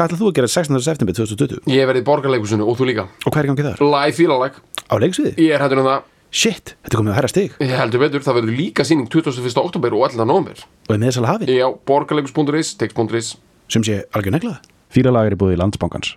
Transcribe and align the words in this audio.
Hvað 0.00 0.14
ætlað 0.14 0.20
þú 0.22 0.28
að 0.30 0.36
gera 0.38 0.48
16. 0.48 0.78
september 0.80 1.16
2020? 1.18 1.58
Ég 1.68 1.88
verið 1.90 2.00
í 2.00 2.04
borgarleikusinu 2.06 2.64
og 2.64 2.78
þú 2.78 2.86
líka 2.88 3.02
Og 3.20 3.34
hvað 3.34 3.42
er 3.42 3.44
í 3.44 3.50
gangi 3.50 3.66
þar? 3.66 3.82
Live 3.84 4.16
fílalag 4.16 4.56
Á 4.88 4.94
leiksviði? 4.96 5.32
Ég 5.44 5.52
er 5.52 5.60
hættur 5.60 5.82
um 5.82 5.88
það 5.90 6.08
Shit, 6.30 6.72
þetta 6.86 6.94
er 6.94 7.00
komið 7.02 7.12
að 7.12 7.18
herra 7.18 7.32
stig 7.34 7.60
Ég 7.60 7.76
heldur 7.76 8.04
betur, 8.06 8.24
það 8.24 8.38
verður 8.40 8.56
líka 8.62 8.88
síning 8.88 9.12
21. 9.12 9.52
oktober 9.60 9.98
og 9.98 10.08
11. 10.08 10.24
november 10.24 10.64
Og 10.88 10.96
er 10.96 11.04
meðsala 11.04 11.34
hafið 11.34 11.52
Já, 11.52 11.68
borgarleikus.is, 11.92 12.74
text.is 12.80 13.34
sem 13.68 13.84
sé 13.84 14.00
algjör 14.16 14.38
negla 14.38 14.56
Fýralag 14.88 15.28
er 15.28 15.36
í 15.36 15.42
búið 15.44 15.58
í 15.58 15.60
landsbankans 15.66 16.14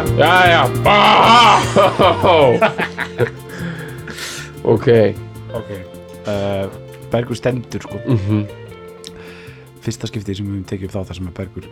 Já, 0.00 0.06
Já, 0.16 0.48
já 0.48 0.62
ah! 0.86 1.60
Ok. 4.64 4.88
Ok. 5.52 5.70
Uh, 6.24 6.68
Bergur 7.10 7.36
stendur 7.36 7.82
sko. 7.82 7.98
Mhm. 8.06 8.46
Fyrsta 9.80 10.08
skiptið 10.08 10.36
sem 10.40 10.46
við 10.46 10.52
höfum 10.52 10.64
tekið 10.68 10.88
upp 10.88 10.94
þá 10.94 11.00
þar 11.10 11.18
sem 11.18 11.28
að 11.28 11.36
Bergur 11.40 11.68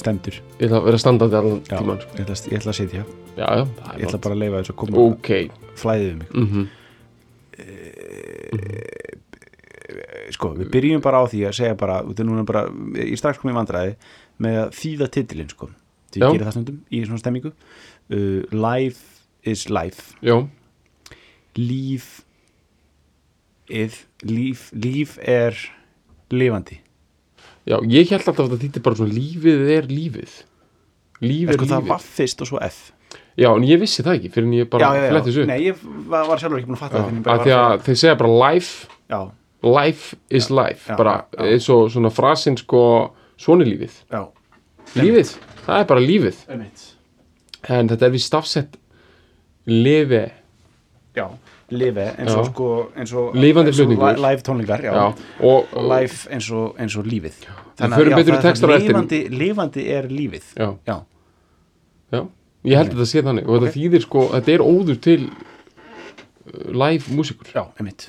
stendur. 0.00 0.36
Ég 0.58 0.66
ætla 0.68 0.80
að 0.82 0.86
vera 0.90 1.00
standandi 1.00 1.36
allan 1.40 1.60
Já, 1.64 1.76
tíman 1.78 2.00
sko. 2.02 2.12
ég 2.16 2.22
ætla, 2.26 2.36
ég 2.52 2.60
ætla 2.60 2.72
að 2.72 2.78
sitja. 2.80 3.02
Já, 3.36 3.46
já, 3.46 3.64
Ég 3.96 4.06
ætla 4.08 4.22
bara 4.26 4.34
að 4.36 4.42
leifa 4.44 4.62
þess 4.62 4.72
að 4.74 4.80
koma 4.82 5.08
Ok. 5.08 5.28
Flæðið 5.82 6.12
um 6.12 6.18
mig. 6.22 6.28
Mm 6.32 6.70
sko, 10.32 10.52
við 10.56 10.70
byrjum 10.72 11.02
bara 11.04 11.22
á 11.22 11.24
því 11.28 11.44
að 11.48 11.56
segja 11.58 11.76
bara, 11.78 12.00
út 12.06 12.20
af 12.20 12.26
núna 12.26 12.44
bara 12.48 12.64
ég 12.96 13.12
er 13.12 13.20
strax 13.20 13.40
komið 13.40 13.54
í 13.54 13.58
vandræði 13.58 13.94
með 14.42 14.58
að 14.62 14.76
þýða 14.78 15.08
titilinn 15.16 15.52
sko, 15.52 15.68
því 16.12 16.22
ég 16.22 16.36
gerir 16.36 16.46
það 16.48 16.56
stundum 16.56 16.78
í 16.92 17.02
svona 17.06 17.22
stemmingu. 17.22 17.52
Uh, 18.12 18.42
Life 18.52 19.24
is 19.48 19.66
life. 19.72 20.12
Já, 20.24 20.36
líf 21.58 22.22
ið, 23.72 23.98
líf, 24.28 24.68
líf 24.76 25.18
er 25.22 25.56
lifandi. 26.32 26.78
Já, 27.68 27.76
ég 27.86 28.10
held 28.10 28.24
alltaf 28.26 28.40
að 28.42 28.56
þetta 28.56 28.64
þýtti 28.64 28.82
bara 28.82 28.98
svona 28.98 29.14
lífið 29.14 29.68
er 29.76 29.86
lífið. 29.90 30.40
Lífið 31.22 31.52
er 31.54 31.60
sko, 31.60 31.68
það 31.70 31.82
lífið. 31.84 31.92
var 31.92 32.02
fyrst 32.16 32.42
og 32.42 32.50
svo 32.50 32.62
F. 32.66 32.80
Já, 33.38 33.48
en 33.54 33.64
ég 33.64 33.78
vissi 33.80 34.02
það 34.04 34.18
ekki 34.18 34.30
fyrir 34.34 34.48
en 34.48 34.56
ég 34.58 34.68
bara 34.72 34.88
fletti 35.06 35.30
þessu 35.30 35.44
upp. 35.44 35.50
Nei, 35.52 35.60
ég 35.68 35.84
var, 36.10 36.40
sjálfur 36.40 36.58
ekki 36.58 36.68
búin 36.68 36.76
að 36.78 36.82
fatta 36.82 36.98
Já, 36.98 37.04
það 37.06 37.22
bara 37.28 37.44
því 37.46 37.54
að 37.58 37.84
þeir 37.86 37.98
segja 38.02 38.18
bara 38.20 38.32
life 38.42 38.98
já, 39.12 39.20
life 39.68 40.18
is 40.40 40.48
life. 40.52 40.96
bara 40.98 41.14
eins 41.46 41.68
og 41.72 41.86
svona 41.94 42.10
frasin 42.12 42.58
sko 42.60 42.82
svona 43.40 43.64
er 43.64 43.70
lífið. 43.72 43.96
Já, 44.12 44.22
lífið, 44.98 45.32
það 45.66 45.80
er 45.80 45.88
bara 45.92 46.04
lífið. 46.04 46.44
En 47.72 47.90
þetta 47.92 48.06
er 48.08 48.14
við 48.14 48.24
stafsett 48.24 48.78
lifi. 49.70 50.24
Já, 51.16 51.26
lifi 51.72 52.06
eins 52.16 52.32
og 52.32 52.42
Já. 52.42 52.48
sko 52.50 52.68
eins 52.96 53.12
og, 53.12 53.36
eins 53.36 53.80
og 53.80 53.92
live 54.22 54.44
tónlingar, 54.46 54.82
já, 54.82 54.92
og, 54.96 55.66
og 55.72 55.88
life 55.92 56.30
eins 56.32 56.48
og, 56.50 56.74
eins 56.80 56.96
og 56.96 57.06
lífið. 57.06 57.42
Á 57.46 57.84
eftir. 57.84 58.72
lifandi, 58.72 59.20
lifandi 59.28 59.86
er 59.92 60.08
lífið. 60.08 60.48
Já, 60.56 60.68
já, 60.88 60.96
já, 62.12 62.22
ég 62.64 62.80
held 62.80 62.92
að 62.92 62.96
þetta 62.96 63.10
sé 63.12 63.24
þannig. 63.28 63.46
Og 63.48 63.60
þetta 63.60 63.76
þýðir 63.76 64.04
sko, 64.06 64.26
þetta 64.32 64.54
er 64.54 64.64
óður 64.64 65.00
til 65.04 65.20
uh, 65.28 66.66
live 66.82 67.16
músikur. 67.16 67.52
Já, 67.54 67.64
einmitt. 67.78 68.08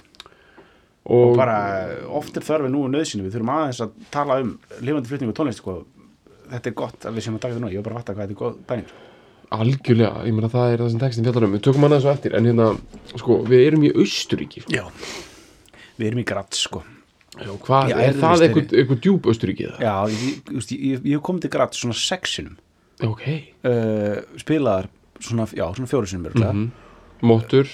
Og, 1.03 1.33
og 1.33 1.39
bara 1.39 1.57
oft 2.15 2.37
er 2.39 2.45
þörfið 2.47 2.71
nú 2.71 2.85
og 2.87 2.93
nöðsinu 2.93 3.25
við 3.25 3.35
þurfum 3.35 3.49
aðeins 3.57 3.81
að 3.83 3.95
tala 4.13 4.39
um 4.39 4.53
lifandi 4.79 5.11
flutningu 5.11 5.35
tónlist 5.35 5.59
sko. 5.59 5.81
Þetta 6.51 6.69
er 6.71 6.75
gott 6.83 7.07
að 7.09 7.17
við 7.17 7.25
séum 7.27 7.37
að 7.37 7.43
taka 7.45 7.53
þetta 7.55 7.63
nú 7.65 7.71
ég 7.73 7.81
var 7.81 7.87
bara 7.87 7.95
að 7.95 8.01
fatta 8.03 8.15
hvað 8.17 8.23
þetta 8.23 8.35
er 8.35 8.41
góð 8.43 8.57
bæning 8.71 8.89
sko. 8.91 9.03
algjörlega, 9.57 10.23
ég 10.27 10.33
meina 10.37 10.49
það 10.53 10.73
er 10.73 10.83
það 10.83 10.91
sem 10.93 11.03
textin 11.03 11.27
fjallar 11.27 11.47
um. 11.47 11.53
Við 11.57 11.63
tökum 11.67 11.85
hann 11.85 11.93
aðeins 11.93 12.09
á 12.09 12.13
eftir, 12.15 12.35
en 12.37 12.49
hérna 12.49 12.67
sko, 13.21 13.37
við 13.49 13.65
erum 13.67 13.85
í 13.85 13.91
Austuríki 13.93 14.63
sko. 14.63 14.73
já, 14.73 14.83
við 15.99 16.07
erum 16.09 16.23
í 16.23 16.27
gratt 16.33 16.57
sko. 16.57 16.83
já, 17.37 17.49
hvað, 17.67 17.93
Já, 17.93 17.97
er 18.03 18.17
það? 18.21 18.45
Eitthvað, 18.47 18.77
eitthvað 18.81 19.01
djúb 19.05 19.29
Austuríki 19.31 19.69
það? 19.69 19.83
já, 19.85 19.95
ég, 20.13 20.53
ég, 20.73 21.07
ég, 21.13 21.21
komið 21.21 21.45
til 21.47 21.53
gratt 21.53 21.77
svona 21.77 21.97
sexinum 21.97 22.57
ok, 23.03 23.23
uh, 23.65 24.21
spilaðar 24.41 24.89
svona, 25.19 25.47
já, 25.49 25.65
svona 25.73 25.89
fjóru 25.89 26.09
sinum 26.09 26.33
mm 26.33 26.71
móttur 27.23 27.69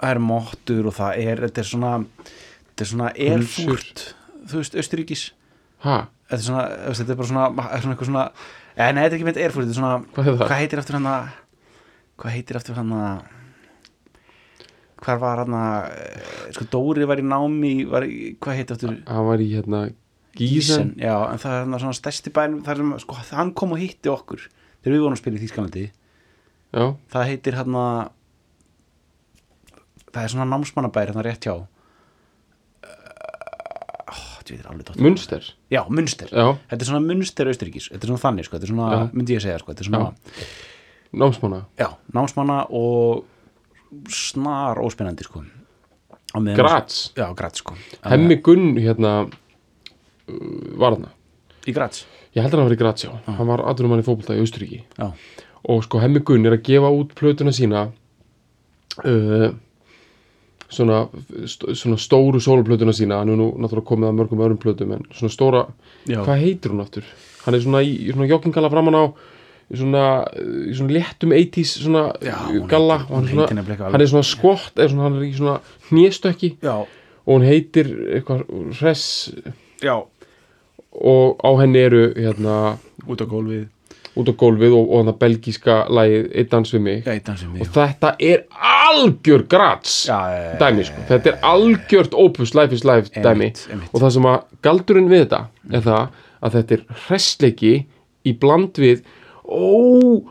það 0.00 0.14
er 0.14 0.20
móttur 0.24 0.88
og 0.90 0.96
það 0.96 1.20
er 1.22 1.42
þetta 1.46 1.62
er 1.62 1.68
svona 1.68 1.90
þetta 2.18 2.84
er 2.84 2.88
svona 2.90 3.10
erfúrt 3.28 4.02
þú 4.50 4.62
veist, 4.62 4.76
Austuríkis 4.80 5.24
ha, 5.84 5.98
þetta 6.30 6.38
er 6.38 6.46
svona, 6.46 6.64
þetta 6.94 7.12
er 7.14 7.18
bara 7.20 7.30
svona, 7.32 7.46
er 7.74 7.82
svona 7.84 7.94
eitthvað 7.96 8.10
svona 8.12 8.24
eh, 8.30 8.90
nei, 8.94 9.02
þetta 9.02 9.10
er 9.10 9.18
ekki 9.18 9.28
meint 9.28 9.40
erfúrt, 9.44 9.66
þetta 9.66 9.74
er 9.74 9.80
svona 9.82 9.94
Hvað 10.14 10.30
er 10.30 10.40
hvað 10.46 10.60
heitir 10.62 10.82
eftir 10.84 10.98
hann 10.98 11.10
að 11.10 11.30
hvað 12.20 12.34
heitir 12.36 12.60
eftir 12.60 12.78
hann 12.80 12.92
að 13.00 13.28
hvar 15.00 15.16
var 15.22 15.40
hann 15.44 15.54
að 15.56 16.54
sko 16.54 16.66
Dóri 16.74 17.06
var 17.08 17.20
í 17.22 17.24
námi 17.24 17.72
var, 17.88 18.04
í- 18.04 18.34
hvað 18.40 18.58
heitir 18.60 18.76
eftir 18.76 18.94
hann 19.08 19.26
var 19.30 19.40
í 19.42 19.48
hérna 19.54 19.82
Gísen, 20.36 20.92
já, 21.00 21.14
en 21.32 21.40
það 21.42 21.54
er 21.56 21.64
hann 21.64 21.80
svona 21.82 21.96
stærsti 21.98 22.30
bæn 22.36 22.60
þar 22.66 22.78
sem, 22.78 22.90
sko, 23.02 23.16
hann 23.34 23.48
kom 23.58 23.72
og 23.74 23.80
hitti 23.82 24.12
okkur 24.12 24.44
þegar 24.46 24.94
við 24.94 25.00
vorum 25.02 25.16
að 25.16 25.20
spila 25.24 25.36
í 25.36 25.42
Þýskalandi. 25.42 25.82
Já, 26.70 26.84
það 27.10 27.24
heitir 27.32 27.56
hann 27.58 27.74
að 27.80 27.96
það 30.14 30.22
er 30.22 30.32
svona 30.34 30.46
námsmannabæri 30.52 31.14
hann 31.16 31.26
rétt 31.26 31.48
hjá 31.48 31.56
alveg 34.58 34.86
dótt 34.88 35.00
Munster 35.04 35.44
já, 35.72 35.80
Munster, 35.88 36.28
já, 36.32 36.46
þetta 36.70 36.84
er 36.84 36.88
svona 36.88 37.02
Munster 37.06 37.50
Austuríkis 37.50 37.88
þetta 37.92 38.06
er 38.06 38.10
svona 38.12 38.22
þannig, 38.24 38.46
sko, 38.48 38.56
þetta 38.58 38.66
er 38.68 38.72
svona, 38.72 38.88
Já. 38.90 39.04
myndi 39.14 39.36
ég 39.36 39.44
segja 39.44 39.60
sko, 39.62 39.74
svona, 39.86 40.10
námsmanna? 41.22 41.60
Já, 41.80 41.88
námsmanna 42.16 42.58
og 42.70 43.24
snar 44.14 44.78
óspennandi, 44.82 45.26
sko. 45.26 45.42
Graz, 46.54 46.98
já, 47.18 47.26
Graz, 47.34 47.58
sko. 47.58 47.74
Hemmi 48.06 48.36
Gunn 48.46 48.76
hérna 48.78 49.14
uh, 49.26 50.34
var 50.78 50.94
hana 50.98 51.10
í 51.66 51.74
Graz, 51.74 52.04
ég 52.36 52.44
heldur 52.44 52.60
að 52.60 52.62
hann 52.62 52.70
var 52.70 52.76
í 52.76 52.82
Graz, 52.84 53.06
já, 53.06 53.10
hann 53.26 53.50
var 53.50 53.64
aðurum 53.70 53.96
hann 53.96 54.04
í 54.04 54.06
fótbolta 54.06 54.36
í 54.38 54.44
Austuríki 54.44 54.84
já, 54.84 55.08
og 55.70 55.82
sko 55.88 56.02
Hemmi 56.02 56.22
Gunn 56.26 56.46
er 56.46 56.58
að 56.58 56.64
gefa 56.70 56.92
út 56.94 57.16
plötuna 57.18 57.54
sína 57.54 57.88
uh, 59.02 59.50
svona, 60.70 61.00
st 61.50 61.74
svona 61.78 61.98
stóru 62.00 62.40
sóluplötuna 62.42 62.94
sína, 62.96 63.18
hann 63.22 63.32
er 63.34 63.38
nú 63.40 63.50
náttúrulega 63.58 63.88
komið 63.90 64.10
að 64.10 64.16
mörgum 64.20 64.44
öðrum 64.44 64.60
plötum 64.62 64.94
en 64.96 65.04
svona 65.12 65.34
stóra, 65.34 65.64
já, 66.06 66.20
hvað 66.22 66.44
heitir 66.44 66.74
hún 66.74 66.84
aftur? 66.84 67.04
Hann 67.44 67.56
er 67.56 67.64
svona 67.64 67.82
í, 67.82 67.92
í 68.06 68.12
svona 68.14 68.28
joggingalla 68.30 68.70
framan 68.72 68.98
á 68.98 69.04
í 69.70 69.78
svona, 69.78 70.04
í 70.70 70.74
svona 70.74 70.94
léttum 70.96 71.34
80s 71.36 71.74
svona 71.84 72.04
Já, 72.26 72.36
galla 72.70 72.98
heitir- 72.98 73.10
og 73.10 73.16
hann, 73.20 73.28
svona, 73.30 73.46
heitir 73.50 73.84
hann 73.94 74.00
er 74.00 74.10
svona 74.10 74.26
skott 74.26 74.74
eða 74.80 74.88
svona, 74.92 75.04
hann 75.08 75.18
er 75.20 75.26
í 75.28 75.34
svona 75.36 75.58
hnéstökki. 75.90 76.50
Og 77.26 77.36
hún 77.36 77.44
heitir 77.46 77.90
eitthvað 78.16 78.46
hress 78.80 79.30
já. 79.82 79.94
og 80.90 81.38
á 81.38 81.50
henni 81.60 81.78
eru 81.78 82.00
hérna 82.16 82.56
út 83.06 83.22
á 83.22 83.26
gólfið, 83.30 83.68
út 84.18 84.26
á 84.26 84.34
gólfið 84.34 84.72
og, 84.74 84.88
og 84.90 85.04
hann 85.04 85.18
belgíska 85.20 85.76
lagið 85.92 86.24
Eitt 86.34 86.50
dans 86.50 86.72
við 86.74 86.80
mig. 86.86 87.04
Já, 87.06 87.14
í 87.14 87.22
dansum 87.26 87.54
og 87.60 87.68
þetta 87.76 88.10
er 88.26 88.42
algjör 88.90 89.44
grats 89.52 90.00
já, 90.08 90.18
já, 90.34 90.58
dæmi 90.58 90.84
sko, 90.88 91.04
þetta 91.12 91.30
er 91.32 91.38
algjört 91.52 92.16
opus 92.18 92.54
life 92.58 92.74
is 92.74 92.82
life 92.84 93.10
dæmi. 93.14 93.50
Einmitt, 93.52 93.62
einmitt. 93.70 93.92
og 93.94 94.02
það 94.02 94.10
sem 94.16 94.26
að 94.32 94.42
galdurinn 94.66 95.08
við 95.12 95.24
þetta 95.28 95.42
er 95.78 95.86
það 95.86 96.20
að 96.42 96.56
þetta 96.58 96.74
er 96.78 96.84
hressleiki 97.06 97.74
í 98.26 98.34
bland 98.42 98.78
við 98.82 99.02
ó 99.46 100.26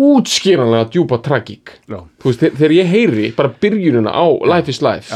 útskýranlega 0.00 0.86
djúpa 0.94 1.18
tragík. 1.22 1.72
Veist, 2.24 2.40
þe- 2.40 2.52
þegar 2.56 2.74
ég 2.76 2.86
heyri 2.90 3.30
bara 3.36 3.50
byrjunina 3.60 4.10
á 4.14 4.24
life 4.48 4.70
is 4.70 4.80
life 4.82 5.14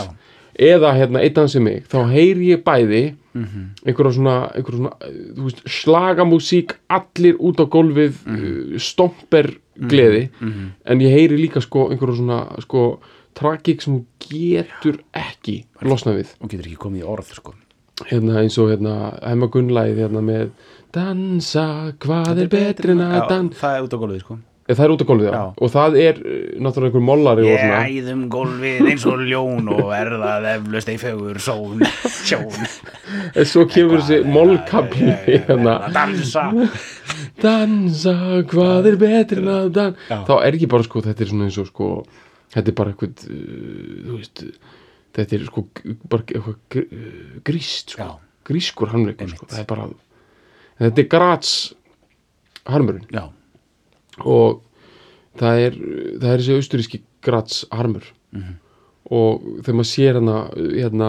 eða 0.55 0.93
hérna 0.95 1.23
eitt 1.25 1.35
dansi 1.35 1.59
mig 1.63 1.85
þá 1.91 2.05
heyri 2.13 2.53
ég 2.53 2.63
bæði 2.67 3.15
Einhverja 3.35 4.13
svona, 4.15 4.35
einhverja 4.55 4.79
svona 4.79 4.93
uh, 4.95 5.35
þú 5.35 5.43
veist, 5.49 5.63
slagamúsík 5.67 6.77
allir 6.89 7.35
út 7.41 7.59
á 7.59 7.67
gólfið 7.67 8.15
Mhm. 8.27 8.75
uh, 8.75 8.79
stomper 8.79 9.51
gleði. 9.77 10.29
En 10.87 11.01
ég 11.01 11.11
heyri 11.11 11.37
líka 11.41 11.61
sko 11.61 11.89
einhverja 11.91 12.17
svona 12.21 12.61
sko 12.63 13.01
tragík 13.35 13.83
sem 13.83 13.97
þú 13.99 14.05
getur 14.31 15.01
ekki 15.13 15.65
losna 15.83 16.13
við. 16.15 16.29
og 16.41 16.49
getur 16.51 16.67
ekki 16.71 16.79
komið 16.79 17.03
í 17.03 17.07
orð, 17.11 17.35
sko. 17.35 17.55
Hérna 18.07 18.39
eins 18.43 18.57
og 18.59 18.71
hérna 18.71 19.19
hemma 19.23 19.47
gunnlæð 19.51 19.97
hérna 19.99 20.23
með 20.23 20.51
dansa, 20.95 21.93
hvað 21.99 22.39
er 22.45 22.49
betri 22.49 22.91
en 22.95 22.99
að 23.03 23.29
dansa 23.29 23.59
það 23.61 23.77
er 23.79 23.83
út 23.89 23.95
á 23.95 23.99
gólfið, 23.99 24.21
sko 24.21 24.39
það 24.65 24.83
er 24.85 24.93
út 24.95 25.03
á 25.05 25.07
gólfið, 25.11 25.27
já. 25.29 25.35
Já. 25.35 25.45
og 25.61 25.73
það 25.75 25.97
er 26.01 26.19
uh, 26.21 26.35
náttúrulega 26.65 26.89
einhver 26.89 27.05
mollari 27.05 27.45
og 27.45 27.51
Ég 27.51 27.61
svona 27.61 27.81
æðum 27.85 28.23
gólfið 28.33 28.87
eins 28.93 29.05
og 29.11 29.25
ljón 29.29 29.71
og 29.75 29.83
verðað 29.91 30.47
eflaust 30.55 30.93
ei 30.93 30.97
fegur 31.03 31.41
són, 31.45 31.85
sjón 32.25 32.61
en 33.35 33.49
svo 33.51 33.67
kemur 33.69 34.01
þessi 34.01 34.23
mollkabli 34.33 35.11
hérna 35.27 35.75
dansa 35.93 36.47
dansa, 37.45 38.15
hvað 38.51 38.89
er 38.93 38.99
betri 39.05 39.43
en 39.43 39.53
að 39.53 39.69
dansa 39.77 40.21
þá 40.31 40.35
er 40.39 40.57
ekki 40.57 40.71
bara 40.73 40.87
sko, 40.89 41.05
þetta 41.05 41.27
er 41.27 41.33
svona 41.35 41.51
eins 41.51 41.61
og 41.61 41.69
sko 41.69 41.91
þetta 42.55 42.73
er 42.73 42.79
bara 42.81 42.95
eitthvað 42.95 43.29
uh, 43.29 44.01
þú 44.09 44.19
veist, 44.23 44.45
þetta 45.19 45.39
er 45.39 45.47
sko 45.51 45.67
bara 46.09 46.25
eitthvað 46.25 46.59
gr 46.73 46.89
uh, 46.89 47.39
gríst 47.47 47.97
sko, 47.99 48.11
grískur 48.49 48.93
harmleikur 48.95 49.33
sko, 49.37 49.53
það 49.53 49.65
er 49.67 49.71
bara 49.75 49.89
þetta 50.81 51.05
er 51.05 51.11
grats 51.13 51.57
harmurinn 52.65 53.05
Já, 53.13 53.27
og 54.23 54.61
það 55.41 55.63
er, 55.69 55.79
það 56.21 56.29
er 56.31 56.43
þessi 56.43 56.59
austuríski 56.59 57.01
grats 57.25 57.65
harmur. 57.73 58.07
Og 59.15 59.49
þegar 59.63 59.79
maður 59.79 59.91
sér 59.91 60.19
hana 60.21 60.37
hérna, 60.57 61.09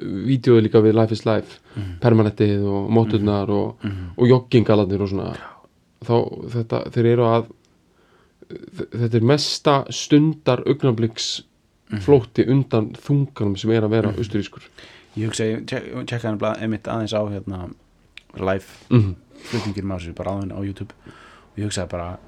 vídeoði 0.00 0.66
líka 0.66 0.80
við 0.84 0.96
Life 0.96 1.16
is 1.16 1.24
Life 1.28 1.58
permanentið 2.00 2.62
og 2.64 2.86
móturnar 2.92 3.50
og, 3.52 3.82
og 4.16 4.28
joggingalarnir 4.30 5.02
og 5.04 5.10
svona 5.10 5.32
þá 6.02 6.14
þetta, 6.54 6.80
þeir 6.94 7.08
eru 7.12 7.26
að 7.28 7.50
þetta 8.92 9.18
er 9.18 9.26
mesta 9.28 9.74
stundar 9.92 10.64
augnabliks 10.68 11.28
flótti 12.02 12.46
undan 12.48 12.90
þunganum 12.96 13.58
sem 13.60 13.72
er 13.76 13.84
að 13.84 13.94
vera 13.98 14.14
austurískur. 14.16 14.64
Ég 15.12 15.28
hugsa, 15.28 15.44
ég 15.44 15.66
tjekka 15.68 16.30
hann 16.30 16.40
einmitt 16.40 16.88
aðeins 16.88 17.12
á 17.12 17.20
hérna 17.28 17.66
live 18.40 18.64
mm 18.88 19.12
flutningir 19.42 19.86
með 19.86 20.02
þessu 20.02 20.16
bara 20.18 20.36
henni 20.40 20.56
á 20.56 20.60
YouTube 20.62 21.14
ég 21.56 21.66
hugsaði 21.66 21.90
bara 21.92 22.18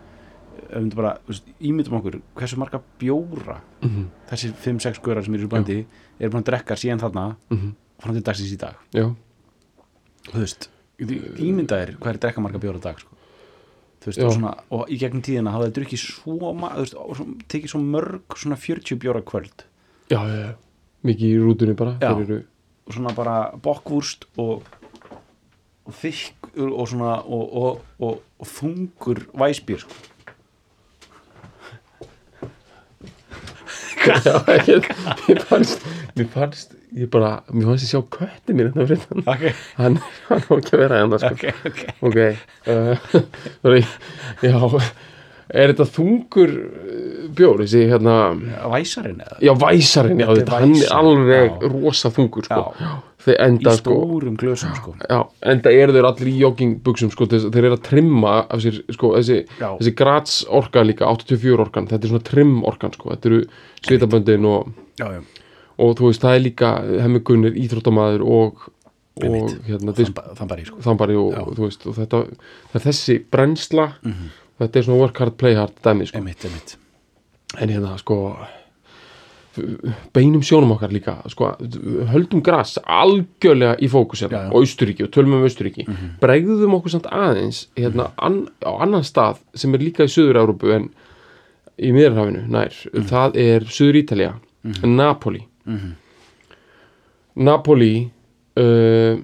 bara, 0.94 1.14
ímyndum 1.60 1.98
okkur 1.98 2.20
hversu 2.38 2.58
marga 2.58 2.80
bjóra 2.98 3.60
-hmm. 3.80 4.06
þessi 4.30 4.52
5-6 4.64 5.00
guðrar 5.02 5.24
sem 5.24 5.34
eru 5.34 5.46
í 5.48 5.50
bandi 5.50 5.86
eru 6.18 6.30
búin 6.30 6.42
að 6.42 6.50
drekka 6.50 6.76
síðan 6.76 7.02
þarna 7.02 7.36
Mm 7.50 7.72
fram 8.04 8.14
til 8.14 8.24
dagsins 8.26 8.52
í 8.52 8.58
dag. 8.60 8.74
Já, 8.92 9.06
þú 10.30 10.40
veist, 10.42 10.68
ímyndaðir 10.98 11.96
hvað 11.98 12.10
er 12.12 12.18
drekka 12.18 12.40
marga 12.44 12.58
bjóra 12.58 12.82
dag 12.82 12.98
sko. 13.00 13.10
þú 14.04 14.10
veist, 14.10 14.20
og, 14.20 14.32
svona, 14.32 14.50
og 14.70 14.90
í 14.92 14.98
gegnum 15.00 15.22
tíðina 15.24 15.50
hafa 15.54 15.70
þeir 15.70 15.76
drukkið 15.78 16.00
svo, 16.02 16.52
ma- 16.52 16.74
þú 16.74 16.82
veist, 16.82 16.94
og 16.94 17.16
svo, 17.16 17.24
tekið 17.48 17.72
svo 17.72 17.80
mörg 17.80 18.36
svona 18.36 18.56
40 18.56 18.98
bjóra 19.00 19.22
kvöld. 19.24 19.64
Já, 20.10 20.20
já 20.28 20.54
mikið 21.04 21.30
í 21.30 21.40
rútunni 21.40 21.76
bara 21.76 21.96
Já. 22.00 22.12
eru, 22.20 22.42
og 22.86 22.96
svona 22.96 23.14
bara 23.16 23.36
bokkvúrst 23.62 24.26
og, 24.40 24.64
og 25.84 25.96
þykk 26.00 26.43
og 26.56 26.88
svona 26.88 27.14
og, 27.22 27.44
og, 27.62 27.84
og, 27.98 28.20
og 28.38 28.50
þungur 28.50 29.24
væsbýr 29.34 29.84
sko. 29.84 29.94
já, 34.04 34.36
ég, 34.68 34.88
mér 35.28 35.40
fannst 35.48 35.86
mér 36.16 36.28
fannst, 36.34 36.74
ég 36.92 37.08
bara 37.12 37.38
mér 37.50 37.70
fannst 37.70 37.86
ég 37.86 37.92
sjá 37.94 38.02
kötti 38.18 38.56
mér 38.56 38.70
þetta 38.74 38.86
fyrir 38.90 39.56
hann 39.78 39.98
má 40.28 40.58
ekki 40.58 40.76
að 40.76 40.84
vera 40.84 41.00
hérna 41.00 41.20
sko. 41.22 41.32
ok, 41.32 41.44
ok. 41.70 41.82
Ok 42.10 42.18
uh, 42.20 43.24
sorry, 43.62 43.82
já 44.44 44.54
er 45.48 45.72
þetta 45.72 45.86
þungur 45.96 46.52
uh, 46.54 47.24
bjór 47.34 47.64
þessi 47.64 47.82
hérna 47.90 48.14
væsarinn 48.72 49.20
eða? 49.24 49.40
já, 49.44 49.52
væsarinn, 49.60 50.22
já, 50.22 50.28
Þetta 50.38 50.60
hann 50.62 50.76
er 50.78 50.94
alveg 50.94 51.50
já. 51.50 51.68
rosa 51.74 52.10
þungur 52.14 52.46
sko. 52.48 52.62
Já. 52.80 52.92
þeir 53.24 53.34
í 53.34 53.40
enda 53.46 53.72
sko 53.78 53.94
stórum 54.04 54.34
glösum 54.40 54.74
sko. 54.76 54.94
Já, 55.08 55.18
enda 55.52 55.72
eru 55.72 55.94
þeir 55.96 56.08
allir 56.10 56.28
í 56.28 56.34
joggingbuxum 56.42 57.12
sko, 57.14 57.28
þeir 57.32 57.62
eru 57.64 57.76
að 57.78 57.84
trimma 57.86 58.34
af 58.52 58.60
sér 58.64 58.82
sko, 58.92 59.14
þessi, 59.16 59.38
þessi 59.60 59.94
grats 59.96 60.42
orka 60.48 60.84
líka 60.84 61.08
84 61.08 61.64
orkan, 61.64 61.88
þetta 61.88 62.04
er 62.04 62.12
svona 62.12 62.28
trim 62.28 62.54
orkan 62.68 62.92
sko, 62.92 63.14
þetta 63.14 63.30
eru 63.32 63.40
svitaböndin 63.84 64.44
og, 64.50 64.68
og 65.80 65.96
þú 65.98 66.10
veist, 66.10 66.22
það 66.22 66.36
er 66.38 66.44
líka 66.44 66.72
hemmigunir, 67.00 67.56
íþróttamaður 67.64 68.26
og, 68.28 68.68
og 69.24 69.50
hérna, 69.70 69.96
í 69.96 70.08
sko. 70.10 70.78
þambari 70.84 71.16
og, 71.16 71.54
þú 71.56 71.64
veist, 71.64 71.88
og 71.88 71.96
þetta 72.02 72.24
þessi 72.84 73.18
brennsla 73.32 73.88
þetta 74.62 74.80
er 74.80 74.86
svona 74.86 75.00
work 75.00 75.22
hard, 75.22 75.38
play 75.40 75.56
hard 75.58 75.78
dæmi 75.84 76.08
sko. 76.08 76.20
emitt, 76.20 76.44
emitt 76.48 76.76
en 77.60 77.70
hérna 77.70 77.96
sko 78.00 78.18
beinum 80.14 80.42
sjónum 80.42 80.72
okkar 80.74 80.90
líka 80.90 81.16
sko, 81.30 81.52
höldum 82.10 82.42
gras 82.42 82.74
algjörlega 82.82 83.76
í 83.78 83.90
fókus 83.90 84.24
hérna, 84.24 84.48
og 84.50 84.64
Austuríki 84.64 85.06
og 85.06 85.12
tölum 85.14 85.36
um 85.38 85.44
Austuríki 85.46 85.86
bregðum 86.22 86.74
okkur 86.78 86.96
samt 86.96 87.06
aðeins 87.06 87.68
hérna, 87.78 88.08
an, 88.18 88.44
á 88.66 88.72
annan 88.82 89.06
stað 89.06 89.42
sem 89.54 89.74
er 89.76 89.84
líka 89.84 90.08
í 90.08 90.10
Suður-Európu 90.10 90.74
en 90.74 90.88
í 91.78 91.92
Miðarhafinu 91.94 92.44
nær, 92.50 92.74
það 93.10 93.38
er 93.44 93.68
Suður-Ítalía 93.70 94.34
Napoli. 94.86 95.44
Napoli 97.34 97.94
uh, 98.58 99.18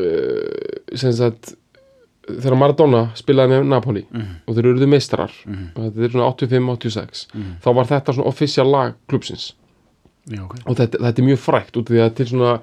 uh, 0.00 0.96
sem 0.96 1.12
sagt 1.12 1.54
þegar 2.28 2.56
Maradona 2.60 3.02
spilaði 3.18 3.52
með 3.58 3.66
Napoli 3.72 4.04
og 4.46 4.54
þeir 4.56 4.70
eruðu 4.70 4.88
meistarar 4.88 5.34
og 5.74 5.82
þetta 5.82 6.06
er 6.08 6.14
svona 6.14 6.30
85-86 6.32 7.26
þá 7.64 7.68
var 7.80 7.90
þetta 7.92 8.16
svona 8.16 8.30
official 8.32 8.70
lag 8.72 8.94
klubsins 9.10 9.50
já, 10.30 10.40
ok. 10.44 10.54
Og 10.64 10.76
þetta, 10.78 10.98
þetta 11.04 11.20
er 11.22 11.26
mjög 11.28 11.40
frækt 11.44 11.76
út 11.76 11.90
af 11.90 11.94
því 11.94 12.02
að 12.06 12.14
til 12.20 12.26
svona 12.30 12.54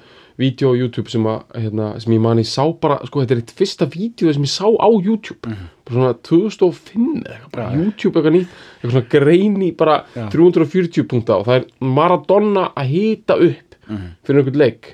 vídeo 0.42 0.72
á 0.72 0.80
YouTube 0.80 1.12
sem, 1.12 1.25
að, 1.30 1.42
hérna, 1.62 1.88
sem 2.02 2.13
ég 2.16 2.22
mani 2.24 2.44
sá 2.48 2.63
bara, 2.81 2.96
sko 3.06 3.22
þetta 3.22 3.36
er 3.36 3.42
eitt 3.44 3.52
fyrsta 3.60 3.86
vídeo 3.92 4.31
sem 4.34 4.46
ég 4.48 4.50
sá 4.50 4.66
á 4.66 4.90
YouTube. 4.90 5.52
Bara 5.86 5.94
svona 5.94 6.13
2005 6.25 7.04
eða 7.19 7.36
eitthvað, 7.36 7.52
bara 7.54 7.68
já. 7.68 7.75
YouTube 7.84 8.18
eitthvað 8.18 8.36
nýtt, 8.38 8.56
eitthvað 8.80 8.96
svona 8.96 9.12
greini 9.13 9.69
bara 9.78 9.98
Já. 10.16 10.24
340 10.34 11.06
punta 11.12 11.38
og 11.38 11.46
það 11.46 11.60
er 11.60 11.68
Maradona 12.00 12.63
að 12.74 12.90
hita 12.96 13.38
upp 13.38 13.78
fyrir 14.25 14.42
einhvern 14.42 14.58
leik. 14.63 14.92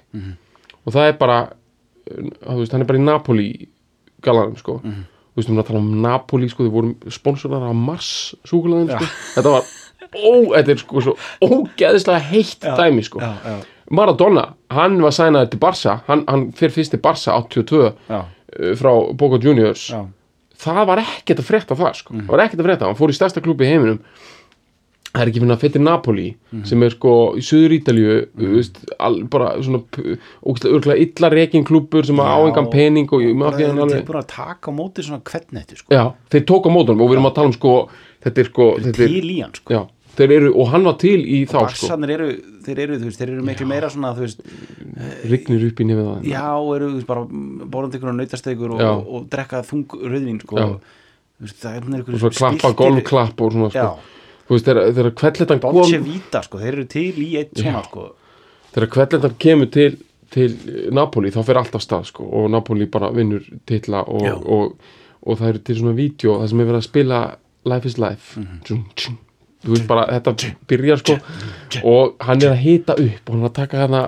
Og 0.84 0.92
það 0.98 1.08
er 1.14 1.18
bara 1.22 1.40
uh, 1.48 2.30
þú 2.50 2.60
veist, 2.60 2.76
hann 2.76 2.84
er 2.84 2.90
bara 2.92 3.00
í 3.00 3.06
Napoli 3.08 3.50
galanum 4.28 4.58
sko. 4.60 4.78
Þú 4.84 5.42
veist, 5.42 5.48
við 5.48 5.54
erum 5.54 5.62
að 5.62 5.68
tala 5.70 5.80
um 5.84 5.90
Napoli 6.04 6.48
sko, 6.50 6.66
þau 6.66 6.74
vorum 6.74 6.94
sponsorar 7.14 7.66
af 7.70 7.76
Mars 7.78 8.12
súkulæðin 8.50 8.90
sko. 8.96 9.10
þetta 9.36 9.54
var, 9.54 9.68
ó, 10.18 10.32
þetta 10.56 10.74
er 10.74 10.80
sko 10.82 11.04
svo 11.06 11.16
ógeðislega 11.46 12.22
heitt 12.32 12.66
Já. 12.66 12.74
dæmi 12.80 13.04
sko. 13.06 13.22
já, 13.22 13.34
já, 13.46 13.58
Maradona, 13.98 14.44
hann 14.74 14.98
var 15.00 15.14
sænaður 15.16 15.52
til 15.54 15.60
Barca. 15.64 15.94
Hann, 16.10 16.26
hann 16.28 16.48
fyrir 16.58 16.74
fyrst 16.76 16.92
til 16.96 17.00
Barca 17.06 17.38
82 17.38 17.78
uh, 17.86 17.92
já, 18.12 18.22
frá 18.82 18.92
Boca 19.16 19.38
Juniors. 19.40 19.86
Já. 19.94 20.02
það 20.58 20.82
var 20.90 21.04
ekkert 21.06 21.40
að 21.44 21.48
frétta 21.52 21.78
það 21.78 21.94
sko. 22.02 22.18
það 22.18 22.34
var 22.34 22.44
ekkert 22.48 22.64
að 22.64 22.68
frétta, 22.72 22.90
hann 22.90 22.98
fór 22.98 23.14
í 23.14 23.16
stærsta 23.20 23.44
klubbi 23.46 23.68
í 23.68 23.72
heiminum 23.76 24.00
það 25.18 25.24
er 25.24 25.32
ekki 25.32 25.44
að 25.44 25.64
fyrir 25.64 25.84
Napoli 25.84 26.28
sem 26.70 26.86
er 26.86 26.94
sko 26.94 27.14
í 27.40 27.44
Suður 27.46 27.76
Ítalíu 27.78 28.16
mm. 28.38 28.88
al, 29.08 29.20
bara 29.32 29.52
svona 29.66 29.82
örgulega 30.48 30.98
illa 31.04 31.32
rekin 31.34 31.66
klubur 31.68 32.08
sem 32.08 32.22
að 32.22 32.32
á 32.32 32.38
Já, 32.38 32.48
engan 32.52 32.72
pening 32.74 33.14
og 33.14 33.26
ég 33.26 33.38
bara 33.42 33.58
þeir 33.58 33.84
alveg 33.86 34.16
að 34.22 34.30
taka 34.34 34.72
á 34.72 34.78
móti 34.78 35.06
svona 35.06 35.24
hvernetti 35.28 35.80
sko. 35.82 35.94
já, 35.94 36.04
þeir 36.34 36.48
tók 36.52 36.70
á 36.70 36.72
mótunum 36.74 37.04
og 37.04 37.12
við 37.12 37.18
erum 37.18 37.30
að 37.32 37.38
tala 37.40 37.52
um 37.52 37.56
sko 37.58 37.76
þetta 38.26 38.44
er 38.44 38.52
sko 38.52 38.68
þetta 38.82 39.08
er, 39.08 39.16
til 39.16 39.32
í 39.32 39.40
hann 39.42 39.56
sko. 39.58 39.78
já, 39.78 39.82
eru, 40.28 40.52
og 40.54 40.70
hann 40.74 40.88
var 40.88 41.00
til 41.02 41.18
í 41.22 41.42
þá 41.50 41.58
sko, 41.74 41.98
eru, 42.10 42.30
þeir 42.68 42.84
eru, 42.86 43.00
veist, 43.06 43.22
þeir 43.22 43.34
eru 43.34 43.48
miklu 43.48 43.70
meira 43.70 43.90
svona, 43.94 44.14
veist, 44.18 44.46
rignir 45.30 45.66
upp 45.72 45.82
í 45.82 45.90
nefið 45.90 46.12
það 46.12 46.30
já, 46.32 46.46
eru, 46.78 46.94
veist, 46.98 47.10
bara 47.10 47.26
borðandi 47.28 48.00
ykkur 48.00 48.14
og 48.14 48.22
nautastegur 48.22 48.78
og, 48.78 48.86
Já. 48.86 48.92
og, 48.94 49.12
og 49.20 49.28
drekka 49.34 49.64
þung 49.68 50.00
rauðvín, 50.04 50.40
sko 50.46 50.62
Já. 50.62 50.70
Veist, 51.38 51.60
það 51.62 51.76
er 51.76 52.00
ykkur 52.00 52.16
og 52.18 52.22
svo 52.24 52.32
klappa 52.34 52.72
golfklapp 52.78 53.42
og 53.46 53.52
svona 53.54 53.68
sko. 53.70 53.90
Þú 54.48 54.56
veist, 54.56 54.66
þegar, 54.96 55.12
kvelletan 55.20 55.60
kom 55.60 55.76
Dolce 55.76 55.98
Vita, 56.00 56.42
sko, 56.46 56.58
þeir 56.62 56.74
eru 56.78 56.86
til 56.88 57.18
í 57.20 57.30
eitt 57.42 57.58
svona, 57.60 57.82
sko 57.84 58.06
þegar 58.74 58.90
kvelletan 58.94 59.36
kemur 59.40 59.70
til, 59.74 59.98
til 60.32 60.54
Napoli 60.96 61.32
þá 61.36 61.42
fer 61.44 61.58
allt 61.60 61.76
af 61.76 61.82
stað 61.84 62.06
sko, 62.12 62.24
og 62.32 62.50
Napoli 62.54 62.86
bara 62.92 63.10
vinnur 63.16 63.44
titla 63.68 64.04
og, 64.08 64.22
Já. 64.24 64.34
og, 64.38 64.78
og 65.28 65.38
það 65.40 65.50
eru 65.50 65.60
til 65.68 65.78
svona 65.82 65.96
vídeo 65.98 66.38
það 66.40 66.48
sem 66.54 66.60
er 66.64 66.70
verið 66.72 66.82
að 66.82 66.88
spila 66.90 67.22
Life 67.68 67.86
is 67.92 67.98
Life 68.00 68.40
Mhm. 68.40 68.60
tjum, 68.64 68.84
tjum. 68.96 69.18
Þú 69.68 69.74
veist 69.76 69.88
bara, 69.90 70.06
þetta 70.16 70.54
byrjar 70.72 71.02
sko. 71.04 71.18
og 71.84 72.16
hann 72.24 72.42
er 72.42 72.54
að 72.56 72.62
hita 72.64 72.96
upp 73.04 73.28
og 73.30 73.34
hann 73.36 73.44
er 73.44 73.50
að 73.50 73.54
taka 73.60 73.82
hérna, 73.84 74.02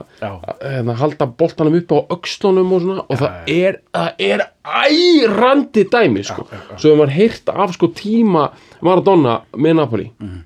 hérna 0.64 0.96
halda 1.02 1.28
boltanum 1.28 1.76
upp 1.82 1.92
á 1.92 2.00
öxlunum 2.16 2.72
og 2.78 2.82
svona. 2.86 3.04
Og 3.10 3.20
það 3.20 3.52
er, 3.52 3.80
það 3.94 4.24
er 4.32 4.46
ærandi 4.64 5.84
dæmi 5.92 6.24
sko, 6.24 6.46
svo 6.78 6.90
hefur 6.94 7.00
maður 7.04 7.16
heyrt 7.20 7.50
af 7.54 7.74
sko 7.76 7.92
tíma 7.96 8.50
Maradona 8.82 9.42
með 9.58 9.76
Napoli 9.76 10.12
Mhm. 10.20 10.44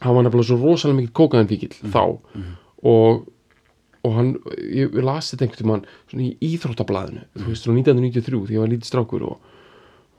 hann 0.00 0.14
var 0.14 0.22
nefnilega 0.24 0.48
svo 0.50 0.58
rosalega 0.60 1.00
mikið 1.00 1.12
kókaðinfíkil 1.12 1.74
þá. 1.92 2.18
og, 2.84 3.26
og 4.04 4.12
hann, 4.14 4.34
ég, 4.58 4.90
ég 4.94 5.02
las 5.04 5.32
þetta 5.34 5.44
einhvern 5.46 5.62
tímann 5.62 5.84
svona 6.10 6.22
í 6.22 6.36
íþróttablaðinu 6.40 7.22
þú 7.36 7.46
veist, 7.50 7.64
frá 7.66 7.72
1993 7.74 8.46
því 8.46 8.54
ég 8.56 8.60
var 8.60 8.68
lítið 8.72 8.90
strákur 8.90 9.22
og, 9.22 9.38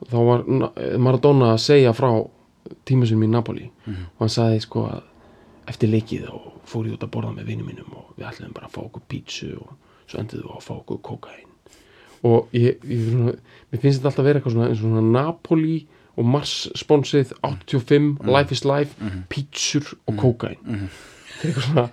og 0.01 0.07
þá 0.11 0.17
var 0.27 0.43
Na- 0.47 0.71
Maradona 0.97 1.53
að 1.55 1.61
segja 1.63 1.93
frá 1.97 2.09
tíma 2.87 3.07
sinum 3.09 3.27
í 3.27 3.31
Napoli. 3.31 3.69
Og 3.89 4.23
hann 4.25 4.33
sagði 4.33 4.63
sko 4.65 4.87
að 4.91 5.03
eftir 5.67 5.91
leikið 5.91 6.29
og 6.31 6.47
fór 6.67 6.87
ég 6.87 6.95
út 6.97 7.05
að 7.05 7.13
borða 7.13 7.33
með 7.35 7.51
vinum 7.51 7.67
mínum 7.69 7.93
og 7.99 8.15
við 8.17 8.29
ætlum 8.29 8.55
bara 8.55 8.69
að 8.69 8.77
fá 8.77 8.81
okkur 8.85 9.05
pítsu 9.11 9.51
og 9.59 9.75
svo 10.07 10.21
endur 10.21 10.43
við 10.43 10.55
að 10.55 10.65
fá 10.65 10.73
okkur 10.77 11.01
kókain 11.05 11.45
og 12.27 12.55
ég, 12.57 12.81
ég 12.87 13.07
mér 13.13 13.81
finnst 13.81 13.99
þetta 13.99 14.09
alltaf 14.09 14.23
að 14.23 14.27
vera 14.29 14.39
eitthvað 14.41 14.55
svona, 14.55 14.69
svona 14.79 15.03
Napoli 15.05 15.77
og 16.17 16.25
Mars 16.33 16.53
sponsið 16.79 17.33
85, 17.45 18.07
Life 18.25 18.55
is 18.55 18.63
Life 18.67 19.11
pítsur 19.31 19.91
og 20.07 20.17
kókain 20.21 20.59
þetta 21.37 21.43
er 21.43 21.51
eitthvað 21.51 21.67
svona 21.67 21.87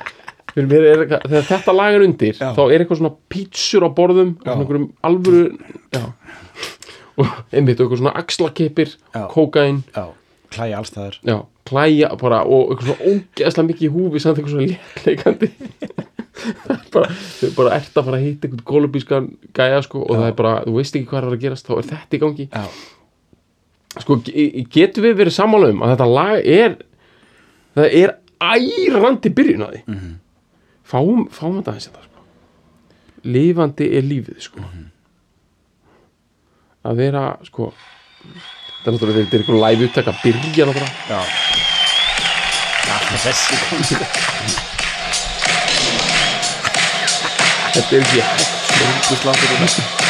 er 0.54 1.02
eitthvað, 1.02 1.28
þegar 1.28 1.48
þetta 1.50 1.74
lag 1.74 1.98
er 1.98 2.06
undir 2.06 2.34
Já. 2.38 2.48
þá 2.56 2.62
er 2.64 2.76
eitthvað 2.78 3.00
svona 3.02 3.14
pítsur 3.34 3.86
á 3.86 3.90
borðum 3.98 4.34
og 4.38 4.52
einhverjum 4.54 4.90
alvöru 5.10 5.44
já. 5.90 6.04
og 7.18 7.32
einmitt 7.50 7.80
eitthvað 7.80 8.00
svona 8.00 8.14
axlakippir, 8.22 8.94
Já. 9.10 9.24
kókain 9.34 9.82
klæja 10.54 10.78
allstæðar 10.80 11.18
já, 11.28 11.36
klæja 11.68 12.08
bara 12.20 12.40
og 12.44 12.72
eitthvað 12.74 12.90
svona 12.90 13.10
ógeðslega 13.12 13.68
mikið 13.70 13.86
í 13.88 13.92
húfi 13.94 14.22
samt 14.24 14.38
eitthvað 14.38 14.54
svona 14.54 14.68
léttleikandi 14.72 15.50
bara, 16.94 17.08
þau 17.14 17.50
bara 17.56 17.76
ert 17.78 17.94
að 18.00 18.08
fara 18.08 18.18
að 18.18 18.24
hitta 18.26 18.48
einhvern 18.48 18.64
kólubískan 18.70 19.28
gæja 19.56 19.82
sko 19.86 20.02
og 20.04 20.14
Já. 20.14 20.18
það 20.20 20.26
er 20.32 20.36
bara, 20.40 20.54
þú 20.66 20.74
veist 20.78 20.98
ekki 20.98 21.08
hvað 21.12 21.22
er 21.22 21.28
að 21.36 21.42
gerast 21.44 21.68
þá 21.70 21.74
er 21.78 21.88
þetta 21.92 22.18
í 22.18 22.22
gangi 22.24 22.46
Já, 22.48 22.64
sko, 24.04 24.16
ge- 24.26 24.64
getum 24.74 25.06
við 25.06 25.16
verið 25.22 25.36
sammála 25.38 25.70
um 25.74 25.84
að 25.86 25.94
þetta 25.94 26.08
lag 26.10 26.48
er 26.58 26.76
það 27.78 27.96
er 28.02 28.14
ærandi 28.44 29.30
byrjun 29.38 29.64
á 29.66 29.68
því 29.74 29.82
Mhm. 29.86 30.10
fáum, 30.84 31.22
fáum 31.32 31.54
þetta 31.60 31.70
aðeins 31.72 31.86
þetta 31.88 32.02
sko. 32.04 32.24
lifandi 33.24 33.86
er 33.96 34.02
lífið 34.04 34.40
sko. 34.44 34.60
Mhm. 34.60 34.90
að 36.84 36.96
vera 37.00 37.22
sko 37.48 37.70
þetta 38.84 38.92
er 38.92 38.96
náttúrulega 38.98 39.24
þetta 39.24 39.36
er 39.36 39.40
einhvern 39.40 39.62
live 39.64 39.86
upptak 39.88 40.08
að 40.10 40.16
byrja 40.20 40.64
náttúrulega 40.68 40.92
Já. 41.08 41.20
Þessi 43.24 43.56
kom 43.64 43.80
sko 43.88 43.96
þetta 47.72 47.96
er 47.96 48.02
ekki 48.04 48.20
og 48.20 49.16
þetta 49.16 50.04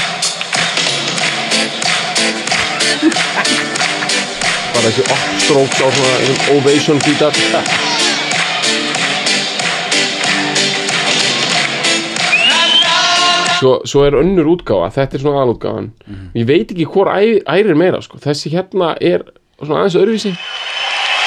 bara 4.75 4.89
þessi 4.89 5.03
upstrokes 5.15 5.79
á 5.79 5.89
svona 5.95 6.15
ovation 6.59 6.99
gítar 7.07 7.33
svo, 13.65 13.73
svo 13.89 14.05
er 14.05 14.19
önnur 14.21 14.51
útgáfa 14.55 14.91
þetta 14.95 15.17
er 15.17 15.23
svona 15.25 15.41
aðalútgáfan 15.41 15.89
ég 16.37 16.47
veit 16.49 16.69
ekki 16.75 16.87
hvor 16.93 17.09
æ, 17.09 17.41
ærir 17.49 17.79
meira 17.79 18.03
sko. 18.05 18.21
þessi 18.21 18.53
hérna 18.53 18.93
er 19.01 19.25
svona 19.59 19.81
aðeins 19.85 19.97
öðruvísi. 19.97 20.35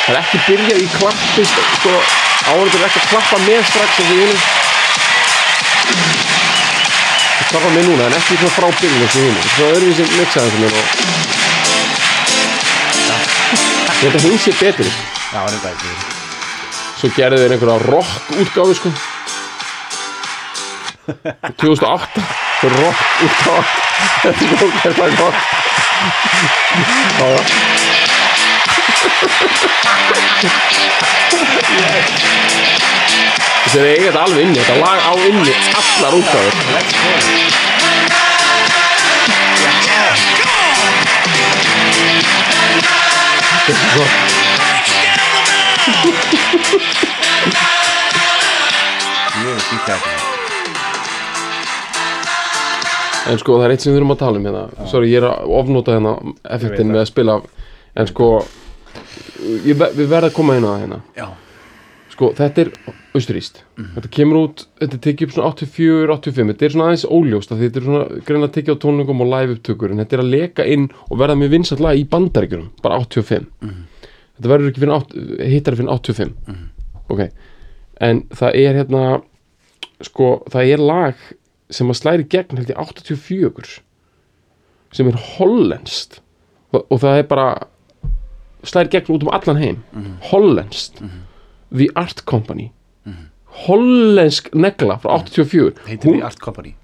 Það 0.06 0.14
er 0.14 0.20
ekki 0.22 0.40
byrjað 0.46 0.84
í 0.84 0.88
klappi 0.94 1.44
sko, 1.50 1.94
áhverjum 2.52 2.84
er 2.84 2.88
ekki 2.88 3.02
að 3.02 3.10
klappa 3.12 3.38
með 3.48 3.62
strax 3.72 3.92
það 7.38 7.48
klappa 7.48 7.70
með 7.74 7.86
núna 7.88 8.08
en 8.08 8.16
ekki 8.18 8.38
svona 8.38 8.56
frá 8.56 8.68
byrjun 8.82 9.12
svona 9.16 9.72
öðruvísi 9.72 10.08
mixaði 10.14 10.50
sem 10.54 10.68
er 10.68 10.78
og 10.78 10.88
Ég 13.98 14.12
held 14.12 14.18
að 14.20 14.26
hún 14.28 14.38
sé 14.38 14.52
betri. 14.60 14.90
Já, 15.34 15.40
þetta 15.50 15.70
ekki. 15.72 15.94
Svo 17.00 17.10
gerðu 17.16 17.40
þeir 17.42 17.54
einhverja 17.56 17.78
rock 17.88 18.28
útgáfu 18.44 18.76
sko 18.78 18.92
2008 21.08 22.22
Svo 22.60 22.70
rock 22.70 22.98
útgáfa 23.24 23.64
Þetta 24.22 24.44
er 24.44 24.64
ógæðslega 24.66 25.16
gott. 25.18 25.36
Þetta 33.68 33.80
er 33.80 33.88
eigið 33.94 34.18
alveg 34.22 34.42
inni 34.44 34.60
Þetta 34.60 34.76
lag 34.82 35.00
á 35.00 35.14
inni 35.28 35.54
allar 35.80 36.14
útgáfur. 36.20 36.54
Let's 36.76 36.94
go. 37.02 37.14
Þetta 43.68 43.72
er 43.72 43.90
svo 43.92 44.06
Ég 49.38 49.54
er 49.54 49.62
fínt 49.70 49.86
þetta 49.86 50.27
En 53.32 53.38
sko 53.42 53.58
það 53.60 53.66
er 53.68 53.74
eitt 53.76 53.84
sem 53.84 53.92
við 53.94 54.00
þurfum 54.00 54.14
að 54.16 54.20
tala 54.22 54.40
um 54.40 54.46
hérna. 54.48 54.88
Sorry, 54.92 55.10
ég 55.12 55.22
er 55.22 55.28
að 55.30 55.52
ofnóta 55.60 55.96
hérna 55.98 56.14
effektin 56.58 56.92
með 56.94 57.02
að 57.04 57.10
spila. 57.12 57.36
En 57.98 58.08
sko 58.08 58.30
ég, 59.66 59.76
ve- 59.80 59.92
Við 59.98 60.08
verðum 60.12 60.30
að 60.30 60.34
koma 60.38 60.56
á 60.56 60.60
það 60.64 60.80
hérna. 60.86 61.00
Já. 61.18 61.28
Sko 62.18 62.32
þetta 62.34 62.62
er 62.64 62.70
austuríst 63.14 63.60
Þetta 63.78 64.10
kemur 64.10 64.38
út, 64.48 64.64
þetta 64.82 64.98
tekið 65.06 65.28
upp 65.28 65.34
svona 65.36 65.50
84, 65.54 66.14
85 66.16 66.48
Þetta 66.54 66.66
er 66.66 66.74
svona 66.74 66.88
aðeins 66.88 67.04
óljóst 67.14 67.52
að 67.54 67.60
Þetta 67.62 67.78
er 67.82 67.86
svona 67.86 68.22
greina 68.26 68.48
að 68.48 68.54
tekið 68.56 68.74
á 68.74 68.82
tónlingum 68.86 69.22
og 69.22 69.30
live 69.34 69.54
upptökur. 69.58 69.92
En 69.94 70.02
þetta 70.02 70.18
er 70.18 70.24
að 70.24 70.32
leka 70.34 70.66
inn 70.66 70.88
og 71.12 71.20
verða 71.22 71.36
með 71.38 71.52
vinsall 71.54 71.80
lag 71.86 72.00
í 72.00 72.08
bandaríkjunum 72.10 72.72
Bara 72.82 72.98
85 73.04 73.46
Þetta 73.62 74.50
verður 74.54 74.72
ekki 74.72 74.82
fyrir, 74.82 74.96
átt- 74.98 75.18
hittari 75.54 75.78
fyrir 75.82 75.94
85 75.94 76.34
Ok. 77.14 77.22
En 78.02 78.24
það 78.34 78.58
er 78.66 78.80
hérna 78.82 79.04
Sko 80.06 80.32
það 80.54 80.74
er 80.74 80.84
lag 80.90 81.16
sem 81.74 81.90
að 81.92 82.00
slæri 82.00 82.28
gegn 82.32 82.58
held 82.62 82.70
ég 82.72 82.80
84 82.80 83.82
sem 84.96 85.08
er 85.12 85.18
hollenskt 85.38 86.22
og, 86.72 86.86
og 86.90 87.02
það 87.04 87.20
er 87.22 87.28
bara 87.28 87.48
slæri 88.68 88.92
gegn 88.96 89.14
út 89.16 89.26
um 89.28 89.32
allan 89.36 89.60
heim. 89.62 89.84
Hollenskt 90.32 91.02
The 91.74 91.90
Art 91.96 92.24
Company. 92.26 92.70
Hollensk 93.68 94.52
negla 94.54 95.00
frá 95.02 95.18
84 95.24 95.74
Heitir 95.88 96.12
því 96.14 96.24
Art 96.24 96.40
Company. 96.44 96.76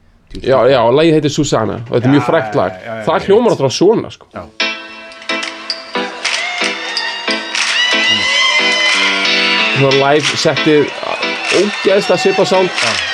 Já, 0.42 0.58
já, 0.66 0.80
og 0.82 0.96
lagið 0.98 1.20
heitir 1.20 1.30
Susanna. 1.34 1.75
Og 1.86 1.92
þetta 1.94 2.08
er 2.08 2.10
Já, 2.10 2.13
mjög 2.16 2.24
frækt 2.25 2.56
lag. 2.58 2.72
já, 2.74 2.80
já, 2.82 2.96
já, 2.98 3.04
það 3.06 3.20
ég 3.20 3.28
hljómar 3.28 3.54
alltaf 3.54 3.74
svona 3.75 4.10
sko. 4.10 4.28
Já. 4.34 4.44
svona 9.78 9.96
live 10.02 10.38
settið 10.38 10.90
Sit 11.54 11.70
together 11.84 12.13
on 12.13 12.18
the 12.18 12.46
sofa. 12.46 13.12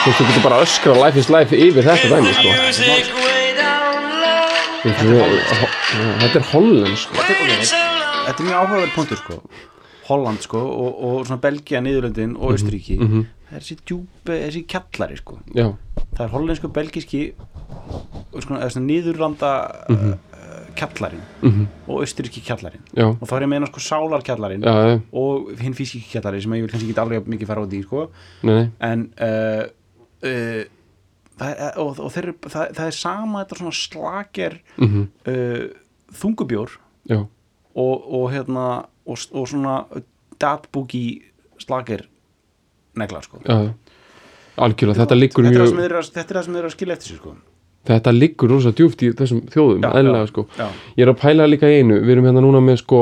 Þú 0.00 0.06
veist, 0.06 0.18
þú 0.18 0.26
getur 0.28 0.44
bara 0.44 0.60
öskra 0.64 0.94
life 0.96 1.18
is 1.20 1.28
life 1.32 1.56
yfir 1.56 1.84
þetta 1.86 2.06
dæmi 2.12 2.32
sko. 2.36 2.50
Þetta 6.20 6.38
er 6.38 6.46
hollensk 6.52 7.02
sko. 7.08 7.12
Þetta 7.20 8.38
er 8.38 8.46
mjög 8.46 8.56
áhugaverð 8.60 8.94
punktur 8.94 9.20
sko. 9.20 9.40
Holland 10.10 10.40
sko 10.42 10.58
og, 10.58 11.02
og 11.06 11.26
svona 11.26 11.38
Belgia, 11.42 11.78
Niðurlöndin 11.84 12.32
og 12.34 12.56
Östuríki 12.56 12.96
Það 12.98 13.56
er 13.58 13.62
þessi 13.62 13.76
djúpi, 13.86 14.32
þessi 14.46 14.62
kjallari 14.70 15.16
sko. 15.18 15.36
Já, 15.54 15.68
Það 16.16 16.24
er 16.24 16.32
hollensku, 16.34 16.70
belgiski 16.74 17.20
og 17.38 18.42
sko, 18.42 18.56
eða 18.58 18.70
svona 18.74 18.86
Niðurlanda 18.90 19.52
mm 19.90 20.10
kjallarin 20.80 21.22
og 21.86 22.02
Östuríki 22.04 22.42
kjallarin 22.46 22.82
já, 22.96 23.06
og 23.12 23.22
þá 23.28 23.32
er 23.36 23.44
ég 23.44 23.48
að 23.48 23.52
meina 23.54 23.68
sko 23.70 23.82
sálarkjallarin 23.86 24.64
já, 24.66 24.74
já, 24.90 24.98
og 25.22 25.50
hinn 25.60 25.76
físki 25.78 26.02
kjallari 26.10 26.42
sem 26.42 26.56
ég 26.58 26.64
vil 26.66 26.72
kannski 26.72 26.90
ekki 26.90 27.02
alveg 27.04 27.30
mikið 27.36 27.50
fara 27.52 27.64
út 27.66 27.76
í 27.76 27.82
sko. 27.84 28.06
Nei, 28.48 28.54
nei. 28.54 28.68
En 28.90 29.06
uh, 29.20 29.64
uh, 30.26 30.62
það, 31.40 31.64
og, 31.84 32.00
og 32.06 32.10
þeir, 32.14 32.30
það, 32.46 32.72
það 32.78 32.86
er 32.90 32.96
sama 32.98 33.44
þetta 33.44 33.60
svona 33.62 33.76
slager 33.80 34.58
mm 34.80 35.04
uh, 35.34 35.68
þungubjór 36.20 36.72
já, 37.06 37.20
og, 37.20 37.94
og 38.18 38.24
hérna 38.34 38.64
og, 39.06 39.18
og 39.30 39.44
svona 39.46 39.76
datbúki 40.42 41.04
slager 41.60 42.06
neglar 42.98 43.22
sko. 43.22 43.38
Já, 43.46 43.70
algjörlega, 44.60 44.98
þetta 45.04 45.14
þetta, 45.54 45.62
að- 46.00 46.10
þetta 46.16 46.34
er 46.34 46.38
það 46.40 46.44
sem 46.48 46.54
þeir 46.56 46.62
eru 46.64 46.70
að 46.70 46.74
skilja 46.76 46.96
eftir 46.98 47.12
sig 47.12 47.20
sko 47.22 47.34
þetta 47.88 48.12
liggur 48.12 48.52
rosa 48.52 48.72
djúft 48.76 49.02
í 49.06 49.10
þessum 49.16 49.40
þjóðum 49.50 49.86
eðlilega 49.88 50.28
sko. 50.28 50.44
já, 50.58 50.66
ég 50.98 51.06
er 51.06 51.12
að 51.12 51.18
pæla 51.22 51.46
líka 51.48 51.70
einu, 51.70 51.96
við 52.04 52.14
erum 52.16 52.28
hérna 52.28 52.42
núna 52.44 52.60
með 52.64 52.82
sko 52.82 53.00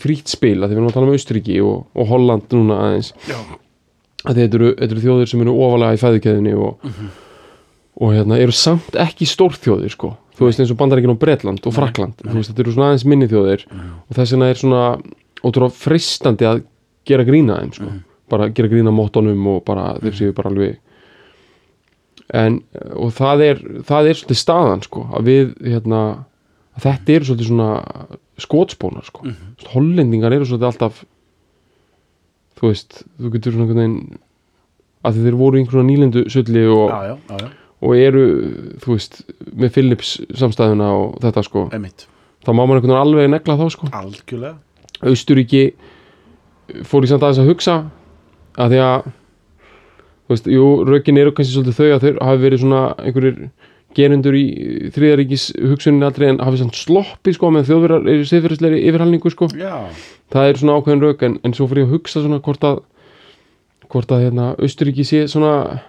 frýtt 0.00 0.30
spil, 0.30 0.56
að 0.62 0.70
því 0.70 0.76
við 0.76 0.78
erum 0.78 0.88
að 0.90 0.96
tala 0.96 1.08
um 1.08 1.16
Austuríki 1.18 1.58
og, 1.64 1.84
og 1.94 2.10
Holland 2.12 2.54
núna 2.54 2.78
aðeins. 2.84 3.10
Já, 3.26 3.38
að 4.24 4.40
þetta 4.40 4.60
eru, 4.60 4.70
eru 4.86 5.02
þjóðir 5.02 5.32
sem 5.32 5.42
eru 5.44 5.56
ofalega 5.66 5.96
í 5.98 6.02
fæðikeðinni 6.04 6.54
og, 6.54 6.94
og 8.00 8.14
hérna 8.14 8.38
eru 8.42 8.54
samt 8.56 8.96
ekki 9.02 9.28
stórþjóðir 9.28 9.96
sko, 9.96 10.14
þú 10.38 10.48
veist 10.48 10.62
eins 10.62 10.72
og 10.72 10.78
Bandaríkin 10.80 11.12
og 11.14 11.20
Bretland 11.20 11.66
og 11.66 11.74
Frakland, 11.74 12.22
þú 12.22 12.38
veist 12.38 12.52
þetta 12.52 12.64
eru 12.64 12.76
svona 12.76 12.92
aðeins 12.92 13.06
minni 13.10 13.28
þjóðir 13.30 13.66
og 13.74 14.16
þess 14.16 14.34
vegna 14.36 14.50
er 14.50 14.62
svona 14.62 14.84
ótrúlega 15.44 15.76
freistandi 15.76 16.48
að 16.48 16.62
gera 17.04 17.26
grína 17.26 17.58
þeim 17.60 17.74
sko, 17.76 17.90
bara 18.32 18.48
gera 18.54 18.70
grína 18.72 18.94
móttonum 18.94 19.42
og 19.52 19.62
bara 19.66 19.90
þeir 20.00 20.16
séu 20.22 20.36
bara 20.36 20.54
alveg 20.54 20.78
en 22.32 22.60
og 22.96 23.10
það 23.12 23.42
er 23.44 23.64
það 23.84 24.10
er 24.10 24.18
svolítið 24.20 24.40
staðan 24.40 24.84
sko 24.86 25.02
að 25.12 25.26
við 25.28 25.50
hérna 25.60 26.04
að 26.74 26.86
þetta 26.86 27.16
eru 27.16 27.28
svolítið 27.28 27.50
svona 27.50 27.68
skotspónar 28.40 29.10
sko. 29.10 29.26
Mm 29.28 29.50
hollendingar 29.74 30.34
eru 30.34 30.46
svolítið 30.46 30.70
alltaf 30.70 31.04
þú 32.58 32.70
veist, 32.70 33.02
þú 33.18 33.30
getur 33.34 33.54
svona 33.54 33.68
veginn 33.70 33.98
að 35.04 35.20
þeir 35.24 35.36
voru 35.38 35.60
einhverjum 35.60 35.88
nýlendu 35.88 36.24
sulli 36.32 36.64
og, 36.70 36.90
já, 36.90 37.14
já, 37.28 37.38
já, 37.42 37.48
og 37.84 37.96
eru 37.98 38.24
þú 38.80 38.94
veist, 38.94 39.18
með 39.52 39.74
Philips 39.76 40.12
samstæðuna 40.32 40.90
og 40.96 41.18
þetta 41.24 41.44
sko, 41.44 41.66
emitt 41.76 42.06
þá 42.44 42.52
má 42.52 42.62
maður 42.62 42.78
einhvern 42.78 42.92
veginn 42.92 43.02
alveg 43.02 43.30
negla 43.32 43.58
þá 43.58 43.66
sko, 43.74 43.90
algjörlega. 43.98 44.56
Austuríki 45.04 45.64
fór 46.88 47.04
í 47.04 47.10
samt 47.10 47.24
aðeins 47.24 47.42
að 47.42 47.50
hugsa 47.50 47.76
að 48.60 48.74
því 48.74 48.82
að 48.84 49.08
þú 50.24 50.34
veist, 50.34 50.50
jú, 50.50 50.66
rökin 50.88 51.20
eru 51.20 51.34
kannski 51.36 51.54
svolítið 51.54 51.78
þau 51.78 51.88
að 51.94 52.04
þeir 52.06 52.20
hafi 52.24 52.44
verið 52.44 52.62
svona 52.64 52.82
einhverjir 53.02 53.38
gerendur 53.94 54.34
í 54.34 54.44
þriðaríkis 54.94 55.44
hugsunin 55.62 56.06
aldrei 56.06 56.28
en 56.32 56.40
hafi 56.42 56.58
samt 56.58 56.78
sloppið 56.78 57.36
sko 57.36 57.50
með 57.54 57.68
þjóðverðar 57.68 58.24
siðferðislegri 58.30 58.80
yfirhalningu 58.88 59.30
sko. 59.30 59.48
Já, 59.54 59.86
það 60.34 60.48
er 60.50 60.60
svona 60.60 60.78
ákveðin 60.80 61.04
rauk 61.04 61.22
en, 61.28 61.36
en 61.46 61.54
svo 61.54 61.68
fyrir 61.70 61.84
ég 61.84 61.90
að 61.92 61.96
hugsa 61.98 62.24
svona 62.24 62.40
hvort 62.42 62.66
að 62.66 62.80
hvort 63.92 64.14
að 64.14 64.24
hérna 64.26 64.48
Austuríki 64.58 65.04
sé 65.06 65.20
svona 65.30 65.82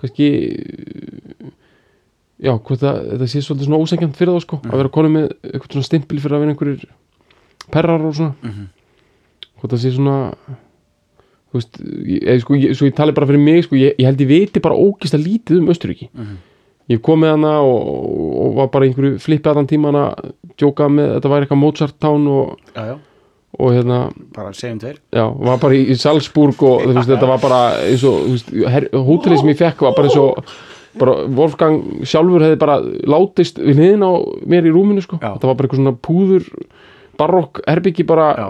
kannski 0.00 0.28
já, 2.42 2.54
hvort 2.56 2.82
að 2.82 3.00
þetta 3.12 3.28
sé 3.30 3.42
svolítið 3.44 3.68
svona 3.68 3.82
ósengjant 3.82 4.18
fyrir 4.18 4.36
þá 4.38 4.46
sko, 4.46 4.60
að 4.66 4.80
vera 4.80 4.92
konum 4.96 5.16
með 5.18 5.28
eitthvað 5.50 5.76
svona 5.76 5.88
stimpil 5.88 6.20
fyrir 6.22 6.36
að 6.38 6.44
vera 6.44 6.54
einhverjir 6.54 6.86
perrar 7.72 8.06
og 8.06 8.16
svona. 8.16 8.34
Mhm. 8.42 8.70
hvort 9.60 9.76
að 9.76 9.82
sé 9.84 9.92
svona 9.94 10.16
þú 11.52 11.60
veist, 11.60 11.78
ég, 12.08 12.40
sko, 12.42 12.54
ég, 12.56 12.72
svo 12.78 12.88
ég 12.88 12.94
tali 12.96 13.12
bara 13.12 13.28
fyrir 13.28 13.42
mig 13.44 13.64
sko, 13.66 13.76
ég, 13.76 13.94
ég 14.00 14.08
held 14.08 14.20
ég 14.24 14.30
viti 14.32 14.60
bara 14.64 14.74
ógist 14.78 15.14
að 15.14 15.26
lítið 15.28 15.60
um 15.60 15.68
Östuríki 15.74 16.08
Mhm. 16.14 16.36
ég 16.90 17.00
kom 17.04 17.20
með 17.22 17.30
hana 17.36 17.52
og, 17.62 17.86
og 18.42 18.54
var 18.56 18.68
bara 18.74 18.86
einhverju 18.88 19.18
flippi 19.22 19.48
allan 19.52 19.66
tíman 19.70 19.94
að 19.94 20.32
djóka 20.58 20.88
með, 20.90 21.14
þetta 21.20 21.30
væri 21.32 21.46
eitthvað 21.46 21.60
Mozart 21.62 21.98
Town 22.00 22.26
og, 22.28 22.56
já, 22.74 22.82
já, 22.90 22.96
og 23.60 23.70
hérna 23.76 23.98
bara 24.34 24.52
segjum 24.56 24.78
tveir 24.80 24.98
já, 25.12 25.24
var 25.38 25.58
bara 25.62 25.74
í, 25.78 25.86
í 25.92 25.96
Salzburg 26.00 26.62
og 26.62 26.82
þú 26.88 26.94
veist, 26.96 27.08
þetta 27.12 27.28
var 27.30 27.38
bara 27.44 27.60
eins 27.86 28.04
og 28.08 28.26
þú 28.26 28.34
veist, 28.34 28.92
hótelið 28.92 29.38
sem 29.44 29.52
ég 29.52 29.60
fekk 29.62 29.84
var 29.86 29.94
bara 29.96 30.08
eins 30.10 30.16
og 30.18 30.44
bara 30.98 31.14
Wolfgang 31.32 31.78
sjálfur 32.04 32.42
hefði 32.44 32.58
bara 32.60 32.74
látist 33.08 33.56
við 33.62 33.78
hliðin 33.80 34.02
á 34.04 34.12
mér 34.44 34.66
í 34.68 34.72
rúminu 34.74 35.00
sko. 35.00 35.16
Já. 35.22 35.30
þetta 35.38 35.48
var 35.48 35.54
bara 35.56 35.68
eitthvað 35.68 35.80
svona 35.80 35.96
púður 36.04 36.48
barokk 37.18 37.62
herbyggi 37.68 38.04
bara 38.08 38.26
já, 38.36 38.48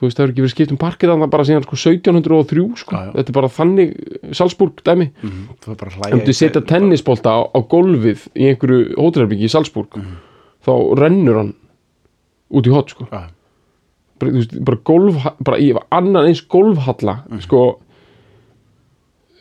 þú 0.00 0.08
veist 0.08 0.16
það 0.16 0.24
hefur 0.24 0.32
ekki 0.32 0.44
verið 0.44 0.54
skipt 0.54 0.74
um 0.74 0.80
parkið 0.80 1.12
þannig 1.12 1.32
bara 1.34 1.46
síðan 1.48 1.66
sko 1.66 1.76
1703 1.76 2.64
sko. 2.80 2.96
Já, 2.96 3.02
já. 3.04 3.12
þetta 3.18 3.32
er 3.32 3.36
bara 3.36 3.50
þannig 3.56 3.90
Salzburg 4.38 4.80
dæmi. 4.86 5.10
Mhm, 5.20 5.42
þú 5.60 5.74
er 5.74 5.80
bara 5.82 5.90
að 6.08 6.24
þú 6.24 6.36
setja 6.40 6.62
tennisbolta 6.70 7.34
á, 7.36 7.40
á 7.52 7.58
gólfið 7.60 8.24
í 8.32 8.48
einhverju 8.50 8.96
hótelherbyggi 8.96 9.44
í 9.50 9.52
Salzburg 9.52 10.00
þá 10.64 10.72
rennur 11.00 11.40
hann 11.42 11.52
út 12.50 12.66
í 12.66 12.72
hot 12.72 12.96
sko. 12.96 13.06
Já, 13.12 13.28
bara, 14.20 14.34
veist, 14.36 14.56
bara 14.64 14.80
golf 14.84 15.24
bara 15.44 15.60
í 15.60 15.70
annan 15.94 16.28
eins 16.28 16.42
golfhalla 16.50 17.20
sko 17.44 17.62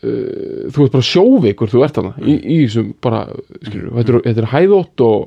uh, 0.04 0.70
þú 0.72 0.78
veist 0.84 0.96
bara 0.96 1.10
sjóveikur 1.10 1.72
þú 1.72 1.84
ert 1.86 2.00
hana 2.02 2.14
í, 2.24 2.38
í 2.38 2.58
þessum 2.66 2.94
bara 3.04 3.26
skilur, 3.66 3.92
þetta, 4.00 4.12
er, 4.22 4.42
er 4.44 4.52
hæðótt 4.54 5.06
og, 5.06 5.20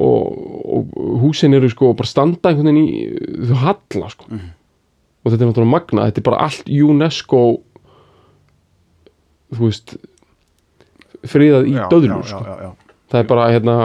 og, 0.00 0.44
og 0.64 1.00
húsin 1.22 1.54
eru 1.56 1.68
sko 1.72 1.92
bara 1.98 2.08
standa 2.08 2.52
einhvern 2.52 2.70
veginn 2.70 2.84
í 2.84 3.48
þú 3.50 3.58
halla 3.64 4.12
sko. 4.12 4.30
Og 5.20 5.28
þetta 5.28 5.44
er 5.44 5.50
náttúrulega 5.50 5.74
magna, 5.74 6.06
þetta 6.08 6.22
er 6.22 6.28
bara 6.30 6.44
allt 6.46 6.70
UNESCO 6.72 7.42
þú 9.50 9.66
veist 9.66 9.96
friðað 11.28 11.68
í 11.68 11.74
já, 11.76 11.84
döðlur 11.90 12.22
já, 12.22 12.30
sko. 12.30 12.40
já, 12.46 12.64
já, 12.64 12.96
það 13.12 13.22
er 13.22 13.30
bara 13.32 13.46
hérna 13.52 13.76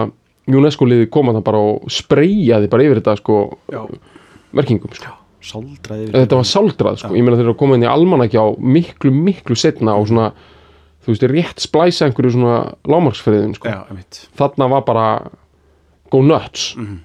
UNESCO 0.46 0.88
liði 0.88 1.10
koma 1.12 1.34
það 1.36 1.46
bara 1.48 1.62
og 1.72 1.92
spreyjaði 1.92 2.72
bara 2.72 2.86
yfir 2.86 3.02
þetta 3.02 3.16
sko 3.20 3.38
já, 3.74 3.82
merkingum 4.56 4.96
sko. 4.96 5.14
Sáldraði 5.46 6.10
þetta 6.14 6.40
var 6.40 6.50
sáldrað 6.50 7.00
sko, 7.02 7.14
ég 7.14 7.26
meina 7.26 7.38
þeir 7.38 7.48
eru 7.48 7.56
að 7.56 7.62
koma 7.62 7.78
inn 7.78 7.86
í 7.86 7.90
almanaki 7.90 8.40
á 8.40 8.48
miklu, 8.58 9.12
miklu 9.14 9.58
setna 9.60 9.98
og 10.00 10.08
svona, 10.10 10.32
þú 11.06 11.14
veist, 11.14 11.26
rétt 11.30 11.66
splæsa 11.66 12.08
einhverju 12.08 12.34
svona 12.38 12.56
lámarksfriðin 12.90 13.54
sko. 13.58 13.70
já, 13.70 13.84
einmitt. 13.90 14.24
Þarna 14.40 14.70
var 14.74 14.86
bara 14.88 15.08
go 16.12 16.22
nuts 16.22 16.76
Mhm. 16.78 17.00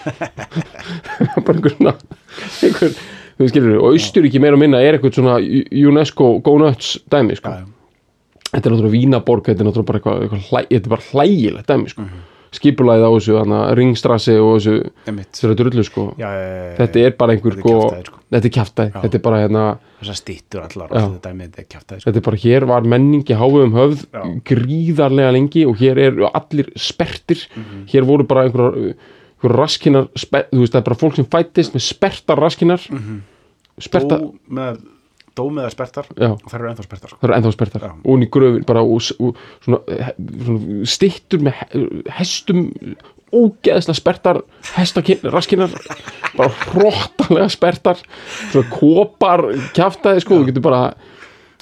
bara 1.44 1.56
einhver 1.58 1.74
svona 1.76 1.92
einhver, 2.64 2.94
þú 3.38 3.48
skilur 3.50 3.76
og 3.80 3.92
Austuríki 3.94 4.40
meira 4.40 4.56
og 4.56 4.62
minna 4.62 4.80
er 4.80 4.96
eitthvað 4.98 5.16
svona 5.18 5.36
UNESCO 5.90 6.38
go 6.44 6.56
nuts 6.58 6.94
dæmi 7.12 7.36
sko. 7.36 7.48
já, 7.50 7.60
já, 7.60 7.66
þetta 8.54 8.66
er 8.66 8.72
náttúrulega 8.74 8.94
Vínaborg, 8.96 9.44
þetta 9.44 9.60
er 9.60 9.68
náttúrulega 9.68 9.90
bara 9.90 10.00
eitthvað, 10.00 10.22
eitthvað 10.24 10.46
hlæ, 10.50 10.62
þetta 10.70 10.86
er 10.86 10.94
bara 10.94 11.08
hlægilegt 11.10 11.68
dæmi 11.68 11.88
sko. 11.92 12.02
Mhm. 12.02 12.20
Skipulæði 12.52 13.04
á 13.06 13.10
þessu, 13.14 13.34
ringstrassi 13.78 14.34
og 14.42 14.56
þessu, 14.58 14.72
einmitt 15.06 15.30
þessu 15.38 15.54
drullu 15.60 15.84
sko. 15.86 16.04
já, 16.18 16.26
já, 16.26 16.40
já, 16.40 16.64
já, 16.70 16.74
þetta 16.80 17.04
er 17.06 17.14
bara 17.20 17.32
einhver 17.36 17.54
Þetta 17.54 17.60
er 17.60 17.62
sko, 17.62 18.10
sko. 18.10 18.18
þetta 18.30 18.46
er 18.50 18.54
Já. 18.90 19.00
þetta 19.04 19.14
er 19.20 19.22
bara 19.26 19.38
hérna 19.44 19.64
þessar 20.00 20.18
stýttur 20.20 20.60
allar 20.64 20.88
Já. 20.90 21.04
og 21.04 21.14
þetta 21.14 21.30
dæmi 21.30 21.46
þetta 21.46 21.60
er 21.62 21.68
kjáftæði 21.74 22.00
sko. 22.00 22.10
þetta 22.10 22.16
er 22.22 22.26
bara 22.30 22.40
hér 22.44 22.66
var 22.72 22.82
menningi 22.94 23.34
háum 23.38 23.72
höfð 23.78 24.04
Já. 24.10 24.22
gríðarlega 24.50 25.32
lengi 25.38 25.64
og 25.66 25.76
hér 25.78 25.98
eru 26.08 26.26
allir 26.34 26.72
spertir 26.76 27.46
Mhm. 27.56 27.86
hér 27.92 28.02
voru 28.04 28.24
bara 28.26 28.44
einhverjar 28.48 28.94
einhver 29.40 29.56
raskinar, 29.56 30.08
spe, 30.16 30.44
þú 30.52 30.58
veist 30.60 30.72
það 30.74 30.80
er 30.82 30.88
bara 30.90 30.96
fólk 31.00 31.16
sem 31.16 31.24
fættist 31.24 31.72
með 31.74 31.80
spertar 31.86 32.36
raskinar 32.38 32.80
sperta, 33.80 34.18
dó 34.18 34.34
með 34.50 34.80
dó 35.38 35.44
með 35.52 35.68
að 35.68 35.74
spertar 35.76 36.08
Já. 36.16 36.30
og 36.34 36.46
þær 36.50 36.58
eru 36.60 36.70
ennþá 36.72 36.86
spertar 36.88 37.12
sko. 37.12 37.18
það 37.20 37.28
eru 37.30 37.36
ennþá 37.38 37.52
spertar 37.56 37.84
Já. 37.86 37.92
og 37.94 38.10
hún 38.10 38.24
í 38.26 38.28
gröfin 38.34 38.66
bara 38.68 38.82
og, 38.82 39.08
og 39.20 39.40
svona, 39.64 39.80
svona 40.18 40.90
stittur 40.94 41.44
með 41.46 41.60
he- 41.60 42.02
hestum 42.18 42.64
ógeðslega 43.30 43.94
spertar 44.00 44.40
raskinar 45.30 45.70
bara 46.34 46.50
hróttalega 46.72 47.48
spertar 47.52 48.00
svona 48.50 48.66
kopar 48.74 49.44
kjaftaði 49.76 50.24
sko, 50.24 50.40
þú 50.40 50.48
getur 50.50 50.64
bara 50.66 50.82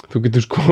þú 0.09 0.23
getur 0.25 0.45
sko 0.47 0.63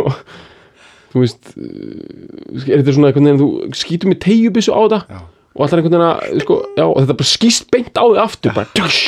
þú 1.14 1.22
veist 1.24 1.54
uh, 1.54 2.66
er 2.66 2.82
þetta 2.82 2.96
svona 2.98 3.12
einhvern 3.12 3.30
veginn 3.30 3.42
þú 3.44 3.78
skýtur 3.78 4.10
með 4.12 4.22
tegjubissu 4.26 4.74
á 4.74 4.82
þetta 4.88 5.00
Já. 5.14 5.22
og 5.54 5.64
allar 5.68 5.84
einhvern 5.84 5.96
veginn 5.96 6.10
að 6.10 6.44
sko, 6.48 6.58
já, 6.82 6.86
og 6.90 6.98
þetta 7.04 7.18
bara 7.22 7.32
skýst 7.36 7.70
beint 7.74 7.94
á 8.02 8.04
þig 8.10 8.22
aftur 8.26 8.58
bara 8.58 8.74
tjúsh, 8.74 9.06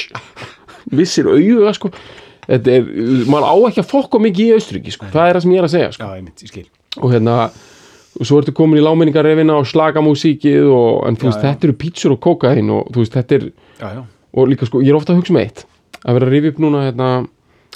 vissir 0.94 1.28
auðuga 1.34 1.74
sko 1.78 1.92
er, 2.58 2.92
maður 3.30 3.50
á 3.50 3.56
ekki 3.70 3.84
að 3.84 3.92
fokka 3.92 4.22
mikið 4.24 4.46
í 4.46 4.54
Austuríki 4.58 4.94
sko, 4.96 5.10
það 5.14 5.28
er 5.28 5.38
það 5.38 5.46
sem 5.46 5.54
ég 5.54 5.62
er 5.62 5.68
að 5.68 5.74
segja 5.76 5.92
sko. 5.96 6.08
Já, 6.10 6.48
skil. 6.50 6.66
Og 7.00 7.14
hérna 7.14 7.36
og 8.20 8.28
svo 8.28 8.40
ertu 8.42 8.54
komin 8.56 8.82
í 8.82 8.84
láminningarefina 8.84 9.58
og 9.60 9.68
slaga 9.70 10.02
músíkið 10.04 10.70
og, 10.74 11.04
en 11.08 11.18
þú 11.20 11.30
veist, 11.30 11.44
já. 11.44 11.50
þetta 11.52 11.68
eru 11.68 11.76
pítsur 11.80 12.16
og 12.16 12.22
kókain 12.26 12.72
og 12.74 12.90
þú 12.90 13.04
veist, 13.04 13.16
þetta 13.16 13.38
er, 13.38 13.46
já, 13.80 13.90
já, 13.96 14.02
og 14.34 14.50
líka 14.50 14.68
sko, 14.68 14.82
ég 14.84 14.92
er 14.92 14.98
ofta 14.98 15.14
að 15.14 15.22
hugsa 15.22 15.36
með 15.36 15.46
eitt 15.46 15.66
að 16.00 16.18
vera 16.18 16.30
að 16.30 16.34
rifja 16.36 16.54
upp 16.54 16.62
núna 16.64 16.86
hérna, 16.88 17.10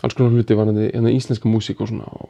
alls 0.04 0.18
konar 0.18 0.34
hluti 0.34 0.58
varandi 0.58 0.90
hérna, 0.90 1.14
íslenska 1.14 1.50
músík 1.52 1.82
og 1.84 1.92
svona 1.92 2.10
og, 2.18 2.30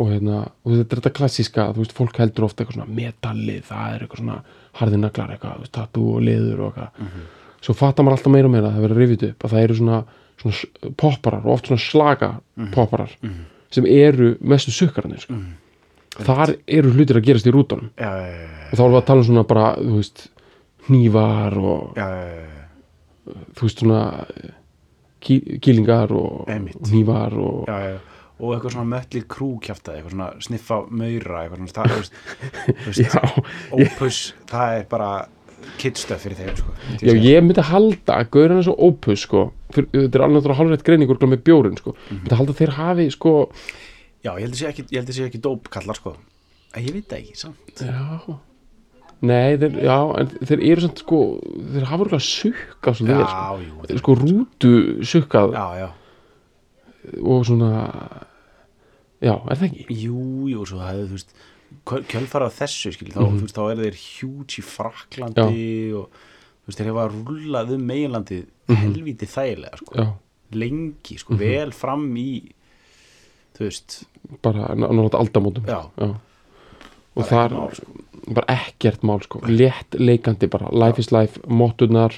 og 0.00 0.10
hérna, 0.10 0.42
og 0.64 0.74
þetta 0.74 0.84
er 0.96 1.02
þetta 1.02 1.14
klassíska 1.20 1.68
þú 1.74 1.84
veist, 1.84 1.96
fólk 1.96 2.20
heldur 2.22 2.48
ofta 2.48 2.64
eitthvað 2.64 2.80
svona 2.80 2.98
metallið 2.98 3.62
það 3.70 3.86
er 3.94 4.04
eitthvað 4.04 4.22
svona 4.22 4.38
harðinaglar 4.80 5.34
eitthvað, 5.34 5.64
tattoo 5.74 6.18
og 6.18 6.26
leður 6.26 6.66
og 6.66 6.78
eitthvað. 6.82 7.24
Svo 7.64 7.74
fattar 7.78 8.04
maður 8.04 8.18
alltaf 8.18 8.34
meira 8.34 8.48
og 8.48 8.52
meira 8.52 8.68
að 8.68 8.74
það 8.76 8.86
vera 8.86 9.10
þetta 9.10 9.30
upp 9.30 9.44
að 9.46 9.54
það 9.54 9.66
eru 9.66 9.76
svona, 9.78 10.00
popparar 11.00 11.44
og 11.44 11.52
oft 11.54 11.70
svona 11.70 11.82
slaga 11.82 12.30
popparar 12.74 13.12
sem 13.74 13.86
eru 13.90 14.34
mestu 14.40 14.74
sukkarnir 14.74 15.22
sko. 15.24 15.38
þar 16.24 16.54
eru 16.66 16.92
hlutir 16.94 17.18
að 17.18 17.26
gerast 17.26 17.48
í 17.48 17.52
rútunum. 17.54 17.90
Já, 17.98 18.10
já, 18.20 18.26
já, 18.30 18.42
já, 18.44 18.66
og 18.70 18.76
þá 18.76 18.82
erum 18.84 18.94
við 18.94 19.00
að 19.00 19.06
tala 19.08 19.22
um 19.22 19.28
svona 19.28 19.46
bara, 19.50 19.68
veist 19.82 20.26
hnífar 20.88 21.56
og 21.58 21.98
já, 21.98 22.08
já, 22.08 22.34
já, 22.34 23.36
þú 23.56 23.66
veist 23.66 23.82
svona 23.82 24.00
ký, 25.24 25.38
kýlingar 25.64 26.12
og, 26.14 26.44
og 26.44 26.90
hnífar 26.90 27.38
og 27.40 27.70
já, 27.70 27.78
já. 27.88 27.96
og 28.38 28.54
eitthvað 28.54 28.76
svona 28.76 28.90
mötlir 28.92 29.26
krú 29.30 29.50
kjáftæði 29.64 30.00
eitthvað 30.00 30.16
svona 30.16 30.30
sniffa 30.48 30.80
maura 30.90 31.44
eitthvað 31.44 31.62
svona, 31.62 31.74
það, 31.78 31.96
veist, 31.96 32.20
veist 32.86 33.04
já, 33.06 33.22
Opus, 33.78 34.20
það 34.50 34.78
er 34.78 34.86
bara 34.92 35.10
kiddstöð 35.80 36.22
fyrir 36.24 36.40
þeim 36.40 36.58
sko, 36.60 36.74
já, 37.00 37.12
ég 37.14 37.44
myndi 37.44 37.64
halda 37.70 38.18
að 38.20 38.30
gauður 38.34 38.54
hann 38.54 38.66
svo 38.66 38.76
opus 38.88 39.24
sko, 39.26 39.44
fyrir, 39.74 39.88
þetta 39.92 40.18
er 40.20 40.24
alveg 40.26 40.38
náttúrulega 40.38 40.60
hálfrætt 40.60 40.86
greiningur 40.86 41.20
með 41.30 41.44
bjórin 41.48 41.78
sko, 41.80 41.94
myndi 42.10 42.38
halda 42.40 42.54
að 42.54 42.62
þeir 42.62 42.74
hafi 42.78 43.08
sko, 43.14 43.34
já, 44.24 44.32
ég 44.32 44.42
held 44.46 44.54
að 44.54 44.60
sé 44.62 44.70
ekki, 44.70 44.86
ég 44.90 44.98
held 45.00 45.12
að 45.12 45.18
sé 45.18 45.28
ekki 45.28 45.42
dópkallar 45.44 46.00
sko. 46.00 46.16
En 46.74 46.82
ég 46.82 46.94
veit 46.96 47.06
það 47.06 47.20
ekki, 47.20 47.36
samt. 47.38 47.82
Já. 47.86 48.38
Nei, 49.24 49.54
þeir, 49.60 49.76
já, 49.86 49.98
en 50.20 50.30
þeir 50.42 50.62
eru 50.72 50.82
svona 50.84 51.00
sko, 51.00 51.18
þeir 51.74 51.86
hafa 51.88 52.04
örgulega 52.04 52.26
sukkað 52.26 52.96
svo 52.98 53.06
þeir, 53.08 53.26
sko, 53.30 53.60
jú, 53.62 53.98
sko 54.00 54.16
rútu 54.18 54.72
sukkað. 55.06 55.54
Já, 55.54 55.66
já, 55.84 55.86
og 57.22 57.44
svona 57.48 57.70
já, 59.24 59.34
er 59.36 59.60
það 59.60 59.66
ekki? 59.70 59.86
jú, 60.02 60.48
jú, 60.52 60.66
svo 60.68 60.80
það 60.80 60.90
hefði, 60.90 61.06
þú 61.08 61.18
veist 61.18 61.36
kjölfara 61.86 62.48
þessu, 62.50 62.92
skil, 62.92 63.08
þá, 63.12 63.20
Mhm. 63.20 63.38
þú 63.38 63.42
veist, 63.42 63.54
þá 63.58 63.70
er 63.70 63.76
þeir 63.84 63.98
hjúts 64.00 64.58
í 64.58 64.62
Fraklandi 64.62 65.92
og 65.94 66.10
þú 66.10 66.66
veist, 66.68 66.78
þeir 66.78 66.90
hefa 66.92 67.08
rullað 67.12 67.74
um 67.74 67.86
meginlandið 67.88 68.46
helvíti 68.68 69.26
þægilega, 69.28 69.76
sko, 69.78 69.94
Mhm. 69.94 70.04
já, 70.04 70.14
lengi, 70.52 71.18
sko, 71.18 71.34
vel 71.36 71.70
fram 71.72 72.14
í 72.14 72.52
þú 73.54 73.58
veist, 73.68 74.04
bara 74.42 74.74
náttúrulega 74.74 75.20
aldamótum. 75.20 75.64
Já. 75.66 75.90
Og 77.16 77.22
Bara 77.22 77.28
þar 77.28 77.50
ekkert 77.50 77.58
mál, 77.60 77.74
sko. 77.74 78.34
bara 78.34 78.46
ekkert 78.48 79.02
mál 79.02 79.20
sko. 79.22 79.38
Létt 79.46 79.90
leikandi 79.92 80.50
bara, 80.50 80.68
life 80.72 80.98
is 80.98 81.12
life, 81.12 81.38
mottunar 81.46 82.12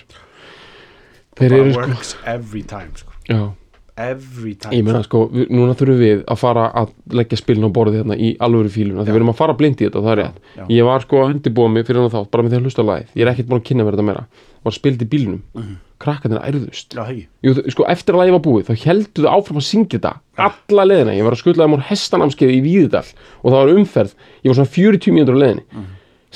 þeir 1.37 1.53
eru 1.53 1.73
sko 1.73 1.81
works 1.81 2.17
every 2.25 2.63
time, 2.63 2.93
sko. 2.97 3.13
Já, 3.29 3.53
every 3.97 4.55
time. 4.61 4.75
Ég 4.77 4.85
meina 4.87 5.03
sko, 5.05 5.25
við, 5.33 5.49
núna 5.55 5.77
þurfum 5.79 6.01
við 6.01 6.25
að 6.29 6.41
fara 6.41 6.67
að 6.83 6.93
leggja 7.17 7.39
spilin 7.41 7.69
á 7.69 7.71
borðið 7.77 8.03
hérna 8.03 8.19
í 8.19 8.33
alvöru 8.45 8.73
fíluna 8.73 9.05
því 9.07 9.15
við 9.15 9.21
erum 9.21 9.33
að 9.33 9.41
fara 9.41 9.57
blind 9.59 9.81
í 9.81 9.89
þetta, 9.89 10.03
það 10.05 10.13
er 10.13 10.21
rétt. 10.23 10.39
ég 10.75 10.89
var 10.89 11.07
sko 11.07 11.23
að 11.23 11.33
undirbúa 11.33 11.73
mig 11.73 11.89
fyrir 11.89 12.03
hann 12.03 12.13
þátt 12.13 12.31
bara 12.35 12.47
með 12.47 12.55
því 12.55 12.61
að 12.61 12.69
hlusta 12.69 12.87
lagið, 12.87 13.11
ég 13.15 13.27
er 13.27 13.33
ekkert 13.33 13.51
búin 13.51 13.63
að 13.63 13.67
kynna 13.71 13.87
mér 13.87 13.97
þetta 13.97 14.07
meira. 14.11 14.25
Var 14.67 14.75
spild 14.75 15.03
í 15.03 15.07
bílnum, 15.07 15.43
mm 15.55 15.63
-hmm. 15.63 15.77
krakkarnir 16.03 16.41
ærðust. 16.43 16.97
Já, 16.97 17.05
hegi, 17.07 17.29
Jú, 17.43 17.53
þau- 17.55 17.71
sko, 17.71 17.85
eftir 17.87 18.15
að 18.15 18.21
lagið 18.21 18.35
var 18.37 18.45
búið, 18.47 18.65
þá 18.67 18.75
heldur 18.85 19.25
þau 19.25 19.35
áfram 19.37 19.61
að 19.61 19.69
syngja 19.71 19.99
þetta 19.99 20.13
alla 20.37 20.85
leðina, 20.85 21.15
ég 21.15 21.23
var 21.23 21.33
að 21.33 21.43
skuttlaði 21.43 21.71
múr 21.71 21.87
hestanamskeið 21.87 22.51
í 22.51 22.65
Víðidal 22.67 23.07
og 23.43 23.53
það 23.53 23.61
var 23.63 23.75
umferð. 23.77 24.13
Ég 24.43 24.51
var 24.51 24.59
svona 24.59 24.75
40 24.75 25.15
mínútur 25.15 25.39
á 25.39 25.43
leðinni 25.45 25.65
mm 25.71 25.87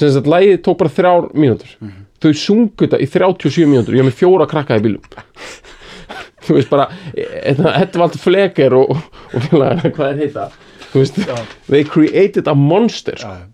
sem 0.00 0.08
þess 0.08 0.22
að 0.22 0.30
lagið 0.32 0.62
tók 0.64 0.78
bara 0.80 0.92
þrjár 0.96 1.28
mínútur. 1.36 1.74
Þau 2.20 2.32
sungu 2.36 2.86
þetta 2.86 3.00
í 3.00 3.08
37 3.08 3.68
mínútur. 3.68 3.96
Ég 3.96 4.02
var 4.04 4.10
með 4.10 4.18
fjóra 4.20 4.48
krakka 4.48 4.78
í 4.80 4.84
bílum 4.84 5.04
þú 6.50 6.56
veist 6.58 6.70
bara 6.72 6.88
Edvald 7.14 8.18
Fleger 8.18 8.74
og, 8.74 8.90
og 9.30 9.44
félagar, 9.46 9.92
hvað 9.94 10.10
er 10.10 10.20
heita? 10.24 10.48
Þú 10.90 11.04
veist, 11.04 11.18
they 11.70 11.84
created 11.86 12.48
a 12.50 12.54
monster 12.58 13.14
sko. 13.22 13.30
já, 13.30 13.46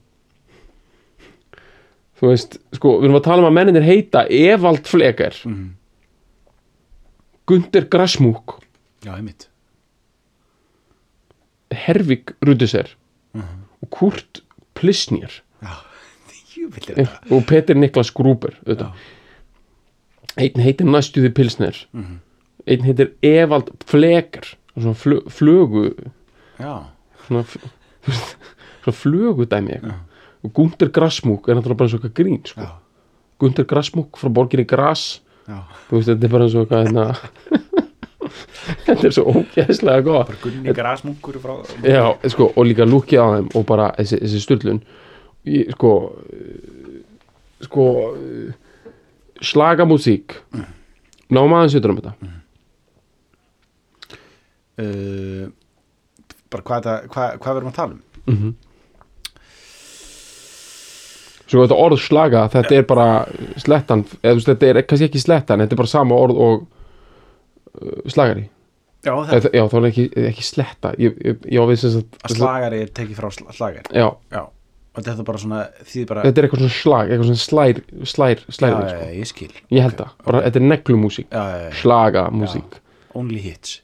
þú 2.16 2.30
veist, 2.32 2.56
sko, 2.78 2.94
við 3.02 3.10
erum 3.10 3.18
að 3.20 3.26
tala 3.26 3.42
um 3.44 3.48
að 3.50 3.56
menninir 3.58 3.84
heita 3.84 4.22
Evald 4.32 4.88
Fleger 4.88 5.36
Mhm. 5.44 5.66
Gunder 7.46 7.84
Grasmúk 7.92 8.56
já, 9.04 9.12
einmitt. 9.14 9.44
Hervik 11.70 12.32
Rudiser 12.42 12.88
og 13.36 13.90
Kurt 13.92 14.40
Plisnir 14.74 15.42
Jöfull 16.56 16.88
er 16.90 16.94
þetta. 17.04 17.34
og 17.36 17.44
Peter 17.46 17.74
Niklas 17.78 18.10
Gruber 18.16 18.54
einn 20.36 20.60
heitir 20.64 20.88
næstuði 20.88 21.30
Pilsner 21.36 21.76
einn 22.66 22.84
heitir 22.86 23.12
Evald 23.24 23.70
Fleker. 23.86 24.48
Svona 24.76 24.94
flu, 24.98 25.20
flugu 25.32 25.86
Já, 26.60 26.72
svona, 27.26 27.44
svona 28.84 28.96
flugudæmi 29.00 29.72
eitthvað. 29.76 30.02
og 30.44 30.52
Gunther 30.56 30.90
Grassmúk 30.92 31.48
er 31.48 31.56
náttúrulega 31.56 31.80
bara 31.80 31.88
eitthvað 31.94 32.12
grín 32.18 32.42
sko. 32.46 32.66
Gunther 33.40 33.64
Grassmúk 33.68 34.18
frá 34.20 34.28
borginni 34.32 34.66
Grass 34.68 35.20
veist, 35.46 36.08
þetta 36.10 36.26
er 36.26 36.32
bara 36.32 36.46
eitthvað 36.50 36.84
hérna 36.84 37.06
þetta 38.86 39.06
er 39.08 39.14
svo 39.14 39.24
ógæðslega 39.32 40.04
gott. 40.06 40.32
Gunni 40.42 40.72
Grasmunkur 40.76 41.36
frá 41.42 41.56
Já, 41.86 42.04
sko, 42.32 42.50
og 42.56 42.66
líka 42.68 42.86
lúkið 42.88 43.20
á 43.22 43.26
þeim 43.36 43.50
og 43.54 43.66
bara 43.68 43.90
þessi, 43.98 44.18
þessi 44.24 44.40
styrlun 44.44 44.80
ég, 45.46 45.70
sko 45.76 45.92
sko 47.64 47.84
slagamúsík. 49.40 50.36
Náum 51.32 51.54
aðeins 51.56 51.76
utan 51.80 51.94
um 51.94 52.00
þetta 52.02 52.32
uh, 54.82 55.46
Bara 56.52 56.62
hvað, 56.62 56.86
þetta, 56.86 56.96
hvað, 57.12 57.38
hvað 57.42 57.58
verðum 57.58 57.72
að 57.72 57.78
tala 57.80 57.96
um? 58.30 58.54
Svo 61.46 61.62
þetta 61.62 61.78
orð 61.78 62.00
slaga, 62.02 62.42
þetta 62.50 62.74
er 62.74 62.86
bara 62.90 63.06
slettan, 63.62 64.02
eða 64.18 64.42
þetta 64.48 64.66
er 64.72 64.80
kannski 64.82 65.06
ekki 65.06 65.22
slettan, 65.22 65.62
þetta 65.62 65.76
er 65.76 65.80
bara 65.80 65.90
sama 65.92 66.18
orð 66.18 66.40
og 66.42 66.64
uh, 66.66 68.00
slagari. 68.10 68.48
Já, 69.06 69.12
þetta 69.28 69.36
Eða, 69.38 69.52
já, 69.54 69.64
er 69.78 69.86
ekki, 69.90 70.04
ekki 70.32 70.44
sletta. 70.46 70.92
Ég, 70.98 71.16
ég, 71.22 71.46
ég 71.54 71.72
sagt, 71.78 72.18
að 72.26 72.34
slagari 72.40 72.82
er 72.82 72.92
tekið 72.96 73.20
frá 73.20 73.28
sl- 73.30 73.46
slagari 73.54 73.94
já, 73.94 74.08
Já, 74.34 74.42
og 74.42 74.98
þetta 75.06 75.22
er 75.22 75.28
bara 75.28 75.42
svona 75.42 75.60
því 75.86 76.04
bara 76.10 76.24
þetta 76.26 76.42
er 76.42 76.48
eitthvað 76.48 76.62
svona 76.64 76.76
slag, 76.80 77.12
eitthvað 77.12 77.30
svona 77.30 77.44
slær, 77.44 77.80
slær, 78.14 78.42
slær, 78.56 78.74
Já, 78.74 78.88
sko. 78.90 79.08
ég 79.20 79.30
skil 79.30 79.52
Ég 79.76 79.86
held 79.86 79.98
það, 80.00 80.12
bara, 80.26 80.42
þetta 80.48 80.62
er 80.62 80.66
neglumúsík, 80.72 81.38
slagamúsík. 81.82 82.80
only 83.14 83.38
hits. 83.44 83.78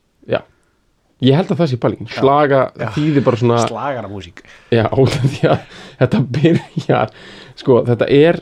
Ég 1.22 1.36
held 1.38 1.52
að 1.54 1.60
það 1.62 1.70
sé 1.70 1.76
pælingin. 1.78 2.08
Slaga 2.10 2.60
Já. 2.80 2.88
þýðir 2.96 3.24
bara 3.24 3.36
svona, 3.38 3.58
Slagara 3.68 4.08
músík 4.10 4.42
já, 4.74 4.88
því 5.32 5.48
að 5.52 5.60
þetta 6.00 6.20
byrjar, 6.34 7.12
sko, 7.54 7.76
þetta 7.86 8.08
er, 8.10 8.40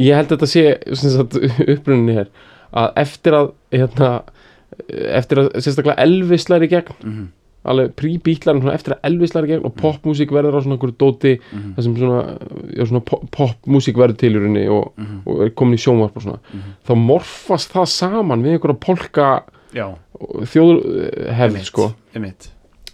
ég 0.00 0.16
held 0.16 0.32
að 0.32 0.38
þetta 0.38 0.50
sé, 0.52 0.64
upprunin 1.74 2.10
er 2.24 2.30
að 2.76 2.92
eftir 3.02 3.36
að, 3.36 3.50
hérna, 3.74 4.10
eftir 5.20 5.40
að 5.42 5.48
sérstaklega 5.64 5.96
Elvis 6.04 6.48
læri 6.52 6.68
í 6.68 6.72
gegn 6.74 6.92
Mhm. 7.00 7.24
alveg 7.70 7.90
príbítlarinn 7.98 8.70
eftir 8.72 8.94
að 8.94 9.00
Elvis 9.10 9.34
læri 9.34 9.48
í 9.48 9.52
gegn 9.54 9.64
og 9.68 9.74
popmúsík 9.76 10.30
verður 10.32 10.56
á 10.56 10.60
svona 10.64 10.76
einhverju 10.78 10.96
dóti 10.96 11.32
Mhm. 11.40 11.74
það 11.76 11.82
sem 11.84 11.96
svona, 11.96 12.20
já, 12.76 12.84
svona 12.88 13.04
pop- 13.04 13.26
popmúsík 13.34 13.96
verður 14.00 14.16
til 14.18 14.32
í 14.32 14.38
rauninni 14.38 14.68
og, 14.70 14.92
Mhm. 14.96 15.22
og 15.26 15.42
er 15.44 15.50
komin 15.50 15.74
í 15.76 15.82
sjónvarp 15.82 16.16
og 16.16 16.22
svona 16.22 16.38
þá 16.86 16.94
morfast 16.96 17.72
það 17.72 17.88
saman 17.88 18.42
við 18.42 18.58
einhverja 18.58 18.80
polka 18.80 19.42
Já, 19.74 19.94
þjóðhefð 20.20 21.60
sko 21.68 21.90
Emitt 22.14 22.50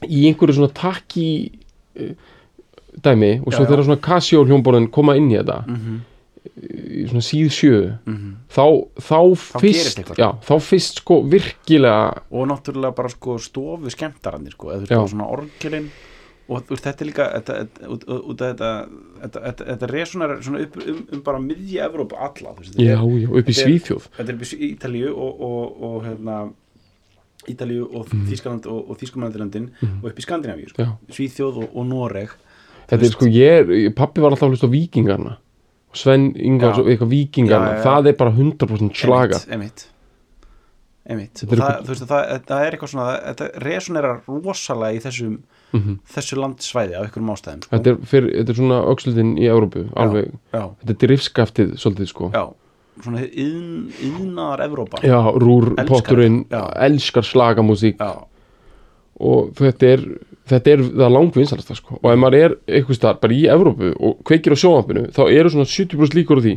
í 0.06 0.26
einhverju 0.28 0.58
svona 0.58 0.72
takki 0.76 1.28
eh, 1.96 2.12
dæmi 3.02 3.40
og 3.44 3.52
svo 3.52 3.62
Já, 3.62 3.66
já. 3.66 3.70
þegar 3.70 3.84
svona 3.88 4.02
Casio 4.04 4.44
hljómborðin 4.44 4.90
koma 4.92 5.16
inn 5.16 5.30
í 5.32 5.38
þetta 5.38 5.62
Mhm. 5.66 5.96
í 6.56 7.06
svona 7.10 7.24
síð 7.24 7.48
sjö 7.52 7.78
Mhm. 8.06 8.34
þá, 8.48 8.64
þá, 9.00 9.18
gerist 9.26 9.60
fyrst 9.60 9.98
eitthvað. 9.98 10.16
já, 10.20 10.28
þá 10.46 10.54
fyrst 10.62 11.00
sko 11.02 11.22
virkilega 11.22 12.22
Og 12.30 12.46
náttúrulega 12.48 12.94
bara 12.96 13.08
sko 13.08 13.38
stofu 13.38 13.90
skemmtarannir 13.90 14.52
sko 14.52 14.68
eða 14.68 14.84
þú 14.84 14.86
veist 14.86 14.90
Já. 14.90 15.08
svona 15.16 15.30
orgelin 15.32 15.88
og 16.48 16.62
þetta 16.68 17.00
er 17.02 17.06
líka 17.10 17.24
þetta, 17.34 17.54
upp 20.62 20.76
um, 20.86 21.06
um 21.12 21.20
bara 21.26 21.38
miðja 21.38 21.88
Evrópu 21.90 22.14
alla 22.16 22.54
þetta 22.54 22.78
já, 22.78 22.94
er- 22.94 23.18
já, 23.24 23.28
upp 23.40 23.48
í 23.48 23.56
Svíþjóð 23.56 24.06
þetta 24.16 24.28
er 24.28 24.34
upp 24.34 24.46
í 24.46 24.76
Ítalíu 24.76 25.10
og, 25.16 25.40
og, 25.40 25.82
og 25.82 26.04
hérna 26.04 26.52
Ítalíu 27.52 27.86
og 27.96 28.10
Þískaland 28.10 28.68
og, 28.70 28.90
og 28.90 29.00
Þískumlandilöndin 29.00 29.70
og 30.02 30.10
upp 30.10 30.20
í 30.20 30.24
Skandinavíu 30.26 30.70
sko. 30.72 30.86
Svíþjóð 31.12 31.62
og, 31.64 31.68
og 31.74 31.88
Noreg. 31.90 32.36
Þetta 32.86 33.02
er 33.08 33.12
sko, 33.16 33.26
ég 33.32 33.90
pappi 33.98 34.22
var 34.22 34.34
alltaf 34.34 34.46
að 34.46 34.54
hlusta 34.54 34.70
á 34.70 34.76
vikingarna 34.76 35.34
og 35.90 35.98
Sven 35.98 36.30
Ingvars 36.36 36.78
Já. 36.78 36.82
og 36.84 36.88
eitthvað 36.92 37.12
vikingarna, 37.14 37.66
Já, 37.66 37.76
já, 37.76 37.78
já. 37.78 37.84
það 37.88 38.10
er 38.12 38.16
bara 38.22 38.34
100% 38.36 38.98
slaga. 39.02 39.42
Einmitt. 39.50 39.86
Þetta 41.06 41.54
Og 41.54 41.60
það, 41.60 41.76
þú 41.86 41.92
veist, 41.92 42.04
það, 42.10 42.30
það 42.48 42.64
er 42.66 42.74
eitthvað 42.74 42.90
svona 42.90 43.10
þetta 43.22 43.46
resonerar 43.62 44.16
rosalega 44.26 44.96
í 44.96 45.02
þessum 45.04 45.36
þessu 46.10 46.38
landsvæði 46.40 46.96
af 46.96 47.04
einhverjum 47.06 47.30
ástæðum 47.34 47.60
sko. 47.62 47.70
Þetta 47.76 47.90
er, 47.92 47.98
fyrir, 48.10 48.28
þetta 48.40 48.52
er 48.54 48.58
svona 48.60 48.78
öxlutin 48.92 49.32
í 49.38 49.46
Európu 49.50 49.82
alveg, 50.02 50.32
þetta 50.50 50.94
er 50.94 50.98
drifskaftið 51.04 51.74
svolítið 51.82 52.10
sko. 52.10 52.30
Já, 52.34 52.42
svona 53.04 53.24
yðn, 53.26 53.90
yðnaðar 54.08 54.64
Evrópa. 54.66 55.02
Já, 55.04 55.18
rúr 55.36 55.72
Elskar 55.74 55.90
potturinn 55.90 56.38
já. 56.50 56.62
elskar 56.86 57.26
slagamúsík 57.26 58.00
og 59.16 59.52
þetta 59.56 59.92
er 59.94 60.06
þetta 60.46 60.72
er 60.72 60.84
það 60.86 61.12
langvinnsalasta 61.16 61.76
sko. 61.78 61.98
Og 62.02 62.08
ef 62.12 62.20
maður 62.20 62.38
er 62.38 62.56
eitthvað 62.68 63.00
starf 63.00 63.20
bara 63.22 63.36
í 63.36 63.42
Evrópu 63.50 63.92
og 63.96 64.22
kveikir 64.26 64.54
á 64.54 64.60
sjónvampinu 64.60 65.06
þá 65.16 65.22
eru 65.26 65.52
svona 65.52 65.68
70% 65.70 66.18
líkur 66.18 66.40
á 66.40 66.44
því 66.46 66.54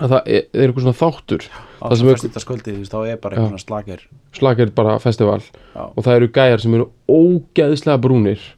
að 0.00 0.14
það 0.14 0.30
er, 0.30 0.46
er 0.54 0.64
eitthvað 0.68 0.86
svona 0.86 1.00
þáttur. 1.00 1.46
Það 1.80 1.96
sem 1.98 2.10
er 2.10 2.16
veist, 2.16 2.92
þá 2.92 2.98
er 3.00 3.20
bara 3.20 3.34
eitthvað 3.34 3.50
svona 3.50 3.64
slagir. 3.64 4.06
Slagir 4.36 4.72
bara 4.76 4.96
festival. 5.02 5.40
Já. 5.74 5.82
og 5.88 6.06
það 6.06 6.18
eru 6.20 6.30
gæjar 6.36 6.62
sem 6.62 6.76
eru 6.78 6.88
ógeðslega 7.10 8.02
brúnir. 8.04 8.48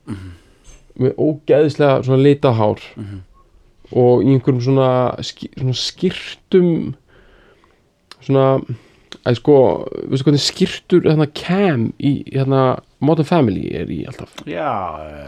Með 1.01 1.15
ógeðslega 1.17 2.03
svona 2.05 2.21
litahár 2.27 2.83
og 3.93 4.25
í 4.25 4.33
einhverjum 4.35 4.63
svona, 4.65 4.89
svona 5.23 5.77
skýrtum 5.77 6.73
svona 8.23 8.47
að 9.23 9.39
sko, 9.39 9.57
veistu 10.11 10.27
hvernig 10.27 10.43
skýrtur 10.43 11.05
hérna 11.07 11.29
cam 11.37 11.85
í 12.03 12.13
hérna 12.33 12.63
Modern 13.03 13.27
Family 13.29 13.69
er 13.77 13.91
í 13.93 14.01
alltaf 14.09 14.43
já, 14.49 14.73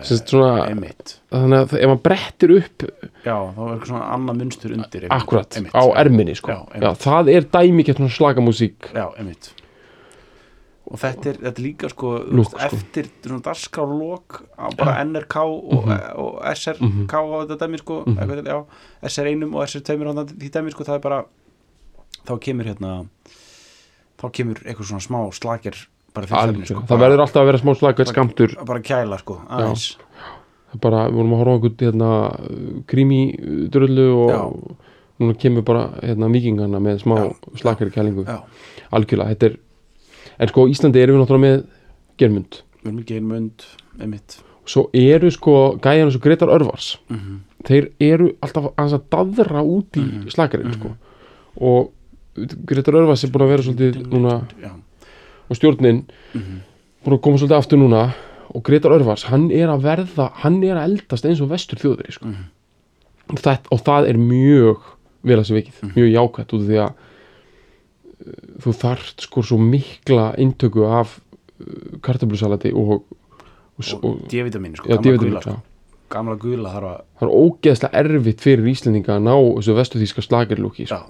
svona, 0.07 0.69
einmitt 0.71 1.17
þannig 1.33 1.61
að 1.61 1.77
ef 1.79 1.91
maður 1.91 2.03
brettir 2.09 2.55
upp 2.57 2.87
já, 2.87 3.35
þá 3.35 3.61
er 3.61 3.75
eitthvað 3.75 3.91
svona 3.93 4.07
annað 4.17 4.41
munstur 4.41 4.75
undir 4.75 5.05
einmitt. 5.05 5.17
akkurat 5.19 5.59
einmitt. 5.59 5.77
á 5.77 5.85
erminni 6.03 6.39
sko. 6.39 6.55
Já, 6.55 6.81
já, 6.83 6.89
það 7.05 7.31
er 7.35 7.49
dæmikett 7.59 8.01
svona 8.01 8.17
slagamúsík 8.19 8.91
já, 8.95 9.07
einmitt 9.15 9.53
og 10.85 11.01
þetta 11.01 11.31
er, 11.31 11.39
þetta 11.41 11.61
er 11.61 11.65
líka 11.65 11.89
sko, 11.89 12.11
Lúk, 12.29 12.51
veist, 12.53 12.53
sko. 12.53 12.67
eftir 12.69 13.09
á 14.61 14.67
bara 14.77 14.99
NRK 15.05 15.37
og, 15.45 15.89
og 16.21 16.43
SRK 16.53 17.15
á 17.17 17.23
þetta 17.41 17.59
dæmi 17.63 17.81
sko, 17.81 18.03
mm 18.05 18.19
-hmm. 18.19 18.45
já, 18.45 18.59
SR1 19.03 19.55
og 19.55 19.63
SR2 19.65 19.91
á 20.05 20.25
því 20.29 20.51
dæmi 20.53 20.71
sko, 20.71 20.85
það 20.85 20.95
er 20.95 21.01
bara 21.01 21.25
þá 22.27 22.39
kemur 22.41 22.65
hérna 22.65 23.07
þá 24.21 24.31
kemur 24.33 24.61
eitthvað 24.65 24.87
svona 24.89 25.01
smá 25.05 25.21
slagir 25.33 25.89
bara 26.15 26.27
fyrir 26.27 26.41
þörfni, 26.41 26.63
Algjörlega. 26.63 26.87
það 26.89 27.03
verður 27.05 27.23
alltaf 27.25 27.43
að 27.43 27.47
vera 27.47 27.59
smá 27.59 27.75
slagveit 27.75 28.09
skamtur 28.09 28.55
bara, 28.55 28.65
bara 28.65 28.81
kæla 28.81 29.19
sko, 29.19 29.41
aðeins. 29.49 29.97
Bara, 30.83 31.09
við 31.09 31.15
vorum 31.21 31.35
að 31.35 31.39
horfa 31.39 31.55
einhvern 31.55 31.85
hérna, 31.87 32.11
krími 32.91 33.21
drullu 33.71 34.07
og 34.25 34.31
Já. 34.31 34.43
núna 35.23 35.37
kemur 35.39 35.63
bara 35.63 35.85
hérna, 36.03 36.31
vikingana 36.35 36.81
með 36.83 37.05
smá 37.05 37.17
slakari 37.57 37.91
kælingu 37.95 38.27
algjörlega, 38.91 39.35
þetta 39.35 39.47
er 39.47 39.59
en 40.39 40.51
sko 40.51 40.67
Íslandi 40.71 41.03
erum 41.03 41.19
við 41.19 41.25
náttúrulega 41.25 41.47
með 41.47 41.65
germund 42.19 42.61
við 42.85 42.91
erum 42.91 43.01
ekki 43.01 43.17
einmund 43.19 43.65
einmitt. 44.01 44.39
Svo 44.69 44.87
eru 44.97 45.31
sko 45.33 45.55
gæjan 45.83 46.09
eins 46.09 46.17
og 46.19 46.25
Gretar 46.25 46.53
Örvars. 46.53 46.99
Mhm. 47.09 47.41
þeir 47.65 47.87
eru 48.01 48.27
alltaf 48.45 48.67
að 48.77 48.99
daðra 49.09 49.63
út 49.65 49.97
í 49.97 50.05
slakarinn 50.29 50.75
sko. 50.75 50.91
Og 51.57 51.91
Gretar 52.67 52.95
Örvars 52.95 53.25
er 53.25 53.31
búin 53.33 53.47
að 53.47 53.53
vera 53.55 53.63
svolítið 53.63 54.07
núna 54.13 54.35
já, 54.61 54.71
og 55.49 55.57
stjórnin 55.57 56.05
búin 56.35 57.17
að 57.17 57.23
koma 57.23 57.39
svolítið 57.39 57.57
aftur 57.57 57.79
núna. 57.79 58.15
Og 58.55 58.63
Gretar 58.63 58.93
Örvars, 58.93 59.25
hann 59.25 59.51
er 59.51 59.69
að 59.69 59.81
verða 59.83 60.31
hann 60.45 60.63
er 60.63 60.77
að 60.77 60.91
eldast 60.91 61.25
eins 61.25 61.41
og 61.41 61.49
vestur 61.49 61.79
þjóðveri 61.79 62.13
sko. 62.13 62.29
og, 63.31 63.39
það, 63.41 63.59
og 63.73 63.81
það 63.81 64.09
er 64.09 64.17
mjög 64.21 64.77
vel 65.25 65.39
að 65.39 65.49
sér 65.49 65.57
vikið, 65.63 65.81
mjög 65.97 66.13
jákvætt 66.13 66.53
út 66.53 66.61
af 66.61 66.69
því 66.69 66.79
að 66.85 66.93
þú 68.65 68.73
þarft 68.81 69.27
sko 69.27 69.43
svo 69.45 69.59
mikla 69.61 70.31
intöku 70.41 70.87
af 70.89 71.19
uh, 71.19 71.99
kartablusalati 72.05 72.73
og, 72.73 73.03
D-vitamin 74.31 74.77
sko, 74.79 74.89
já, 74.89 74.97
gamla 75.03 75.19
gula 75.19 75.41
sko. 75.43 75.57
gamla 76.15 76.37
gula 76.39 76.71
þarf 76.77 76.89
að 76.93 76.99
það 77.19 77.29
er 77.29 77.35
ógeðslega 77.43 78.01
erfitt 78.05 78.41
fyrir 78.45 78.69
Íslendinga 78.71 79.17
að 79.17 79.25
ná 79.27 79.35
þessu 79.59 79.75
vestuþíska 79.81 80.23
slagerlúki 80.29 80.87
sko. 80.87 81.01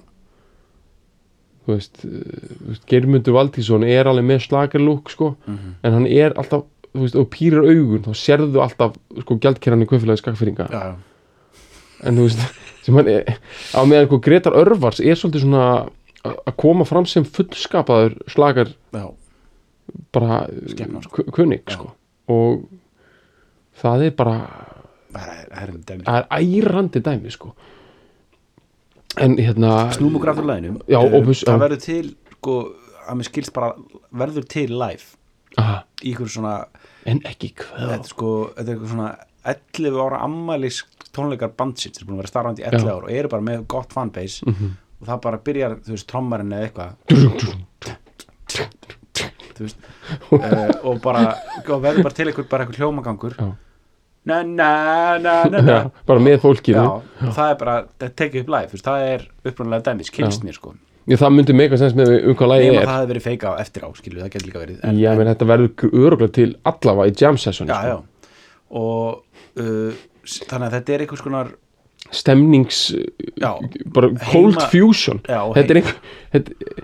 þú 1.65 1.73
veist, 1.75 2.03
uh, 2.05 2.77
Geirmundur 2.89 3.33
Valdísson 3.37 3.83
er 3.87 4.05
alveg 4.09 4.25
með 4.31 4.43
slagerlúk 4.47 5.09
sko, 5.13 5.35
Mhm. 5.47 5.75
en 5.83 5.93
hann 5.93 6.07
er 6.07 6.33
alltaf 6.37 6.63
þú 6.95 7.01
veist, 7.03 7.15
og 7.19 7.29
pýrir 7.29 7.59
augun, 7.65 8.03
þá 8.05 8.13
sérðu 8.15 8.61
alltaf 8.63 8.95
sko 9.21 9.37
gjaldkerran 9.37 9.81
í 9.83 9.87
kvöfélagi 9.89 10.21
skakfyrringa 10.23 10.67
já, 10.71 10.81
já, 10.81 10.95
en 12.03 12.15
þú 12.17 12.27
veist, 12.27 12.39
sem 12.85 12.95
hann 12.95 13.07
er 13.07 13.37
á 13.75 13.81
meðan 13.85 14.07
sko 14.07 14.19
Gretar 14.21 14.53
Örvars 14.53 14.99
er 15.03 15.15
svolítið 15.19 15.41
svona 15.45 15.65
að 16.33 16.55
koma 16.61 16.85
fram 16.87 17.05
sem 17.09 17.23
fullskapaður 17.25 18.15
slagar 18.31 18.71
já, 18.93 19.05
bara 20.15 20.39
Skepna, 20.71 21.01
sko. 21.05 21.23
ku- 21.23 21.31
kunning 21.35 21.61
sko. 21.69 21.91
og 22.31 22.65
það 23.81 24.05
er 24.07 24.15
bara 24.17 24.37
það 25.15 25.27
er, 25.33 25.47
það 25.51 25.63
er 25.63 25.73
dæmi 25.91 26.03
það 26.07 26.19
er 26.21 26.27
ærandi 26.69 27.01
dæmi 27.09 27.31
sko. 27.35 27.53
En 29.23 29.37
hérna 29.39 29.75
snúm 29.95 30.17
og 30.17 30.23
graftur 30.25 30.43
læginum 30.49 30.81
Já, 30.91 30.99
Opus, 30.99 31.43
það 31.47 31.61
verður 31.63 31.83
til 31.85 32.09
sko, 32.35 32.55
að 33.07 33.19
mér 33.21 33.29
skilst 33.29 33.53
bara 33.55 33.69
verður 34.11 34.47
til 34.51 34.73
live 34.75 35.13
aha, 35.61 35.77
í 36.03 36.11
ykkur 36.11 36.27
svona 36.33 36.55
en 37.07 37.21
ekki 37.29 37.53
hvað? 37.61 37.77
Þetta, 37.79 37.99
er 38.01 38.09
sko, 38.11 38.31
þetta 38.57 38.65
er 38.65 38.75
eitthvað 38.75 38.91
svona 38.95 39.11
11 39.45 40.01
ára 40.03 40.19
ammælis 40.25 40.81
tónleikar 41.15 41.53
bandsins 41.55 41.95
sem 41.95 42.03
er 42.03 42.09
búin 42.09 42.17
að 42.17 42.23
vera 42.25 42.31
starfandi 42.33 42.63
í 42.65 42.67
11 42.67 42.81
Já. 42.89 42.95
ára 42.97 43.05
og 43.07 43.13
eru 43.21 43.31
bara 43.31 43.45
með 43.45 43.61
gott 43.71 43.93
fanbase. 43.95 44.43
Mhm. 44.49 44.73
Og 45.01 45.09
það 45.09 45.21
bara 45.27 45.41
byrjar, 45.49 45.77
þú 45.85 45.95
veist, 45.95 46.07
trommarinn 46.11 46.55
eða 46.55 46.69
eitthvað. 46.69 46.91
Þú 49.55 49.65
veist 49.65 49.77
uh, 50.35 50.71
og 50.89 50.97
bara, 51.03 51.27
og 51.65 51.83
verður 51.83 52.03
bara 52.07 52.15
til 52.17 52.27
eitthvað 52.29 52.49
bara 52.51 52.65
eitthvað 52.65 52.81
hljómagangur. 52.81 53.37
Na 54.25 54.41
na 54.41 54.71
na 55.21 55.35
na 55.53 55.61
na. 55.61 55.77
Bara 56.09 56.23
með 56.23 56.39
fólkinu 56.41 56.81
Já, 56.81 57.29
það 57.37 57.51
er 57.51 57.57
bara, 57.61 57.75
það 58.01 58.15
tekið 58.21 58.41
upp 58.41 58.51
live 58.55 58.71
þú 58.71 58.77
veist, 58.77 58.87
það 58.89 59.05
er 59.11 59.25
upprunalega 59.51 59.85
dæmis, 59.91 60.09
kynst 60.15 60.45
mér 60.47 60.57
sko. 60.57 60.73
Já, 61.05 61.17
það 61.21 61.35
myndi 61.35 61.53
mega 61.53 61.77
sens 61.77 61.93
með 61.93 62.15
um 62.31 62.37
hvað 62.39 62.55
nema 62.63 62.79
er. 62.81 62.87
það 62.89 62.95
hefði 62.97 63.11
verið 63.11 63.25
feika 63.27 63.51
á 63.53 63.61
eftir 63.61 63.85
á, 63.85 63.89
skilju, 63.93 64.23
það 64.23 64.31
getur 64.33 64.49
líka 64.49 64.63
verið 64.63 64.97
Já, 65.03 65.11
menn 65.19 65.29
þetta 65.29 65.49
verður 65.51 65.93
öruglega 66.01 66.33
til 66.39 66.47
allavega 66.71 67.13
í 67.13 67.19
jam 67.21 67.37
session 67.37 67.69
já, 67.69 67.77
já. 67.91 68.31
Og 68.81 69.61
uh, 69.61 70.01
þannig 70.25 70.67
að 70.71 70.75
þetta 70.79 70.95
er 70.95 71.05
einhvers 71.05 71.25
konar 71.27 71.53
stemnings 72.13 72.81
já, 73.41 73.51
bara 73.93 74.09
cold 74.31 74.55
Heima- 74.59 74.67
fusion. 74.71 75.21
Já, 75.27 75.41
þetta 75.55 75.73
er 75.73 75.79
einhver 75.81 75.95
þetta, 76.33 76.83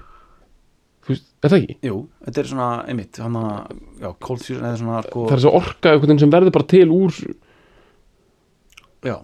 þú 1.02 1.14
veist, 1.14 1.26
er 1.44 1.50
það 1.54 1.58
ekki? 1.62 1.76
jú, 1.88 1.98
þetta 2.26 2.42
er 2.44 2.50
svona 2.52 2.70
einmitt, 2.88 3.20
hann 3.22 3.38
að, 3.42 3.78
já, 4.02 4.10
cold 4.20 4.42
fusion 4.46 4.66
eða 4.66 4.80
svona, 4.82 5.04
sko, 5.08 5.28
það 5.30 5.38
er 5.38 5.44
svo 5.46 5.54
orka 5.62 5.94
veginn 6.02 6.20
sem 6.24 6.34
verður 6.34 6.56
bara 6.58 6.70
til 6.74 6.90
úr 6.96 7.22
já 9.06 9.16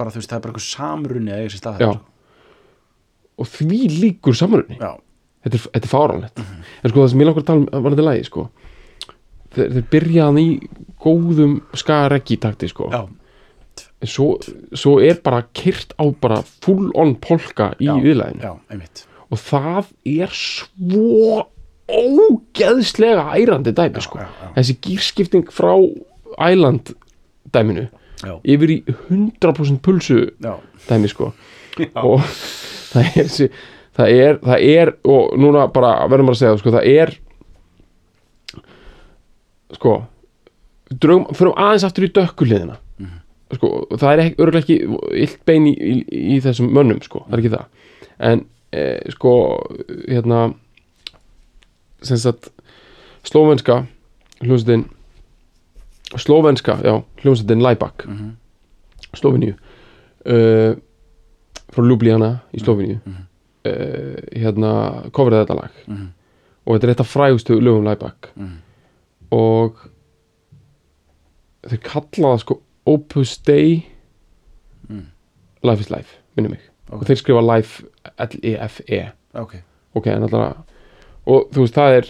bara 0.00 0.10
þú 0.14 0.20
veist, 0.22 0.30
það 0.30 0.38
er 0.38 0.42
bara 0.46 0.54
eitthvað 0.54 0.68
samrunni 0.70 1.32
að 1.34 1.42
eiga 1.44 1.52
sér 1.54 1.60
stað 1.62 1.80
Já. 1.82 1.86
þarna, 1.90 2.00
og 3.40 3.50
því 3.54 3.78
líkur 4.00 4.36
samanrunni 4.38 4.76
sko. 4.78 4.86
já, 4.88 4.92
þetta 5.44 5.58
er, 5.60 5.68
er 5.80 5.90
fáranlegt 5.90 6.40
en 6.40 6.90
sko 6.92 7.02
það 7.04 7.10
sem 7.12 7.20
ég 7.22 7.28
langar 7.30 7.44
að 7.44 7.48
tala 7.50 7.64
um 7.66 7.84
var 7.84 7.94
þetta 7.96 8.06
lagi 8.08 8.26
sko 8.30 8.46
þeir, 9.54 9.72
þeir 9.76 9.86
byrjaðan 9.94 10.40
í 10.40 10.48
góðum 11.00 11.54
skareggi 11.80 12.36
takti 12.42 12.68
sko. 12.70 12.86
Já, 12.92 13.00
svo, 14.08 14.38
svo 14.72 14.98
er 15.04 15.18
bara 15.24 15.42
kyrt 15.56 15.92
á 16.00 16.04
bara 16.20 16.42
full 16.64 16.90
on 16.96 17.14
polka 17.20 17.72
í 17.80 17.88
já, 17.90 17.94
viðlæðinu 18.00 18.40
já, 18.44 18.52
og 19.30 19.38
það 19.38 19.90
er 20.08 20.32
svo 20.34 21.46
ógeðslega 21.90 23.24
ærandi 23.34 23.72
dæmi 23.74 24.00
sko. 24.04 24.18
já, 24.22 24.28
já. 24.30 24.50
þessi 24.56 24.76
gýrskipting 24.86 25.50
frá 25.52 25.72
Island 26.50 26.94
dæminu 27.52 27.88
já, 28.22 28.34
yfir 28.44 28.70
í 28.76 28.78
100% 29.10 29.80
pulsu 29.84 30.20
já, 30.40 30.54
dæmi 30.88 31.10
sko. 31.10 31.32
Já, 31.80 31.90
og 32.04 32.20
það 32.92 33.02
er, 33.04 33.26
þessi- 33.26 33.50
það 33.96 34.14
er 34.20 34.38
það 34.44 34.64
er 34.70 34.92
og 35.04 35.34
núna 35.38 35.66
bara 35.72 35.92
verðum 36.10 36.30
bara 36.30 36.36
að 36.36 36.40
segja 36.40 36.54
það, 36.54 36.62
sko, 36.62 36.70
það 36.76 36.88
er 36.94 37.12
sko 39.76 39.92
drögum, 40.90 41.28
fyrir 41.38 41.54
aðeins 41.62 41.84
aftur 41.86 42.06
í 42.08 42.10
dökkuliðina. 42.16 42.76
Sko, 43.54 43.86
það 43.98 44.12
er 44.12 44.34
örgulega 44.38 44.62
ekki 44.62 44.76
illt 45.24 45.40
bein 45.46 45.66
í, 45.66 45.74
í, 45.74 45.94
í 46.36 46.40
þessum 46.44 46.70
mönnum 46.72 47.00
sko, 47.02 47.24
það 47.28 47.32
er 47.38 47.42
ekki 47.42 47.54
það 47.56 47.66
en 48.30 48.44
e, 48.72 48.84
sko 49.10 49.32
hérna 50.08 50.40
sem 52.02 52.16
sagt 52.16 52.50
slóvenska 53.26 53.82
hljómsveitin 54.40 54.84
slóvenska, 56.18 56.78
já, 56.84 57.02
hljómsveitin 57.22 57.62
Læbak 57.62 58.06
Mhm. 58.06 58.30
Slóveníu 59.14 59.54
uh, 60.26 60.76
frá 61.72 61.82
Ljubljana 61.82 62.40
í 62.54 62.60
Mhm. 62.62 63.26
uh, 63.66 64.16
hérna 64.36 65.10
coverið 65.10 65.44
þetta 65.46 65.54
lag 65.60 65.70
Mhm. 65.86 66.06
og 66.66 66.74
þetta 66.76 66.84
er 66.86 66.90
eitt 66.90 67.00
af 67.00 67.06
frægustu 67.14 67.60
lögum 67.60 67.84
Læbak 67.84 68.30
Mhm. 68.36 68.56
og 69.32 69.76
þeir 71.66 71.80
kalla 71.82 72.34
það 72.34 72.38
sko 72.44 72.60
Opus 72.90 73.36
Dei 73.46 73.86
Mm. 74.90 75.04
Life 75.62 75.80
is 75.84 75.90
Life, 75.92 76.16
minnum 76.36 76.50
mig 76.56 76.60
Ok. 76.90 77.00
og 77.02 77.06
þeir 77.06 77.18
skrifa 77.20 77.42
Life 77.46 77.84
L-E-F-E 78.18 79.00
ok, 79.38 79.52
ok, 79.94 80.06
alltaf 80.16 80.56
og 81.30 81.50
þú 81.54 81.60
veist, 81.62 81.76
það 81.76 81.96
er 82.00 82.08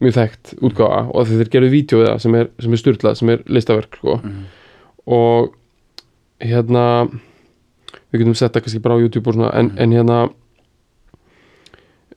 mjög 0.00 0.14
þekkt 0.18 0.52
útgáfa 0.68 1.00
og 1.14 1.26
þeir 1.26 1.50
gerðu 1.50 1.70
vídeo 1.72 2.04
það 2.06 2.20
sem 2.22 2.34
er, 2.38 2.46
sem 2.62 2.72
er 2.76 2.80
styrlað, 2.82 3.16
sem 3.18 3.28
er 3.34 3.42
listaverk 3.48 3.96
sko. 3.98 4.16
Mhm. 4.22 4.44
og 5.06 5.54
hérna 6.40 6.84
við 8.12 8.20
getum 8.22 8.34
sett 8.38 8.52
það 8.54 8.62
kannski 8.68 8.82
bara 8.84 8.94
á 8.94 9.02
YouTube 9.02 9.26
og 9.28 9.34
svona 9.34 9.50
en, 9.58 9.72
en 9.78 9.90
hérna 9.92 10.20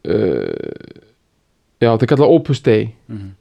uh, 0.05 1.01
já, 1.81 1.89
þeir 1.97 2.09
kalla 2.13 2.27
Opus 2.29 2.61
Dei 2.61 2.93
Mhm. 3.09 3.31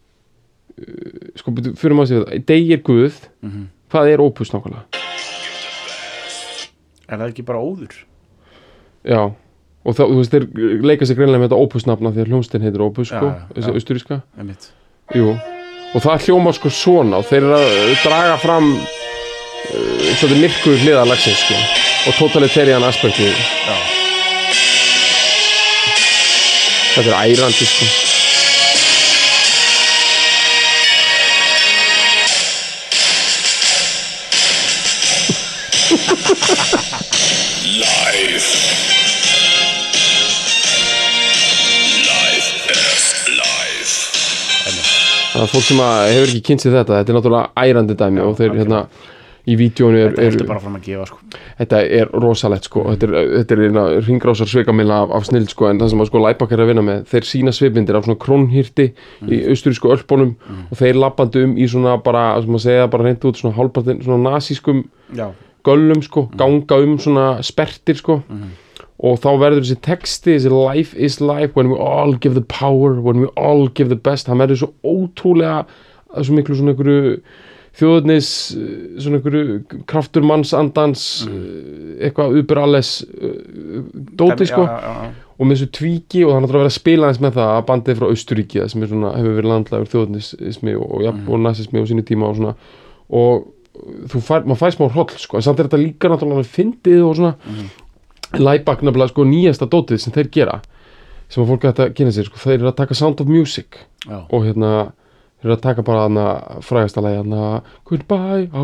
sko, 1.37 1.51
byrju, 1.53 1.75
fyrir 1.77 1.95
maður 1.95 2.03
að 2.03 2.09
segja 2.09 2.25
það 2.25 2.47
Dei 2.47 2.73
er 2.73 2.81
Guð, 2.83 3.21
Mhm. 3.43 3.67
Hvað 3.93 4.13
er 4.15 4.25
Opus 4.25 4.53
nákvæmlega? 4.55 5.03
er 7.13 7.21
það 7.21 7.29
ekki 7.29 7.45
bara 7.47 7.61
óður? 7.61 7.97
Já, 9.05 9.21
og 9.29 9.97
þá, 9.97 10.03
þú 10.03 10.19
veist, 10.21 10.35
þeir 10.35 10.85
leika 10.87 11.09
sig 11.09 11.19
greinlega 11.19 11.43
með 11.43 11.51
þetta 11.51 11.65
Opus 11.67 11.89
nafna 11.89 12.13
því 12.15 12.25
að 12.25 12.31
hljómsdinn 12.33 12.65
heitir 12.65 12.85
Opus, 12.87 13.11
sko, 13.13 13.33
þessi 13.53 13.75
austuríska. 13.77 14.21
Einmitt. 14.39 14.71
Jú, 15.17 15.35
og 15.93 16.05
það 16.05 16.29
hljóma 16.29 16.55
sko 16.57 16.73
svona 16.73 17.21
og 17.21 17.27
þeir 17.29 17.49
eru 17.49 17.59
að 17.59 17.97
draga 18.05 18.37
fram 18.41 18.71
uh, 18.73 20.07
svolítið 20.21 20.39
myrkur 20.47 20.79
hliðalagsins 20.87 21.43
sko 21.45 21.59
og 22.03 22.17
totalitarian 22.19 22.87
aspekti 22.87 23.29
já, 23.29 23.77
þetta 26.95 27.11
er 27.11 27.19
ærandi 27.21 27.69
sko 27.69 28.12
það 45.43 45.49
er 45.49 45.57
fólk 45.57 45.67
sem 45.67 45.83
að 45.83 46.05
hefur 46.13 46.31
ekki 46.31 46.45
kynnt 46.49 46.63
sér 46.63 46.79
þetta 46.79 47.01
þetta 47.01 47.13
er 47.13 47.19
náttúrulega 47.19 47.67
ærandi 47.67 47.99
dæmi 47.99 48.23
og 48.23 48.39
þeir 48.39 48.57
hérna 48.61 48.87
í 49.43 49.57
vídjónu 49.59 49.99
er, 49.99 50.13
er 50.15 50.29
heldur 50.31 50.47
bara 50.47 50.63
fram 50.63 50.77
að 50.79 50.85
gefa 50.87 51.05
sko. 51.09 51.17
Þetta 51.59 51.79
er 51.99 52.11
rosalegt 52.23 52.69
sko. 52.69 52.85
Þetta 52.93 53.09
er, 53.09 53.31
þetta 53.33 53.57
er 53.57 53.63
eina 53.67 53.85
ringrásar 54.07 54.51
svikamilna 54.51 55.01
af, 55.03 55.15
af 55.19 55.27
snill 55.27 55.49
sko 55.51 55.67
en 55.67 55.81
það 55.83 55.91
sem 55.91 56.05
að 56.05 56.11
sko 56.13 56.23
Læbak 56.23 56.55
er 56.55 56.63
að 56.63 56.71
vinna 56.71 56.85
með 56.87 57.01
þeir 57.11 57.27
sína 57.27 57.55
svipmyndir 57.57 57.99
af 57.99 58.07
svona 58.07 58.21
krónhýrti 58.23 58.87
í 59.27 59.41
austurísku 59.51 59.91
ölpunum 59.97 60.37
og 60.69 60.79
þeir 60.79 61.01
lappandi 61.03 61.43
um 61.49 61.57
í 61.59 61.67
svona 61.71 61.97
bara, 62.05 62.29
sem 62.45 62.59
að 62.61 62.67
segja 62.69 62.91
bara 62.93 63.09
reyndi 63.09 63.33
út 63.33 63.43
svona 63.43 63.59
hálpartin, 63.59 64.03
svona 64.07 64.37
nasískum 64.37 64.85
já, 65.11 65.27
göllum 65.67 66.07
sko, 66.07 66.29
ganga 66.39 66.79
um 66.87 66.95
svona 67.03 67.27
spertir 67.43 67.99
sko 67.99 68.21
og 69.03 69.19
þá 69.23 69.31
verður 69.41 69.65
þessi 69.65 69.79
texti, 69.83 70.37
þessi 70.37 70.53
life 70.55 70.99
is 70.99 71.21
life 71.21 71.57
when 71.59 71.73
we 71.73 71.79
all 71.79 72.15
give 72.15 72.37
the 72.39 72.47
power 72.47 73.01
when 73.03 73.23
we 73.25 73.31
all 73.37 73.67
give 73.69 73.91
the 73.91 73.99
best, 73.99 74.31
hann 74.31 74.43
verður 74.43 74.63
svo 74.63 74.73
ótrúlega 74.83 75.65
svo 76.21 76.37
miklu 76.37 76.59
svona 76.59 76.75
einhverju 76.75 77.17
þjóðurnis 77.79 78.29
svona 79.01 79.19
einhverju 79.19 79.83
kraftur 79.89 80.27
mannsandans 80.29 81.07
mm. 81.27 81.97
eitthvað 82.05 82.37
ubur 82.43 82.61
alles 82.67 82.99
dóti 84.19 84.47
sko 84.51 84.67
já, 84.67 84.77
já, 84.77 84.93
já. 85.07 85.33
og 85.39 85.49
með 85.49 85.57
þessu 85.57 85.71
tvíki 85.79 86.23
og 86.27 86.35
það 86.35 86.37
er 86.37 86.45
náttúrulega 86.45 86.67
verið 86.67 86.73
að 86.75 86.77
spila 86.77 87.09
eins 87.09 87.23
með 87.25 87.39
það 87.41 87.55
að 87.55 87.65
bandið 87.71 87.99
frá 87.99 88.07
Austuríki 88.11 88.61
það 88.61 88.71
sem 88.75 88.85
er 88.85 88.93
svona, 88.93 89.15
hefur 89.17 89.39
verið 89.41 89.55
landlægur 89.55 89.93
þjóðnismi 89.95 90.77
og, 90.77 90.87
og, 90.93 91.09
mm. 91.09 91.25
og 91.27 91.43
nazismi 91.49 91.83
á 91.83 91.91
sínu 91.91 92.07
tíma 92.13 92.29
og 92.29 92.39
svona 92.39 92.55
og 93.13 93.49
þú 94.13 94.21
fær, 94.21 94.45
maður 94.45 94.61
fær 94.61 94.75
smá 94.77 94.89
hroll 94.93 95.17
sko, 95.17 95.39
en 95.39 95.47
samt 95.47 95.61
er 95.61 95.69
þetta 95.71 95.81
líka 95.81 96.11
náttúrulega 96.13 96.53
fyndið 96.53 97.07
og 97.07 97.17
svona 97.19 97.33
mm. 97.41 97.71
Læbak 98.39 98.83
nefnilega 98.83 99.13
sko 99.13 99.27
nýjasta 99.29 99.69
dótið 99.71 100.01
sem 100.03 100.15
þeir 100.15 100.31
gera 100.33 100.61
sem 101.33 101.43
að 101.43 101.53
fólk 101.53 101.69
ætti 101.71 101.85
að 101.87 101.95
kynna 101.97 102.13
sér 102.15 102.29
sko, 102.29 102.41
þeir 102.43 102.59
eru 102.59 102.71
að 102.71 102.79
taka 102.83 102.97
Sound 102.99 103.23
of 103.25 103.31
Music 103.31 103.79
já. 104.05 104.19
og 104.21 104.45
hérna 104.45 104.73
þeir 105.41 105.49
eru 105.49 105.57
að 105.57 105.65
taka 105.65 105.85
bara 105.87 106.05
hana 106.07 106.27
frægasta 106.65 107.05
lagi 107.05 107.23
hana 107.23 107.63
Goodbye, 107.89 108.51
á 108.53 108.61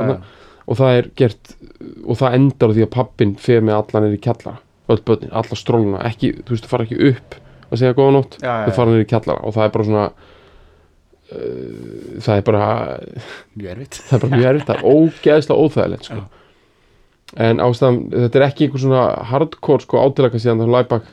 hana, 0.00 0.16
já. 0.18 0.50
og 0.66 0.80
það 0.80 0.98
er 0.98 1.08
gert 1.22 1.54
og 2.02 2.18
það 2.18 2.36
endar 2.40 2.74
því 2.74 2.86
að 2.86 2.92
pappin 2.96 3.36
fer 3.38 3.62
með 3.62 3.78
allan 3.78 4.08
er 4.08 4.18
í 4.18 4.20
kjallara, 4.22 4.58
öll 4.90 5.00
börnin, 5.06 5.32
alla 5.42 5.58
stróluna 5.58 6.02
ekki, 6.10 6.34
þú 6.42 6.56
veist, 6.56 6.66
þú 6.66 6.74
fara 6.74 6.88
ekki 6.88 7.00
upp 7.12 7.38
að 7.72 7.80
segja 7.80 7.96
góða 7.96 8.16
nótt, 8.18 8.38
Já, 8.42 8.50
já, 8.50 8.66
þau 8.66 8.76
fara 8.76 8.90
niður 8.90 9.06
í 9.06 9.10
kjallara 9.14 9.46
og 9.46 9.56
það 9.56 9.64
er 9.64 9.74
bara 9.76 9.88
svona 9.88 10.06
uh, 11.32 12.20
það 12.26 12.34
er 12.36 12.46
bara 12.50 12.68
mjög 13.54 13.74
erfitt 13.76 14.02
það 14.02 14.16
er 14.18 14.24
bara 14.26 14.36
mjög 14.36 14.50
erfitt, 14.50 14.68
það 14.68 14.78
er 14.78 14.86
ógeðslega 14.92 15.66
óþægilegt 15.66 16.10
sko. 16.10 16.24
En 17.40 17.60
ástæðan 17.64 18.00
þetta 18.12 18.38
er 18.40 18.46
ekki 18.48 18.66
einhver 18.66 18.82
svona 18.82 19.04
hardcore 19.30 19.84
sko 19.86 20.02
átilaka 20.02 20.40
síðan 20.40 20.60
þannig 20.62 20.74
læbak 20.76 21.12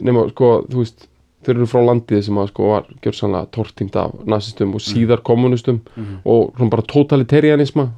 nema 0.00 0.26
sko, 0.30 0.52
þú 0.70 0.78
veist 0.80 1.08
þeir 1.42 1.56
eru 1.58 1.66
frá 1.68 1.82
landið 1.84 2.22
sem 2.24 2.38
að 2.38 2.50
sko 2.52 2.68
var 2.70 2.84
gjörsanlega 3.02 3.50
tortínd 3.52 3.96
af 3.98 4.12
nazistum 4.30 4.74
og 4.78 4.80
síðar 4.84 5.22
kommunistum 5.26 5.80
og 6.24 6.52
svona 6.56 6.70
bara 6.70 6.86
totalitarianisma 6.86 7.88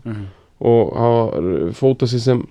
og 0.65 0.95
hafa 0.97 1.43
fóta 1.77 2.07
sig 2.09 2.21
sem 2.25 2.43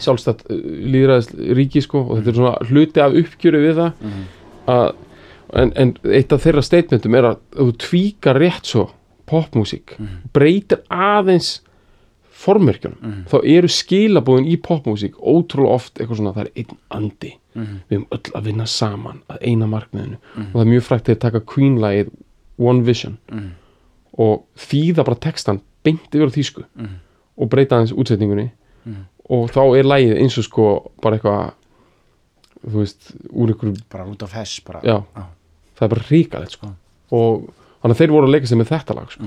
sjálfstætt 0.00 0.44
líðræðis 0.50 1.30
ríki 1.56 1.80
sko 1.84 2.02
og 2.04 2.18
þetta 2.18 2.30
er 2.30 2.34
svona 2.40 2.56
hluti 2.70 3.00
af 3.00 3.16
uppgjöru 3.22 3.60
við 3.64 3.80
það 3.80 3.92
að, 4.66 4.92
en, 5.54 5.72
en 5.76 5.94
eitt 6.04 6.32
af 6.32 6.42
þeirra 6.44 6.62
statementum 6.62 7.14
er 7.14 7.24
að 7.30 7.40
þú 7.56 7.72
tvíkar 7.86 8.38
rétt 8.40 8.66
svo 8.66 8.90
popmúsík 9.30 9.96
breytir 10.34 10.82
aðeins 10.90 11.60
formmerkjunum 12.40 13.24
þá 13.30 13.36
eru 13.44 13.68
skilabóðin 13.68 14.48
í 14.48 14.56
popmúsík 14.64 15.16
ótrúlega 15.20 15.74
oft 15.76 15.98
eitthvað 16.00 16.16
svona 16.20 16.32
það 16.36 16.46
er 16.46 16.52
einn 16.62 16.78
andi. 16.98 17.32
Við 17.54 17.96
höfum 17.98 18.06
öll 18.16 18.34
að 18.38 18.44
vinna 18.48 18.66
saman 18.66 19.22
að 19.28 19.38
eina 19.50 19.66
markmiðinu. 19.66 20.18
Og 20.36 20.52
það 20.54 20.60
er 20.64 20.70
mjög 20.72 20.84
frækt 20.86 21.06
þegar 21.10 21.20
taka 21.26 21.40
Queen-lagið 21.52 22.10
One 22.58 22.82
Vision. 22.86 23.18
Og 24.18 24.44
þýða 24.56 25.04
bara 25.04 25.20
textan 25.26 25.60
beint 25.84 26.08
yfir 26.14 26.30
á 26.30 26.36
þýsku. 26.36 26.64
Og 27.40 27.48
breyta 27.52 27.76
aðeins 27.78 27.92
útsetningunni. 27.96 28.50
Og 29.30 29.50
þá 29.54 29.60
er 29.78 29.84
lagið 29.86 30.16
eins 30.20 30.38
og 30.40 30.44
sko 30.48 30.68
bara 31.02 31.16
eitthvað 31.18 31.52
þú 32.70 32.82
veist, 32.82 33.12
úr 33.32 33.52
ykkur 33.54 33.76
bara 33.92 34.04
út 34.10 34.22
af 34.22 34.32
hess 34.36 34.60
bara. 34.60 34.80
já, 35.16 35.24
það 35.78 35.86
er 35.86 35.92
bara 35.94 36.08
ríkalegt 36.10 36.52
sko. 36.56 36.72
og 37.10 37.46
þannig 37.80 37.94
að 37.94 38.00
þeir 38.02 38.10
voru 38.12 38.26
að 38.28 38.34
leika 38.34 38.46
sig 38.50 38.58
með 38.60 38.68
þetta 38.74 38.96
lag 38.98 39.10
sko. 39.14 39.24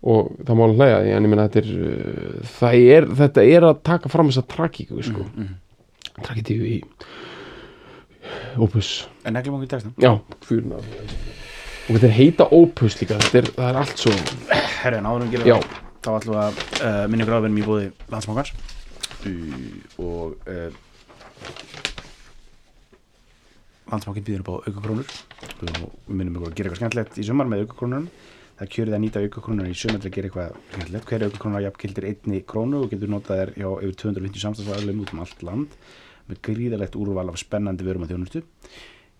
Og 0.00 0.30
það 0.46 0.56
má 0.56 0.62
alveg 0.64 0.80
hlæja 0.80 1.00
því 1.00 1.14
en 1.16 1.26
ég 1.26 1.32
meina 1.32 1.48
þetta 1.48 1.60
er, 1.60 1.70
uh, 2.60 2.76
er 2.96 3.08
þetta 3.20 3.44
er 3.44 3.66
að 3.68 3.82
taka 3.84 4.12
fram 4.12 4.30
þessa 4.30 4.46
tragíku 4.48 5.02
sko. 5.04 5.26
mm 5.26 5.44
-hmm. 5.44 6.22
tragítíu 6.24 6.64
í 6.64 6.82
Opus. 8.56 9.08
En 9.24 9.36
okkur 9.36 9.64
í 9.64 9.68
textan 9.68 9.94
já, 9.98 10.20
fjöruna 10.46 10.76
og 10.76 11.94
þetta 11.94 12.06
er 12.06 12.12
heita 12.12 12.44
Opus 12.50 13.00
líka 13.00 13.18
þetta 13.18 13.38
er, 13.38 13.44
það 13.56 13.68
er 13.68 13.76
allt 13.76 13.98
svo 13.98 14.12
herri 14.82 14.96
já, 14.96 15.30
gera 15.30 15.60
þá 16.00 16.10
ætlum 16.16 16.34
við 16.34 16.40
að 16.40 16.54
uh, 16.80 17.08
minna 17.08 17.24
ykkur 17.24 17.36
áverðum 17.36 17.58
í 17.58 17.66
bóði 17.66 17.90
landsmákans 18.08 18.52
uh, 19.26 20.04
og 20.04 20.36
uh, 20.48 20.70
landsmákin 23.90 24.24
býður 24.24 24.44
upp 24.44 24.50
á 24.50 24.54
aukakrónur. 24.68 25.14
Og 25.60 25.88
við 26.06 26.14
minnum 26.14 26.36
ykkur 26.38 26.52
að 26.52 26.56
gera 26.56 26.70
eitthvað 26.70 26.80
skemmtilegt 26.80 27.18
í 27.18 27.26
sumar 27.26 27.50
með 27.50 27.64
aukakrónunum 27.64 28.08
það 28.60 28.70
kjörið 28.74 28.94
að 28.94 29.00
nýta 29.00 29.20
aukakrónur 29.24 29.68
í 29.70 29.74
sumar 29.78 30.02
til 30.02 30.10
að 30.10 30.16
gera 30.18 30.28
eitthvað 30.28 31.04
hver 31.08 31.22
aukakrónur 31.24 31.62
jafnkildir 31.64 32.06
einni 32.10 32.40
krónu 32.44 32.82
og 32.84 32.90
getur 32.92 33.08
notað 33.08 33.40
þær 33.40 33.52
hjá 33.56 33.68
yfir 33.86 33.94
250 34.02 34.42
samstagsvæðalum 34.44 35.00
út 35.00 35.12
um 35.14 35.22
allt 35.24 35.44
land 35.48 35.76
með 36.28 36.42
gríðalegt 36.44 36.98
úrval 37.00 37.30
af 37.32 37.40
spennandi 37.40 37.86
vörum 37.86 38.04
að 38.04 38.12
þjónustu. 38.12 38.44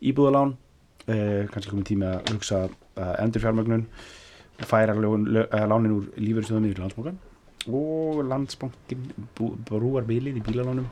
Íbúðalán 0.04 0.52
uh, 0.52 1.48
kannski 1.54 1.72
komið 1.72 1.88
tími 1.88 2.08
að 2.10 2.34
hugsa 2.34 2.62
uh, 2.68 3.14
endurfjármögnun 3.24 3.86
færa 4.68 4.92
lón, 4.98 5.24
lö, 5.32 5.46
uh, 5.48 5.66
lánin 5.72 5.96
úr 5.96 6.10
lífeyristöðum 6.20 6.68
yfir 6.68 6.84
landsbókan 6.84 7.20
og 7.72 8.20
landsbankin 8.28 9.08
bú, 9.36 9.54
brúar 9.68 10.04
bilið 10.08 10.36
í 10.36 10.44
bílalánum 10.44 10.88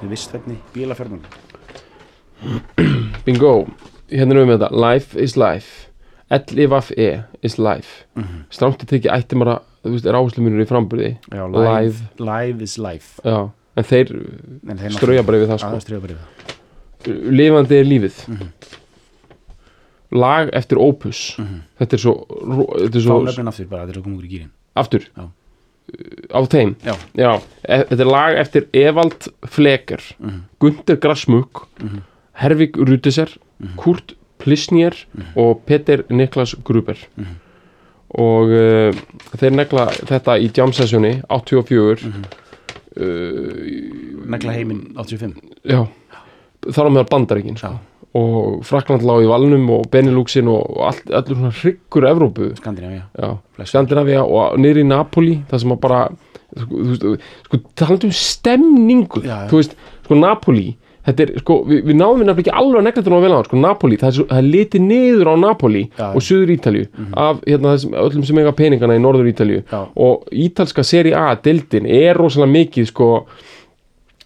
með 0.00 0.16
vistvenni 0.16 0.56
bílafjörnum 0.72 1.20
bingo. 3.28 3.58
Hérna 4.08 4.34
erum 4.34 4.48
við 4.48 4.54
með 4.54 4.56
þetta, 4.58 4.84
life 4.88 5.20
is 5.20 5.36
life 5.36 5.83
L-I-V-E 6.34 7.08
is 7.42 7.58
life 7.58 8.04
mm 8.16 8.22
-hmm. 8.24 8.42
strámt 8.50 8.82
að 8.82 8.88
tekið 8.94 9.12
ætti 9.12 9.36
maður 9.36 9.58
að 9.58 10.06
er 10.08 10.14
áherslumunur 10.18 10.62
í 10.64 10.68
frambyrði 10.68 11.16
Já, 11.30 11.44
Live. 11.46 11.74
live, 11.74 11.96
live 12.18 12.62
is 12.62 12.78
life 12.78 13.20
já, 13.24 13.50
en 13.76 13.84
þeir 13.84 14.10
En 14.70 14.78
þeir 14.78 14.92
strauja 14.96 15.22
bara 15.22 15.38
yfir 15.38 15.48
það 15.52 15.58
sko 15.58 15.80
lifandi 17.30 17.74
er 17.80 17.84
lífið 17.84 18.28
Mhm. 18.28 18.48
lag 20.12 20.50
eftir 20.54 20.78
opus 20.78 21.36
Mhm. 21.38 21.60
þetta 21.80 21.92
er 21.94 21.98
svo, 21.98 22.14
þetta 22.26 22.96
er 22.96 23.00
svo 23.00 23.20
nöfnin 23.24 23.48
aftur 23.48 23.66
bara, 23.68 23.86
þetta 23.86 23.96
er 23.96 24.00
að 24.00 24.04
koma 24.04 24.16
okkur 24.16 24.28
í 24.28 24.32
gýrin 24.32 24.50
aftur 24.76 25.00
Já. 25.16 25.28
á 26.34 26.40
þeim 26.48 26.74
Já, 26.84 26.94
já, 27.14 27.42
e- 27.68 27.84
þetta 27.84 28.00
er 28.00 28.10
lag 28.10 28.36
eftir 28.38 28.66
Evald 28.72 29.28
Fleker 29.46 30.00
Mhm. 30.20 30.40
Gunther 30.60 30.96
Grasmuk 30.96 31.66
Mhm. 31.80 32.02
Hervik 32.34 32.76
Rudiser 32.76 33.28
Kurt 33.76 34.14
Plisnier 34.44 34.94
og 35.36 35.62
Peter 35.66 36.04
Niklas 36.10 36.54
Gruber 36.64 36.98
Mhm. 37.16 37.40
og 38.14 38.52
uh, 38.54 38.92
þeir 39.40 39.56
negla 39.56 39.88
þetta 40.06 40.36
í 40.38 40.50
jam 40.54 40.70
sessioni 40.76 41.16
84 41.28 42.04
Mhm. 42.04 42.24
uh, 43.00 44.28
negla 44.30 44.52
heiminn 44.54 44.84
85 44.96 45.34
já, 45.66 45.80
þar 46.70 46.88
á 46.88 46.90
meðal 46.94 47.10
bandaríkin 47.10 47.58
sko. 47.58 47.74
Og 48.14 48.60
Frakland 48.62 49.02
lá 49.02 49.16
í 49.18 49.26
valnum 49.26 49.64
og 49.74 49.88
Beneluxin 49.90 50.46
og, 50.46 50.76
allt, 50.86 51.08
allur 51.10 51.34
svona 51.34 51.50
hryggur 51.50 52.04
Evrópu 52.06 52.52
Skandinavíu 52.60 53.00
já. 53.18 53.32
Skandinavia 53.66 54.22
og 54.22 54.54
í 54.60 54.84
Napoli 54.86 55.40
það 55.50 55.60
sem 55.64 55.72
að 55.74 55.80
bara 55.82 55.98
sko, 56.54 57.16
sko 57.48 57.58
talandi 57.74 58.06
um 58.06 58.14
stemningu 58.14 59.24
Já, 59.24 59.40
já. 59.42 59.48
þú 59.50 59.58
veist, 59.58 59.74
sko 60.04 60.14
Napoli 60.20 60.76
þetta 61.04 61.24
er, 61.24 61.32
sko, 61.42 61.56
við, 61.68 61.80
við 61.88 61.98
náðum 62.00 62.22
við 62.22 62.28
nefnilega 62.30 62.44
ekki 62.44 62.58
alveg 62.60 62.80
að 62.80 62.86
negla 62.88 63.02
þetta 63.02 63.22
vel 63.24 63.32
á 63.32 63.36
hann, 63.36 63.48
sko 63.48 63.62
Napoli, 63.62 63.98
það 64.00 64.20
er, 64.20 64.28
er 64.38 64.46
litið 64.48 64.86
niður 64.88 65.32
á 65.32 65.34
Napoli 65.44 65.82
Já, 65.86 66.06
og 66.10 66.24
Suður 66.24 66.54
Ítalju 66.54 66.84
af 67.24 67.42
hérna, 67.46 67.74
þessum, 67.74 67.96
öllum 68.04 68.28
sem 68.28 68.40
eiga 68.40 68.54
peningana 68.60 68.98
í 68.98 69.02
Norður 69.02 69.32
Ítalju 69.32 69.64
Já. 69.64 69.80
og 70.06 70.38
ítalska 70.44 70.86
seri 70.86 71.14
A, 71.16 71.26
deildin, 71.44 71.88
er 71.90 72.16
rosalega 72.20 72.54
mikið, 72.54 72.88
sko 72.92 73.10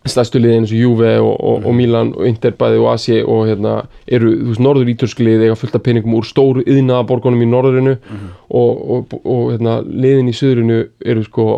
stærstu 0.08 0.40
liðin 0.40 0.62
eins 0.62 0.72
og 0.72 0.78
Juve 0.78 1.14
og, 1.20 1.32
og, 1.36 1.64
og 1.68 1.74
Milan 1.76 2.12
og 2.16 2.28
Inter 2.28 2.54
bæði 2.56 2.78
og 2.80 2.92
Asi 2.94 3.18
og 3.20 3.48
hérna 3.48 3.74
eru, 4.06 4.30
þú 4.38 4.52
veist, 4.52 4.62
norður 4.64 4.92
ítölsk 4.94 5.22
lið 5.24 5.46
eiga 5.46 5.56
fullt 5.58 5.76
af 5.76 5.84
peningum 5.84 6.14
úr 6.18 6.28
stóru 6.28 6.62
yðnaðaborgunum 6.64 7.42
í 7.44 7.48
norðurinu 7.50 7.96
og, 7.98 8.78
og, 8.78 9.18
og 9.24 9.50
hérna, 9.52 9.80
liðin 9.82 10.30
í 10.30 10.36
söðurinu 10.38 10.78
eru 11.04 11.26
sko 11.26 11.48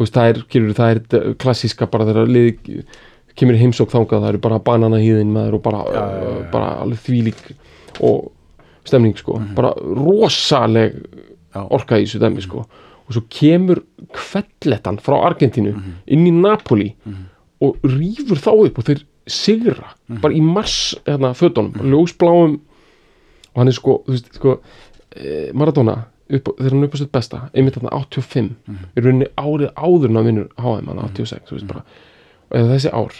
þú 0.00 0.04
veist, 0.04 0.16
það 0.16 0.32
er, 0.32 0.42
kyrur, 0.52 0.74
það 0.76 0.92
er 0.96 1.30
klassíska 1.40 1.88
bara 1.92 2.08
þegar 2.10 2.34
lið 2.34 2.84
kemur 3.36 3.54
í 3.54 3.58
heimsók 3.62 3.90
þangað, 3.92 4.20
það 4.22 4.28
eru 4.28 4.38
bara 4.38 4.58
bananahýðin 4.58 5.32
maður 5.32 5.54
og 5.54 5.62
bara, 5.62 5.84
Já, 5.84 6.04
já, 6.10 6.30
já. 6.40 6.50
bara 6.52 6.70
alveg 6.82 6.98
þvílík 7.06 7.42
og 8.00 8.30
stemning 8.84 9.16
sko, 9.18 9.38
bara 9.54 9.74
rosaleg 9.76 10.96
orka 11.54 11.98
í 12.00 12.04
þessu 12.06 12.20
dæmi 12.22 12.42
sko 12.44 12.64
og 12.64 13.14
svo 13.16 13.22
kemur 13.28 13.80
kvelletan 14.14 14.98
frá 15.02 15.16
Argentínu 15.26 15.72
Mhm. 15.74 15.92
inn 16.06 16.26
í 16.26 16.32
Napoli 16.32 16.94
og 17.60 17.76
rýfur 17.82 18.38
þá 18.38 18.50
upp 18.66 18.78
og 18.78 18.84
þeir 18.84 19.02
sigra 19.26 19.94
Mhm. 20.08 20.20
bara 20.20 20.34
í 20.34 20.40
mars 20.42 20.94
hérna, 21.06 21.34
fötunum, 21.34 21.72
mm. 21.72 21.90
ljósbláum 21.90 22.54
og 22.54 23.56
hann 23.56 23.68
er 23.68 23.72
sko, 23.72 24.02
þú 24.06 24.10
veist, 24.12 24.34
sko 24.34 24.60
eh, 25.16 25.50
Maradona, 25.52 26.06
upp, 26.30 26.44
þegar 26.56 26.70
hann 26.70 26.82
er 26.82 26.86
upp 26.86 26.94
á 26.94 26.98
sitt 26.98 27.12
besta 27.12 27.50
einmitt 27.54 27.74
þarna 27.74 27.90
85 27.92 28.54
Mhm. 28.68 28.76
í 28.96 29.00
rauninni 29.02 29.26
árið 29.36 29.72
áður 29.74 30.08
en 30.08 30.16
hann 30.16 30.26
vinnur 30.26 30.48
HM 30.58 30.86
hann 30.86 30.98
86, 30.98 31.42
þú 31.50 31.52
veist 31.58 31.66
bara 31.66 31.82
eða 32.50 32.72
þessi 32.74 32.92
ár, 32.94 33.18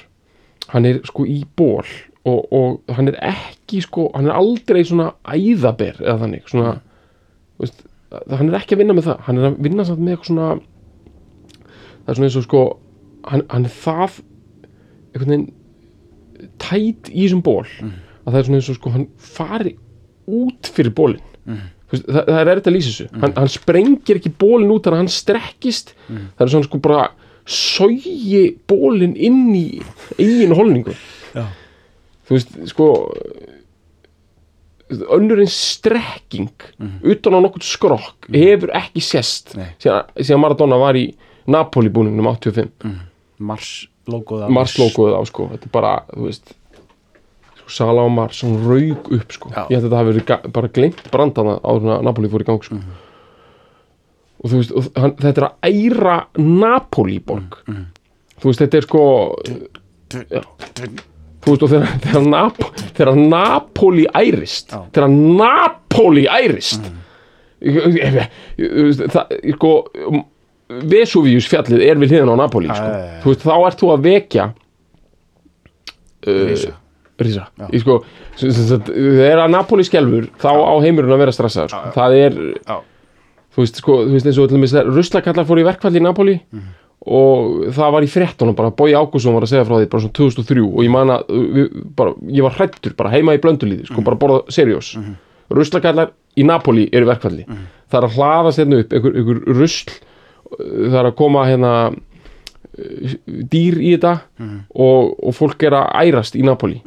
hann 0.75 0.89
er 0.89 1.01
sko 1.09 1.27
í 1.29 1.41
ból 1.59 1.87
og, 2.29 2.41
og 2.53 2.95
hann 2.97 3.11
er 3.11 3.19
ekki 3.31 3.81
sko, 3.85 4.09
hann 4.15 4.29
er 4.29 4.37
aldrei 4.37 4.83
svona 4.87 5.13
æðaber 5.25 6.03
eða 6.03 6.19
þannig, 6.25 6.45
svona 6.51 6.75
þú 7.57 7.65
veist, 7.65 7.83
hann 8.35 8.51
er 8.51 8.59
ekki 8.61 8.77
að 8.77 8.83
vinna 8.85 8.97
með 8.99 9.09
það 9.09 9.25
hann 9.29 9.41
er 9.41 9.49
að 9.51 9.59
vinna 9.67 9.87
samt 9.89 10.03
með 10.03 10.17
eitthvað 10.17 10.31
svona 10.33 10.51
það 12.01 12.13
er 12.13 12.19
svona 12.19 12.31
eins 12.31 12.39
og 12.41 12.47
sko 12.49 12.63
hann, 13.31 13.47
hann 13.53 13.67
er 13.69 13.75
það 13.81 14.21
einhvern 15.11 15.35
veginn 15.35 15.49
tætt 16.61 17.11
í 17.13 17.25
þessum 17.27 17.43
ból 17.45 17.65
að 17.65 18.31
það 18.33 18.39
er 18.41 18.49
svona 18.49 18.61
eins 18.61 18.71
og 18.73 18.79
sko 18.81 18.95
hann 18.95 19.09
fari 19.21 19.75
út 20.31 20.71
fyrir 20.75 20.95
bólin 20.97 21.23
veist, 21.91 22.05
það, 22.07 22.23
það 22.29 22.41
er 22.41 22.51
erfitt 22.53 22.69
að 22.71 22.75
lýsa 22.77 22.91
þessu. 22.93 23.07
Hann, 23.23 23.33
hann 23.37 23.51
sprengir 23.51 24.19
ekki 24.21 24.31
bólin 24.39 24.71
út 24.71 24.85
þannig 24.87 24.97
að 24.97 25.03
hann 25.03 25.11
strekkist. 25.11 25.95
Það 26.37 26.45
er 26.45 26.53
svona 26.53 26.69
sko 26.69 26.79
bara 26.85 27.01
sógi 27.47 28.57
bólin 28.69 29.15
inn 29.17 29.55
í 29.57 29.65
eigin 30.19 30.55
holningu. 30.57 30.95
Já. 31.35 31.47
þú 32.27 32.37
veist 32.37 32.57
sko 32.71 32.87
önnur 34.91 35.39
en 35.43 35.51
strekking 35.51 36.51
utan 37.07 37.37
á 37.37 37.41
nokkuð 37.45 37.67
skrokk 37.67 38.31
hefur 38.35 38.73
ekki 38.75 39.03
Nei. 39.55 39.69
síðan, 39.79 40.41
Maradona 40.43 40.79
var 40.81 40.99
í 40.99 41.13
Napoli 41.51 41.91
búningnum 41.95 42.27
85 42.33 42.89
Mars 43.39 43.71
logoð 44.11 44.49
Mars 44.53 44.75
logoðið 44.79 45.15
á 45.17 45.23
sko. 45.29 45.47
Þetta 45.53 45.69
er 45.69 45.73
bara, 45.73 45.93
þú 46.11 46.27
veist 46.27 46.51
sko, 47.61 47.69
Sala 47.71 48.03
og 48.03 48.11
Mars, 48.13 48.43
hún 48.45 48.59
raug 48.67 49.13
upp 49.15 49.33
sko. 49.33 49.53
Ég 49.71 49.79
held 49.79 49.87
að 49.87 49.93
það 49.93 50.01
hafi 50.01 50.11
verið 50.11 50.51
bara 50.59 50.73
gleymt 50.75 51.05
brandana 51.15 51.55
áður 51.63 51.87
en 51.87 51.95
að 51.95 52.05
Napoli 52.09 52.33
fór 52.33 52.45
í 52.45 52.49
gang 52.51 52.67
sko 52.67 52.81
og 54.41 54.51
þú 54.51 54.57
veist, 54.61 54.73
og 54.73 54.87
hann, 54.97 55.13
þetta 55.21 55.43
er 55.43 55.47
að 55.49 55.55
æra 55.71 56.17
Napoli 56.41 57.19
borg 57.21 57.59
þú 58.41 58.49
veist, 58.51 58.63
þetta 58.63 58.79
er 58.81 58.87
sko 58.87 59.03
já. 60.11 60.43
þú 61.41 61.53
veist, 61.53 61.63
og 61.67 61.69
þegar, 61.75 61.93
þegar, 62.07 62.27
Nap 62.33 62.63
þegar 62.97 63.13
Napoli 63.21 64.07
ærist 64.17 64.73
Já. 64.73 64.81
þegar 64.97 65.15
Napoli 65.15 66.27
ærist 66.29 66.89
ég- 67.61 69.05
það, 69.13 69.37
sko 69.59 69.73
Vesuvius 70.91 71.49
fjallið 71.51 71.83
er 71.83 71.99
við 71.99 72.13
hliðin 72.15 72.31
á 72.31 72.37
Napoli 72.39 72.69
sko. 72.71 72.87
já. 72.87 73.21
þú 73.25 73.33
veist, 73.33 73.43
þá 73.45 73.55
ert 73.67 73.81
þú 73.81 73.89
að 73.95 74.05
vekja 74.07 74.45
uh, 76.27 76.45
Risa. 76.49 76.73
rísa 77.21 77.47
sko, 77.83 77.97
sem, 78.39 78.53
þegar 78.87 79.43
að 79.45 79.51
Napoli 79.57 79.85
skelfur 79.89 80.29
þá 80.41 80.49
á 80.57 80.75
heimurinn 80.85 81.13
að 81.17 81.21
vera 81.25 81.35
stressaður 81.37 81.73
sko. 81.75 81.91
Það 81.97 82.17
er, 82.21 82.39
þú 83.55 83.57
veist, 83.65 83.77
sko, 83.83 83.97
þú 84.07 84.13
veist 84.15 84.27
eins 84.27 84.39
og 84.39 84.51
allir 84.53 84.93
ruslakallar 84.95 85.45
fór 85.49 85.59
í 85.61 85.65
verkfall 85.67 85.97
í 85.97 86.03
Napoli 86.03 86.41
Mhm. 86.53 86.63
og 87.07 87.73
það 87.73 87.93
var 87.93 88.03
í 88.03 88.11
fréttunum 88.13 88.55
bara, 88.57 88.71
Bói 88.71 88.93
Ágússon 88.93 89.33
var 89.35 89.43
að 89.43 89.49
segja 89.55 89.65
frá 89.65 89.77
því 89.81 89.89
bara 89.91 90.03
svona 90.03 90.13
2003 90.13 90.61
og 90.61 90.85
ég 90.85 90.91
man 90.91 91.09
að 91.09 91.25
við, 91.29 91.95
bara, 91.97 92.13
ég 92.29 92.43
var 92.43 92.53
hrættur 92.53 92.95
bara 92.97 93.11
heima 93.11 93.35
í 93.35 93.41
blöndulíði 93.41 93.85
Mhm. 93.85 93.93
sko, 93.93 94.03
bara 94.03 94.17
borða 94.17 94.45
seriós 94.49 94.97
mm 94.97 95.17
ruslakallar 95.51 96.13
í 96.39 96.45
Napoli 96.47 96.89
eru 96.93 97.07
verkfalli 97.07 97.45
Mhm. 97.49 97.57
það 97.91 98.03
er 98.03 98.07
að 98.09 98.15
hlaðast 98.15 98.59
hérna 98.59 98.79
upp 98.81 98.93
einhver, 98.93 99.17
einhver 99.17 99.41
rusl 99.59 99.91
það 100.61 100.95
er 101.01 101.11
að 101.11 101.17
koma 101.17 101.45
hérna 101.45 101.73
uh, 101.91 103.15
dýr 103.27 103.75
í 103.83 103.97
þetta 103.99 104.21
Mhm. 104.39 104.59
og, 104.75 105.17
og 105.27 105.35
fólk 105.35 105.63
er 105.67 105.73
að 105.73 105.91
ærast 106.07 106.37
í 106.39 106.45
Napoli 106.45 106.83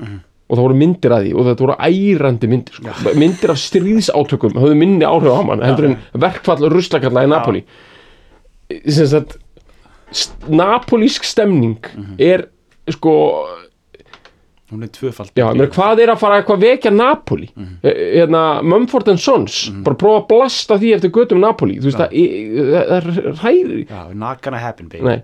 og 0.53 0.59
það 0.59 0.65
voru 0.67 0.77
myndir 0.77 1.15
að 1.15 1.25
því 1.25 1.31
og 1.33 1.47
þetta 1.47 1.65
voru 1.65 1.75
ærandi 1.87 2.49
myndir 2.51 2.77
sko. 2.77 3.13
myndir 3.17 3.53
af 3.53 3.61
stríðsátökum 3.63 4.59
höfðu 4.61 4.77
minni 4.77 5.07
áhrif 5.07 5.33
á 5.33 5.41
hann 5.41 5.65
heldur 5.65 5.89
en 5.89 5.97
verkfall 6.21 6.69
ruslakalla 6.69 7.25
í 7.25 7.31
Napoli. 7.33 7.63
Sagt 8.85 9.39
napolísk 10.53 11.25
stemning 11.25 11.79
er 12.21 12.45
sko 12.93 13.13
hún 14.73 14.85
er 14.85 14.89
tvöfald 14.93 15.33
já, 15.37 15.45
meina, 15.53 15.67
hvað 15.73 16.01
er 16.01 16.11
að 16.13 16.21
fara 16.21 16.37
eitthvað 16.41 16.61
vekja 16.63 16.91
Napoli? 16.93 17.49
Mhm. 17.55 17.73
Eh, 17.81 17.97
hérna, 18.19 18.61
Mumford 18.65 19.09
and 19.09 19.21
Sons 19.21 19.67
bara 19.85 19.97
prófa 19.97 20.21
að 20.21 20.27
blasta 20.31 20.77
því 20.81 20.93
eftir 20.95 21.13
götum 21.13 21.41
Napoli. 21.41 21.79
Þú 21.81 21.89
veist 21.89 22.01
það, 22.01 22.15
það, 22.69 22.87
það 22.93 23.41
ræðir 23.41 23.83
Já, 23.89 24.13
not 24.13 24.41
gonna 24.41 24.61
happen, 24.61 24.89
baby. 24.89 25.03
Nei 25.05 25.21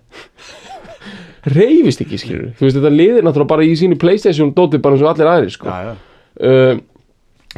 Reyfist 1.48 2.02
ekki, 2.04 2.18
skilur 2.20 2.50
Þú 2.60 2.66
veist, 2.68 2.78
þetta 2.80 2.92
liðir 2.94 3.24
náttúrulega 3.26 3.52
bara 3.54 3.64
í 3.68 3.76
sínu 3.80 3.98
Playstation 4.02 4.54
Dótið 4.58 4.82
bara 4.84 4.98
eins 4.98 5.04
og 5.06 5.12
allir 5.14 5.30
aðrir, 5.32 5.54
sko. 5.56 5.70
Já, 5.70 5.90
já, 5.90 5.94
uh, 6.50 6.82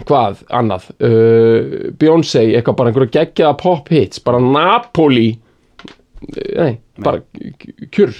Hvað, 0.07 0.43
annað? 0.55 0.85
Uh, 1.03 1.89
Beyoncé, 1.99 2.45
eitthvað 2.55 2.77
bara 2.79 2.91
einhverja 2.93 3.15
geggjaða 3.17 3.57
pop 3.59 3.89
hits 3.91 4.21
Bara 4.23 4.39
Napoli 4.39 5.31
Nei, 6.31 6.75
bara 7.01 7.19
k- 7.57 7.87
kjur. 7.89 8.11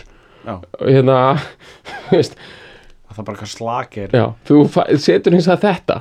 Já. 0.41 0.55
Hérna, 0.81 1.17
þú 2.09 2.17
veist. 2.17 2.33
Það 3.11 3.19
er 3.19 3.25
bara 3.27 3.35
eitthvað 3.35 3.51
slakir. 3.51 4.15
Já, 4.17 4.23
þú 4.47 4.61
setur 5.03 5.35
hins 5.35 5.47
að 5.51 5.65
þetta. 5.67 5.97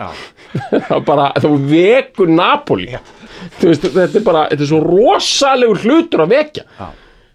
Bara, 1.10 1.26
þú 1.42 1.50
vekur 1.68 2.30
Napoli. 2.32 2.86
Veist, 3.60 3.84
þetta 3.84 4.16
er 4.20 4.24
bara 4.24 4.46
Þetta 4.48 4.64
er 4.64 4.70
svo 4.70 4.80
rosalegur 4.86 5.82
hlutur 5.84 6.24
að 6.24 6.32
vekja. 6.38 6.64
Já. 6.78 6.88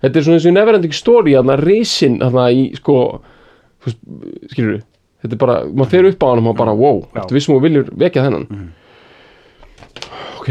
Þetta 0.04 0.20
er 0.20 0.24
svona 0.26 0.38
eins 0.40 0.46
og 0.46 0.52
í 0.52 0.56
Neverending 0.58 0.94
Story 0.96 1.32
Þarna 1.38 1.56
risin, 1.62 2.16
þarna 2.22 2.44
í 2.54 2.56
sko 2.78 2.96
þú 3.86 3.88
Skilur 4.52 4.80
Þetta 5.24 5.34
er 5.34 5.40
bara, 5.42 5.56
maður 5.72 5.92
fer 5.96 6.06
upp 6.12 6.22
á 6.22 6.28
hann 6.30 6.42
og 6.42 6.46
maður 6.50 6.60
bara 6.62 6.76
Wow, 6.78 6.98
Já. 7.08 7.12
þetta 7.22 7.36
vissum 7.38 7.56
og 7.56 7.64
viljur 7.66 7.88
vekja 7.98 8.26
þennan? 8.28 8.46
Ok. 10.38 10.50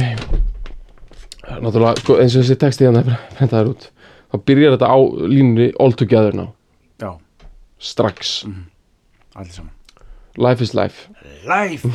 Það 1.44 1.54
er 1.54 1.60
Náttúrulega, 1.62 2.00
sko, 2.02 2.12
eins 2.22 2.34
og 2.34 2.40
þessi 2.42 2.58
texti 2.64 2.82
hérna 2.88 3.02
Prentaður 3.38 3.70
út 3.74 3.82
Þá 4.34 4.36
byrjar 4.50 4.74
þetta 4.74 4.88
á 4.90 4.98
línunni 5.30 5.68
All 5.78 5.92
Together 5.94 6.34
now. 6.34 6.48
Já, 6.98 7.10
Strax. 7.78 8.40
Allir 9.38 9.54
saman. 9.54 9.70
Life 10.36 10.58
is 10.64 10.72
life. 10.74 11.06
Life! 11.46 11.86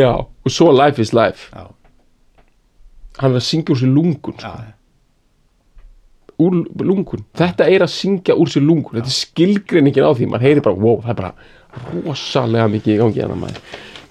Já, 0.00 0.08
og 0.16 0.48
svo 0.52 0.70
Life 0.72 0.96
is 1.02 1.12
Life. 1.12 1.50
Já, 1.52 1.66
Hann 3.18 3.32
er 3.32 3.38
að 3.40 3.46
syngja 3.48 3.72
úr 3.74 3.80
sér 3.80 3.92
lungun 3.96 4.36
sko. 4.40 4.54
Úr 6.46 6.56
lungun. 6.84 7.22
Þetta 7.38 7.66
er 7.72 7.84
að 7.86 7.92
syngja 7.94 8.34
úr 8.36 8.50
sér 8.52 8.64
lungun. 8.66 8.98
Þetta 8.98 9.08
er 9.12 9.18
skilgreiningin 9.20 10.04
á 10.04 10.12
því, 10.12 10.26
maður 10.32 10.44
heyri 10.48 10.64
bara 10.66 10.76
Wow, 10.82 10.98
það 11.04 11.12
er 11.14 11.20
bara 11.22 11.32
rosalega 12.04 12.66
mikið 12.74 12.92
í 12.94 12.98
gangi 13.00 13.22
hérna 13.22 13.38
maður. 13.40 13.62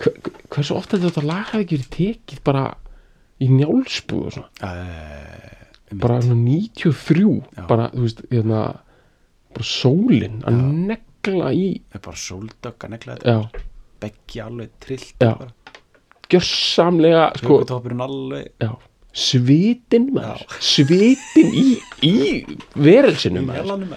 Hver- 0.01 0.31
Hversu 0.55 0.75
ofta 0.77 0.97
þetta 1.01 1.23
lag 1.25 1.45
hafi 1.51 1.63
ekki 1.65 1.77
verið 1.77 1.91
tekið 1.97 2.41
bara 2.45 2.63
í 3.41 3.47
njálsbúð 3.51 4.25
og 4.25 4.33
svona? 4.33 4.49
Bara 6.01 6.17
svona 6.21 6.41
93 6.41 7.43
Já. 7.57 7.67
bara, 7.67 7.89
þú 7.93 8.01
veist, 8.05 8.21
hérna 8.31 8.61
bara 9.55 9.63
sólin 9.69 10.41
að 10.43 10.59
negla 10.89 11.51
í. 11.53 11.67
Það 11.91 11.99
er 11.99 12.03
bara 12.09 12.21
sóldögg 12.25 12.79
að 12.87 12.89
negla 12.95 13.15
þetta. 13.19 13.61
Beggi 14.01 14.41
alveg 14.43 14.69
trillt 14.79 15.13
Já. 15.21 15.33
gjörsamlega 16.29 17.23
sko, 17.37 17.59
alveg. 17.69 18.49
Já, 18.59 18.71
svitin 19.16 20.09
maður, 20.16 20.43
svitin 20.59 21.53
í, 21.55 21.66
í 22.03 22.13
verelsinum 22.76 23.47
maður. 23.47 23.88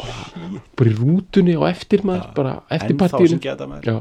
bara, 0.00 0.50
bara 0.74 0.90
í 0.90 0.94
rútunni 0.98 1.56
og 1.58 1.68
eftir 1.68 2.04
maður, 2.06 2.30
bara 2.36 2.54
eftir 2.72 2.98
partíinu. 3.00 3.40
já. 3.84 3.98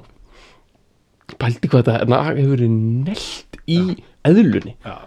Pældi 1.39 1.69
hvað 1.71 1.87
þetta 1.87 2.09
lag 2.11 2.35
hefur 2.35 2.53
verið 2.55 2.73
nelt 3.07 3.59
í 3.67 3.79
eðlunni. 4.27 4.75
Já, 4.83 4.97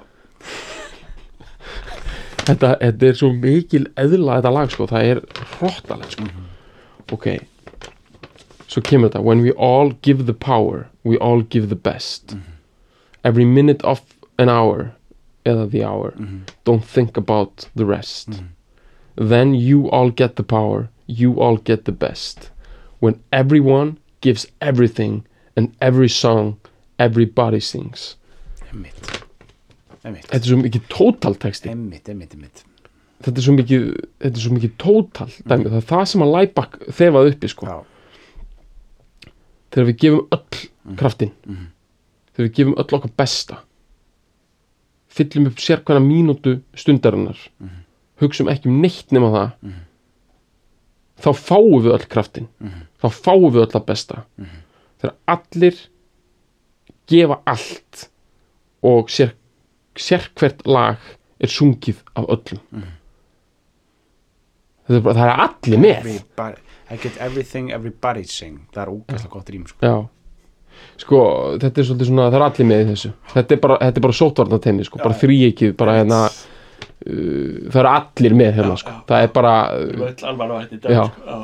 þetta, 2.47 2.73
þetta 2.81 3.09
er 3.11 3.19
svo 3.19 3.31
mikil 3.35 3.85
eðla 4.01 4.41
þetta 4.41 4.53
lag 4.57 4.73
sko, 4.73 4.89
það 4.91 5.11
er 5.13 5.23
hróttalegt 5.57 6.17
sko. 6.17 6.29
ok. 7.17 7.29
Svo 8.67 8.83
kemur 8.85 9.09
þetta. 9.09 9.23
When 9.23 9.43
we 9.45 9.53
all 9.53 9.95
give 10.03 10.27
the 10.27 10.35
power 10.35 10.89
we 11.07 11.17
all 11.19 11.43
give 11.43 11.69
the 11.69 11.77
best. 11.79 12.37
Every 13.25 13.45
minute 13.45 13.83
of 13.85 14.03
an 14.39 14.49
hour 14.49 14.93
eða 15.45 15.71
the 15.71 15.85
hour. 15.85 16.13
Don't 16.65 16.85
think 16.85 17.17
about 17.17 17.69
the 17.75 17.87
rest. 17.87 18.43
Then 19.17 19.55
you 19.55 19.91
all 19.91 20.11
get 20.11 20.37
the 20.37 20.43
power. 20.43 20.89
You 21.07 21.41
all 21.41 21.57
get 21.57 21.85
the 21.85 21.93
best. 21.93 22.51
When 22.99 23.21
everyone 23.33 23.99
gives 24.21 24.47
everything 24.61 25.25
and 25.57 25.75
every 25.81 26.09
song 26.09 26.57
everybody 26.99 27.61
sings. 27.61 28.17
Emmitt, 28.73 30.29
þetta 30.31 30.43
er 30.43 30.49
svo 30.51 30.59
mikið 30.63 30.89
total 30.93 31.35
texti. 31.35 31.71
Emmitt, 31.71 32.09
emmitt, 32.09 32.35
emmitt 32.35 32.65
þetta 33.25 33.41
er 33.41 33.47
svo 33.47 33.55
mikið, 33.57 33.87
þetta 34.23 34.39
er 34.39 34.45
svo 34.45 34.57
mikið 34.57 34.75
total 34.83 35.31
dæmi, 35.33 35.69
það 35.71 35.79
er 35.79 35.87
það 35.91 36.03
sem 36.11 36.25
að 36.25 36.33
Læbak 36.35 36.77
þefaði 36.99 37.33
uppi 37.33 37.51
sko, 37.53 37.69
Já, 37.71 39.31
þegar 39.73 39.89
við 39.91 39.99
gefum 40.05 40.37
öll 40.37 40.97
kraftin 41.01 41.33
þegar 41.47 42.49
við 42.49 42.53
gefum 42.59 42.77
öll 42.83 42.99
okkar 42.99 43.15
besta 43.23 43.61
fyllum 45.17 45.51
upp 45.51 45.61
sérkvæna 45.63 46.03
mínútu 46.05 46.59
stundarinnar. 46.77 47.39
Hugsum 48.21 48.49
ekki 48.53 48.71
um 48.71 48.81
neitt 48.85 49.13
nema 49.13 49.33
það. 49.35 49.75
Þá 51.25 51.31
fáum 51.41 51.81
við 51.81 51.95
öll 51.97 52.07
kraftin 52.13 52.49
þá 53.03 53.09
fáum 53.13 53.51
við 53.53 53.65
öll 53.67 53.79
að 53.79 53.87
besta. 53.89 54.23
Þegar 55.01 55.17
allir 55.37 55.81
gefa 57.11 57.41
allt 57.47 58.07
og 58.87 59.11
sér, 59.13 59.35
sérkvært 59.97 60.65
lag 60.67 61.03
er 61.41 61.53
sungið 61.53 62.01
af 62.17 62.29
öllum. 62.37 62.63
Það 64.87 64.97
er, 64.97 65.03
bara, 65.03 65.17
það 65.19 65.29
er 65.29 65.45
allir 65.47 65.83
með. 65.83 66.11
I 66.87 66.97
get 67.03 67.17
everything, 67.19 67.73
everybody 67.75 68.23
sing. 68.31 68.61
Það 68.75 68.83
er 68.85 68.93
ógæslega 68.95 69.33
gott 69.33 69.49
rým 69.51 69.65
sko. 69.67 69.79
Já, 69.83 69.95
sko, 71.01 71.23
þetta 71.63 71.83
er 71.83 71.89
svolítið 71.89 72.11
svona, 72.11 72.29
það 72.31 72.39
er 72.41 72.47
allir 72.49 72.69
með 72.73 72.83
í 72.83 72.89
þessu. 72.93 73.13
Þetta 73.33 73.57
er 73.57 73.63
bara, 73.65 73.79
þetta 73.85 74.01
er 74.01 74.07
bara 74.07 74.19
sótvarnatenni, 74.21 74.87
sko, 74.89 75.01
bara 75.03 75.19
þríekið, 75.23 75.75
bara 75.81 75.97
hérna 76.01 76.21
uh, 76.29 77.59
Það 77.73 77.81
eru 77.83 77.93
allir 77.93 78.39
með 78.43 78.55
hérna, 78.61 78.79
sko. 78.81 78.95
Það 79.11 79.27
er 79.27 79.35
bara, 79.37 79.53
uh, 79.77 80.07
já, 80.97 81.03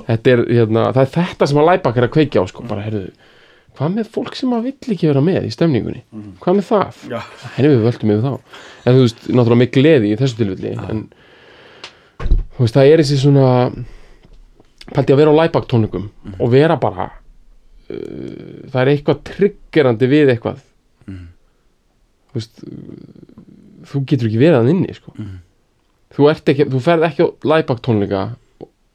þetta 0.08 0.34
er, 0.36 0.44
hérna, 0.48 0.88
það 0.92 1.04
er 1.04 1.12
þetta 1.18 1.50
sem 1.52 1.62
að 1.62 1.70
læbak 1.70 2.00
er 2.00 2.08
að 2.08 2.14
kveikja 2.16 2.42
á, 2.42 2.44
sko, 2.50 2.66
bara, 2.68 2.86
heyrðu 2.86 3.06
Hvað 3.72 3.94
með 3.94 4.08
fólk 4.12 4.34
sem 4.36 4.50
að 4.52 4.66
vill 4.68 4.92
ekki 4.92 5.08
vera 5.08 5.22
með 5.24 5.46
í 5.48 5.50
stemningunni? 5.54 6.02
Hvað 6.42 6.58
með 6.58 6.66
það? 6.68 6.98
Já. 7.08 7.20
Henni 7.54 7.70
við 7.72 7.86
völdum 7.86 8.10
yfir 8.12 8.26
þá. 8.26 8.58
En 8.82 8.96
þú 8.98 9.04
veist, 9.06 9.22
náttúrulega 9.30 9.60
með 9.62 9.70
gleði 9.76 10.10
í 10.10 10.18
þessu 10.20 10.38
tilfelli 10.42 10.72
En, 10.92 11.00
þú 12.58 12.66
veist, 12.66 12.76
það 12.76 12.90
er 12.90 13.02
þessi 13.02 13.18
svona 13.22 13.46
Pældi 14.92 15.14
að 15.14 15.22
vera 15.22 15.32
á 15.32 15.40
læbak 15.40 15.68
tónleikum 15.70 16.10
Og 16.36 16.52
vera 16.52 16.76
bara 16.82 17.08
það 18.72 18.80
er 18.82 18.90
eitthvað 18.92 19.22
triggerandi 19.28 20.08
við 20.10 20.32
eitthvað. 20.34 20.60
Þú 22.32 22.38
veist 22.38 22.62
þú 23.92 24.00
getur 24.08 24.28
ekki 24.30 24.40
verið 24.40 24.56
hann 24.60 24.70
inni 24.72 24.94
sko. 24.96 25.12
þú 26.16 26.28
ert 26.30 26.48
ekki, 26.52 26.64
þú 26.72 26.80
ferð 26.84 27.04
ekki 27.08 27.24
á 27.24 27.28
læbak 27.50 27.80
tónleika 27.84 28.22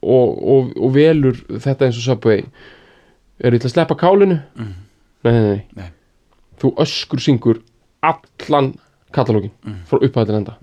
og, 0.02 0.28
og, 0.38 0.72
og 0.78 0.92
velur 0.94 1.38
þetta 1.60 1.86
eins 1.88 1.98
og 2.00 2.04
Subway. 2.06 2.44
Er 3.38 3.54
ég 3.54 3.62
til 3.62 3.68
að 3.70 3.74
sleppa 3.76 3.94
kálinu? 3.98 4.40
Nei, 4.58 5.30
nei, 5.34 5.42
nei, 5.44 5.62
Nei. 5.78 5.88
þú 6.58 6.72
öskur 6.82 7.20
syngur 7.22 7.60
allan 8.02 8.72
katalógin 9.14 9.52
frá 9.90 9.98
upphæði 10.02 10.30
til 10.32 10.38
enda. 10.40 10.56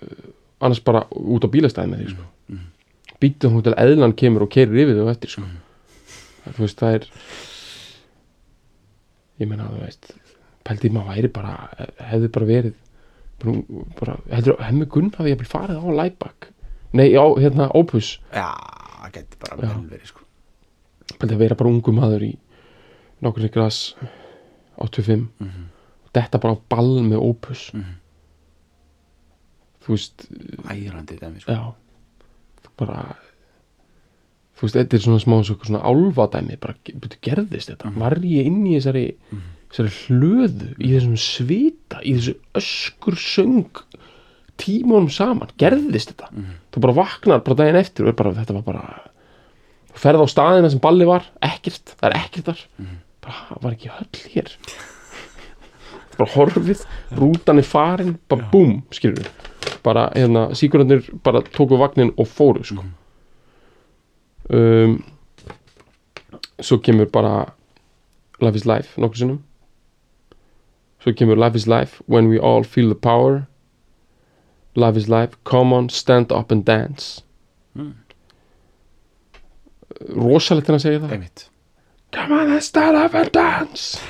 Uh, 0.00 0.30
annars 0.60 0.80
bara 0.84 1.04
út 1.10 1.44
á 1.46 1.48
bílastæði 1.50 1.90
með 1.92 2.04
því 2.04 2.12
sko. 2.14 2.28
býtum 3.20 3.52
hún 3.56 3.64
til 3.66 3.74
að 3.74 3.82
eðlan 3.94 4.14
kemur 4.16 4.46
og 4.46 4.52
keirir 4.54 4.84
yfir 4.84 5.02
og 5.02 5.10
eftir 5.12 5.32
sko. 5.34 5.42
Þú 6.46 6.58
veist 6.64 6.80
það 6.80 6.94
er 6.98 7.06
ég 9.40 9.48
meina 9.50 9.68
þú 9.70 9.80
veist 9.84 10.10
pældi 10.66 10.90
maður 10.92 11.14
væri 11.14 11.30
bara 11.34 11.54
hefði 12.10 12.30
bara 12.34 12.48
verið 12.50 12.74
bara, 13.40 13.54
bara, 14.00 14.16
heldur 14.36 14.60
hemmi 14.66 14.88
Gunn 14.92 15.12
hafi 15.16 15.32
ég 15.34 15.44
farið 15.48 15.80
á 15.80 15.86
Læbak 16.00 16.50
nei 16.92 17.08
á 17.16 17.24
hérna 17.40 17.70
Opus 17.78 18.18
Já, 18.34 18.50
það 19.00 19.12
geti 19.16 19.38
bara 19.40 19.56
vel 19.62 19.86
verið 19.94 20.10
sko. 20.10 20.26
Pældi 21.20 21.34
að 21.36 21.42
vera 21.44 21.56
bara 21.58 21.70
ungu 21.72 21.94
maður 21.96 22.26
í 22.28 22.32
nokkurni 23.24 23.50
gras 23.54 23.94
85 24.80 25.28
Mhm. 25.40 25.66
Þetta 26.10 26.40
bara 26.42 26.54
á 26.54 26.62
ball 26.68 27.00
með 27.06 27.20
opus 27.22 27.70
Mhm. 27.74 27.96
Þú 29.80 29.94
veist, 29.96 30.26
ærandi 30.68 31.16
dæmi 31.20 31.40
sko. 31.40 31.52
já 31.52 31.74
bara 32.76 33.16
þú 34.60 34.66
veist, 34.66 34.76
þetta 34.76 34.96
er 34.98 35.04
svona 35.06 35.22
smá 35.22 35.36
svo, 35.46 35.56
svona 35.64 35.80
álfadæmi, 35.88 36.58
bara 36.60 36.76
betur 36.92 37.20
gerðist 37.24 37.72
þetta? 37.72 37.92
Var 37.96 38.18
ég 38.28 38.50
inn 38.50 38.60
í 38.68 38.74
þessari 38.76 39.04
þessari 39.70 39.92
hlöðu, 40.04 40.68
í 40.76 40.92
þessum 40.92 41.16
svita 41.16 42.02
í 42.04 42.14
þessu 42.18 42.34
öskur 42.60 43.16
söng 43.16 43.84
tímunum 44.60 45.08
saman, 45.14 45.52
gerðist 45.60 46.12
þetta? 46.12 46.28
Þú 46.74 46.84
bara 46.84 46.98
vaknar 47.00 47.44
bara 47.46 47.60
daginn 47.62 47.80
eftir 47.80 48.04
og 48.04 48.12
er 48.12 48.18
bara, 48.20 48.34
þetta 48.36 48.58
var 48.58 48.66
bara 48.68 48.84
þú 49.94 50.02
ferð 50.04 50.24
á 50.24 50.26
staðina 50.34 50.70
sem 50.70 50.82
balli 50.84 51.08
var, 51.08 51.24
ekkert 51.40 51.96
það 51.96 52.08
er 52.10 52.18
ekkert 52.20 52.50
þar, 52.52 52.64
bara 53.24 53.38
það 53.48 53.64
var 53.64 53.78
ekki 53.78 53.94
höll 53.96 54.24
hér? 54.34 54.56
Er 56.10 56.16
bara 56.20 56.32
horfið, 56.36 56.84
rútan 57.16 57.62
er 57.62 57.70
farin 57.70 58.18
bara 58.28 58.50
búm, 58.52 58.82
skilur 58.92 59.22
við 59.24 59.36
bara 59.80 60.10
hérna, 60.12 60.50
síkurarnir 60.52 61.06
bara 61.24 61.40
tóku 61.40 61.78
vagnin 61.80 62.12
og 62.20 62.28
fóru 62.28 62.64
sko 62.68 62.84
um, 64.50 65.04
svo 66.60 66.78
kemur 66.78 67.10
bara 67.12 67.52
Life 68.40 68.56
is 68.56 68.66
Life 68.66 69.00
nokkur 69.00 69.16
sinnum. 69.16 69.42
Svo 71.02 71.12
kemur 71.12 71.36
Life 71.36 71.56
is 71.56 71.66
Life 71.66 72.02
When 72.06 72.28
we 72.28 72.38
all 72.38 72.64
feel 72.64 72.88
the 72.88 72.94
power. 72.94 73.46
Life 74.74 74.96
is 74.96 75.08
Life 75.08 75.36
Come 75.44 75.72
on, 75.72 75.88
stand 75.88 76.32
up 76.32 76.50
and 76.50 76.64
dance. 76.64 77.22
Mm. 77.74 77.94
rosalegt 80.08 80.68
en 80.68 80.78
að 80.78 80.82
segja 80.84 81.00
það. 81.02 81.12
Einmitt. 81.12 81.42
Come 82.14 82.34
on 82.34 82.52
and 82.54 82.64
stand 82.64 82.96
up 82.96 83.14
and 83.14 83.30
dance. 83.32 84.00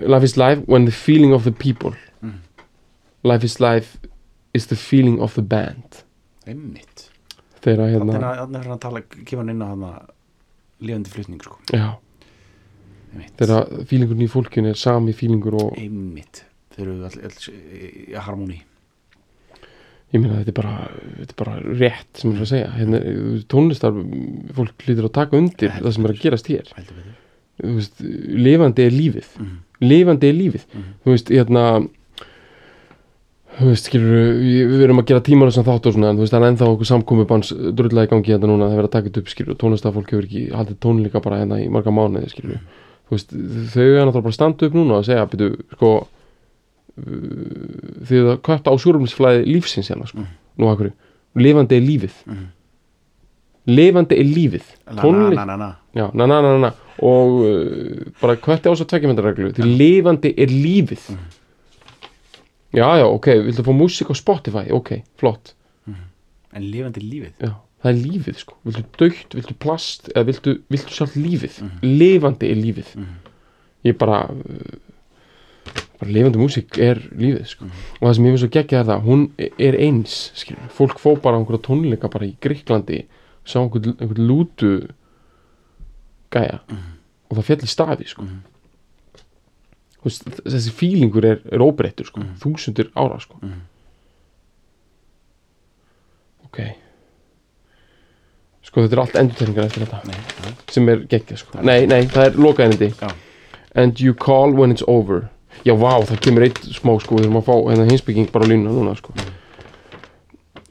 Life 0.00 0.24
is 0.24 0.36
life 0.36 0.64
when 0.66 0.84
the 0.84 0.92
feeling 0.92 1.32
of 1.32 1.44
the 1.44 1.52
people. 1.52 1.94
Mm. 2.22 2.40
Life 3.22 3.44
is 3.44 3.60
life 3.60 3.96
is 4.52 4.66
the 4.66 4.76
feeling 4.76 5.20
of 5.20 5.34
the 5.34 5.42
band. 5.42 6.02
Einmitt 6.46 7.11
Þegar 7.62 7.92
þannig 7.92 8.16
hérna. 8.16 8.32
að 8.32 8.40
þannig 8.42 8.72
að 8.74 8.80
tala 8.82 9.02
kemur 9.10 9.42
hann 9.42 9.52
inn 9.54 9.62
á 9.62 9.68
hann 9.70 9.84
lífandi 10.82 11.12
flutning 11.12 11.44
sko. 11.44 11.58
Þegar 13.38 13.70
feelingurinn 13.88 14.24
í 14.24 14.30
fólkinu 14.32 14.72
er 14.72 14.80
sami 14.80 15.14
feelingur 15.16 15.58
og 15.60 15.78
einmitt. 15.78 16.44
Þeir 16.72 16.86
eru 16.86 17.08
all, 17.08 17.18
all, 17.28 17.56
í 17.76 18.14
harmóni. 18.16 18.62
Ég 20.12 20.20
meina 20.20 20.42
þetta 20.42 20.52
er 20.52 20.56
bara, 20.56 20.72
þetta 21.18 21.32
er 21.32 21.38
bara 21.40 21.56
rétt 21.80 22.20
sem 22.20 22.32
ég 22.32 22.40
er 22.40 22.44
að 22.44 22.50
segja. 22.50 22.70
Hérna, 22.76 23.00
tónlistar, 23.52 23.98
fólk 24.56 24.86
lítur 24.88 25.08
að 25.08 25.14
taka 25.16 25.38
undir 25.38 25.72
það 25.78 25.94
sem 25.96 26.08
er 26.08 26.14
að 26.14 26.22
gerast 26.24 26.50
hér. 26.52 26.72
Veist, 27.62 28.02
lifandi 28.02 28.86
er 28.88 28.96
lífið. 28.96 29.28
Mhm. 29.38 29.58
lifandi 29.82 30.28
er 30.28 30.36
lífið. 30.36 30.64
Mhm. 30.72 30.90
þú 31.04 31.14
veist, 31.14 31.32
hérna 31.32 31.64
þú 33.62 33.70
veist, 33.72 33.86
skilur 33.88 34.12
við 34.42 34.82
erum 34.86 34.98
að 35.02 35.06
gera 35.12 35.20
tímar 35.24 35.48
þessum 35.50 35.66
þátt 35.68 35.86
og 35.88 35.94
svona 35.96 36.10
en 36.12 36.16
þú 36.18 36.24
veist, 36.26 36.32
það 36.34 36.42
er 36.42 36.50
ennþá 36.52 36.68
okkur 36.72 36.88
samkomi 36.90 37.24
bans 37.30 37.52
drullaði 37.52 38.08
í 38.08 38.10
gangi 38.12 38.32
þetta 38.34 38.48
núna, 38.50 38.66
það 38.68 38.72
er 38.72 38.80
verið 38.82 38.88
að 38.90 38.94
taka 38.96 39.08
þetta 39.08 39.22
upp, 39.22 39.28
skilur 39.32 39.58
tónlistafólk 39.62 40.10
hefur 40.12 40.26
ekki 40.28 40.42
haldið 40.56 40.78
tónleika 40.82 41.22
bara 41.24 41.38
hérna 41.42 41.60
í 41.62 41.68
marga 41.72 41.94
mánuði, 41.94 42.30
skilur 42.32 42.58
þú 43.08 43.16
veist, 43.16 43.34
þau 43.74 43.84
er 43.86 44.00
náttúrulega 44.06 44.22
bara 44.22 44.32
að 44.32 44.38
standa 44.38 44.66
upp 44.68 44.74
núna 44.78 44.98
og 44.98 45.06
segja, 45.08 45.26
byrju, 45.32 45.50
sko 45.76 45.92
uh, 46.02 46.06
þið 48.08 48.30
að 48.34 48.40
köpta 48.48 48.72
á 48.72 48.76
sjúrumlisflæði 48.82 49.46
lífsins 49.48 49.88
hérna, 49.92 50.06
sko, 50.10 50.18
Mhm. 50.18 50.32
nú 50.58 50.70
akkur 50.72 50.92
lifandi 51.36 51.76
er 51.76 51.84
lífið, 51.86 52.16
Mhm. 52.26 52.46
lifandi 53.66 54.18
er 54.18 54.24
lífið. 54.26 54.64
Na, 54.92 55.02
tónlist, 55.02 55.34
na, 55.36 55.44
na, 55.44 55.56
na. 55.56 55.76
já, 55.94 56.10
na 56.14 56.26
na 56.26 56.40
na 56.42 56.58
na 56.58 56.72
og 57.02 57.30
uh, 57.40 58.10
bara 58.20 58.36
hvert 58.36 58.66
á 58.66 58.70
þess 58.72 58.82
að 58.84 58.90
tveggjumyndarreglu 58.92 59.52
því 59.54 59.76
lifandi 59.78 60.34
er 60.36 60.46
lífið. 60.48 61.10
Mhm. 61.10 61.18
Já, 62.72 62.86
já, 62.98 63.06
ok, 63.06 63.26
viltu 63.48 63.62
fá 63.66 63.72
músík 63.76 64.10
á 64.10 64.14
Spotify, 64.16 64.70
ok, 64.72 65.02
flott. 65.20 65.54
En 66.52 66.62
lifandi 66.68 67.00
lífið? 67.00 67.32
Já, 67.40 67.52
það 67.82 67.90
er 67.90 68.00
lífið 68.12 68.36
sko, 68.42 68.56
viltu 68.68 68.82
dögt, 69.00 69.34
viltu 69.38 69.54
plast 69.56 70.10
eða 70.12 70.26
viltu, 70.28 70.52
viltu 70.68 70.92
sjálf 70.92 71.14
lífið? 71.16 71.62
Mhm. 71.62 71.78
lifandi 71.98 72.50
er 72.50 72.58
lífið. 72.60 72.90
Mhm. 72.96 73.14
ég 73.84 73.96
bara 73.98 74.18
bara 75.98 76.10
lifandi 76.10 76.38
músík 76.38 76.78
er 76.78 76.98
lífið 77.16 77.46
sko. 77.46 77.64
og 78.00 78.02
það 78.08 78.14
sem 78.14 78.24
ég 78.26 78.32
finnst 78.34 78.44
svo 78.44 78.50
geggja 78.56 78.80
er 78.80 78.86
það 78.90 79.02
hún 79.06 79.24
er 79.38 79.78
eins, 79.78 80.14
skilur, 80.34 80.68
fólk 80.76 80.98
fó 81.00 81.14
bara 81.22 81.38
einhverja 81.38 81.62
tónleika 81.62 82.10
bara 82.10 82.26
í 82.26 82.36
Gríklandi 82.42 83.04
sá 83.46 83.60
einhvern, 83.62 83.96
einhvern 84.00 84.26
lútu 84.28 84.72
gæja. 86.32 86.60
Og 87.30 87.36
það 87.38 87.46
fjall 87.48 87.62
í 87.64 87.70
stafi 87.70 88.06
sko. 88.08 88.26
Mhm. 90.02 90.08
Veist, 90.08 90.24
þessi 90.44 90.70
fílingur 90.74 91.24
er, 91.24 91.40
er 91.52 91.58
óbreyttur 91.62 92.04
sko. 92.08 92.20
Mhm. 92.20 92.38
þúsundir 92.42 92.88
ára 92.96 93.20
sko. 93.20 93.36
Mhm. 93.42 93.60
ok 96.46 96.58
sko 98.62 98.82
þetta 98.84 98.96
er 98.96 99.00
allt 99.02 99.16
endurtegningar 99.20 99.64
eftir 99.68 99.84
þetta 99.86 100.00
Nei, 100.08 100.54
sem 100.70 100.88
er 100.88 101.02
geggjað 101.10 101.38
sko. 101.42 101.62
nei, 101.62 101.86
nei, 101.86 102.02
það 102.06 102.26
er 102.26 102.38
lokaðinandi 102.40 103.12
and 103.74 104.00
you 104.00 104.14
call 104.14 104.52
when 104.52 104.70
it's 104.72 104.82
over 104.86 105.28
já, 105.64 105.74
vá, 105.76 106.00
það 106.04 106.20
kemur 106.20 106.42
eitt 106.46 106.60
smá 106.76 106.96
sko 107.00 107.16
við 107.16 107.26
þurfum 107.26 107.40
að 107.40 107.46
fá 107.48 107.54
hérna 107.70 107.88
hinsbygging 107.90 108.30
bara 108.32 108.44
á 108.46 108.48
línuna 108.48 108.72
núna 108.74 108.96
sko. 108.96 109.12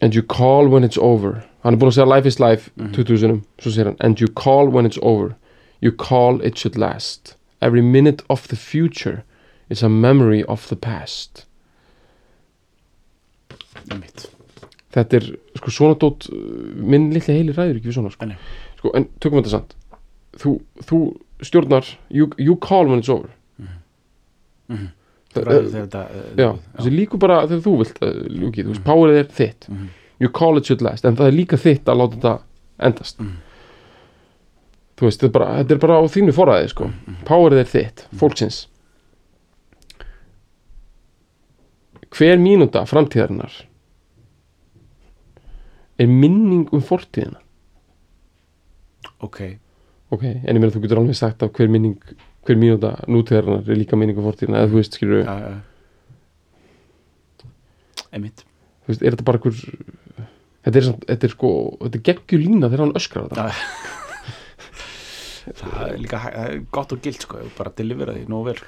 and 0.02 0.16
you 0.16 0.24
call 0.24 0.68
when 0.68 0.84
it's 0.84 0.98
over 0.98 1.44
hann 1.64 1.74
er 1.74 1.78
búin 1.78 1.92
að 1.92 1.98
segja 2.00 2.08
life 2.16 2.26
is 2.28 2.40
life 2.40 2.70
Mhm. 2.78 2.94
20 2.94 3.18
sinum, 3.18 3.44
svo 3.60 3.72
segir 3.72 3.86
hann 3.86 3.98
and 4.00 4.20
you 4.22 4.28
call 4.28 4.68
when 4.70 4.86
it's 4.86 5.00
over 5.02 5.36
you 5.82 5.92
call 5.92 6.42
it 6.42 6.58
should 6.58 6.78
last 6.78 7.36
every 7.62 7.82
minute 7.82 8.24
of 8.30 8.48
the 8.50 8.56
future 8.56 9.24
is 9.70 9.84
a 9.84 9.90
memory 9.90 10.44
of 10.46 10.68
the 10.70 10.76
past 10.76 11.46
einmitt 13.92 14.28
þetta 14.92 15.20
er, 15.22 15.28
sko, 15.60 15.72
svona 15.72 15.96
dót 16.02 16.28
uh, 16.32 16.40
minn 16.92 17.10
litli 17.16 17.36
heili 17.38 17.54
ræður 17.56 17.78
ekki 17.80 17.92
við 17.92 17.98
svona 18.00 18.12
sko. 18.14 18.28
Sko, 18.82 18.92
en 18.98 19.06
tökum 19.24 19.40
við 19.40 19.46
þetta 19.48 19.54
samt 19.58 19.76
þú, 20.42 20.56
þú 20.88 21.00
stjórnar 21.48 21.88
you, 22.10 22.28
you 22.38 22.58
call 22.60 22.88
when 22.92 23.00
it's 23.04 23.12
over 23.12 23.30
Mhm. 24.72 24.86
Það- 25.32 25.44
Þú 25.44 25.48
ræður 25.48 25.66
þegar 25.72 25.88
þetta 25.88 26.02
uh, 26.12 26.36
já, 26.40 26.50
þessi 26.78 26.92
líku 26.96 27.18
bara 27.20 27.38
þegar 27.48 27.62
þú 27.66 27.72
vilt 27.82 27.98
uh, 28.04 28.12
ljúki, 28.32 28.64
þú 28.64 28.70
veist, 28.72 28.82
Mhm. 28.82 28.88
powerið 28.88 29.18
er 29.22 29.28
þitt 29.40 29.68
Mhm. 29.70 29.88
you 30.20 30.30
call 30.30 30.58
it 30.58 30.66
should 30.66 30.82
last, 30.82 31.06
en 31.06 31.16
það 31.18 31.28
er 31.28 31.36
líka 31.36 31.58
þitt 31.60 31.86
að 31.92 31.98
láta 32.00 32.16
þetta 32.18 32.34
endast 32.88 33.20
Mhm. 33.20 33.36
Þú 35.02 35.10
veist, 35.10 35.18
þetta 35.18 35.32
er 35.32 35.34
bara, 35.34 35.58
þetta 35.58 35.74
er 35.74 35.80
bara 35.82 35.98
á 35.98 36.06
þínu 36.14 36.34
forræði 36.38 36.68
sko, 36.70 36.86
powerið 37.26 37.58
er 37.64 37.70
þitt 37.72 38.04
fólksins. 38.22 38.58
Hver 42.12 42.38
mínúta 42.38 42.84
framtíðarinnar 42.86 43.56
er 45.98 46.08
minning 46.12 46.70
um 46.76 46.84
fortíðina. 46.86 47.40
Ok, 49.26 49.58
ok, 50.14 50.24
en 50.28 50.54
ég 50.54 50.60
meina 50.60 50.74
þú 50.76 50.84
getur 50.84 51.02
alveg 51.02 51.18
sagt 51.18 51.42
að 51.42 51.54
hver 51.58 51.70
minning 51.74 51.98
hver 52.46 52.58
mínúta 52.62 52.92
nútíðarinnar 53.10 53.66
er 53.66 53.78
líka 53.80 53.98
minning 53.98 54.22
um 54.22 54.28
fortíðina 54.28 54.62
eða 54.62 54.70
þú 54.70 54.78
veist, 54.84 54.94
skilur, 55.00 55.26
já, 55.26 55.34
já. 55.48 55.54
Einmitt. 58.12 58.46
Þú 58.84 58.88
veist, 58.94 59.02
er 59.02 59.10
þetta 59.16 59.30
bara 59.32 59.42
hver 59.42 59.58
þetta 60.62 60.78
er, 60.78 60.86
þetta 61.10 61.26
er 61.26 61.34
sko 61.34 61.50
þetta 61.88 61.98
er 61.98 62.06
geggju 62.12 62.38
lína 62.44 62.70
þegar 62.70 62.84
hann 62.86 63.00
öskrar 63.02 63.26
þetta. 63.32 63.50
Já. 63.50 63.54
Það 65.46 65.82
er 65.88 65.98
líka 66.02 66.22
það 66.26 66.56
gott 66.72 66.96
og 66.96 67.02
gilt 67.06 67.26
sko, 67.28 67.42
bara 67.58 67.74
delivera 67.78 68.16
því 68.18 68.28
nógu 68.32 68.52
vel 68.52 68.62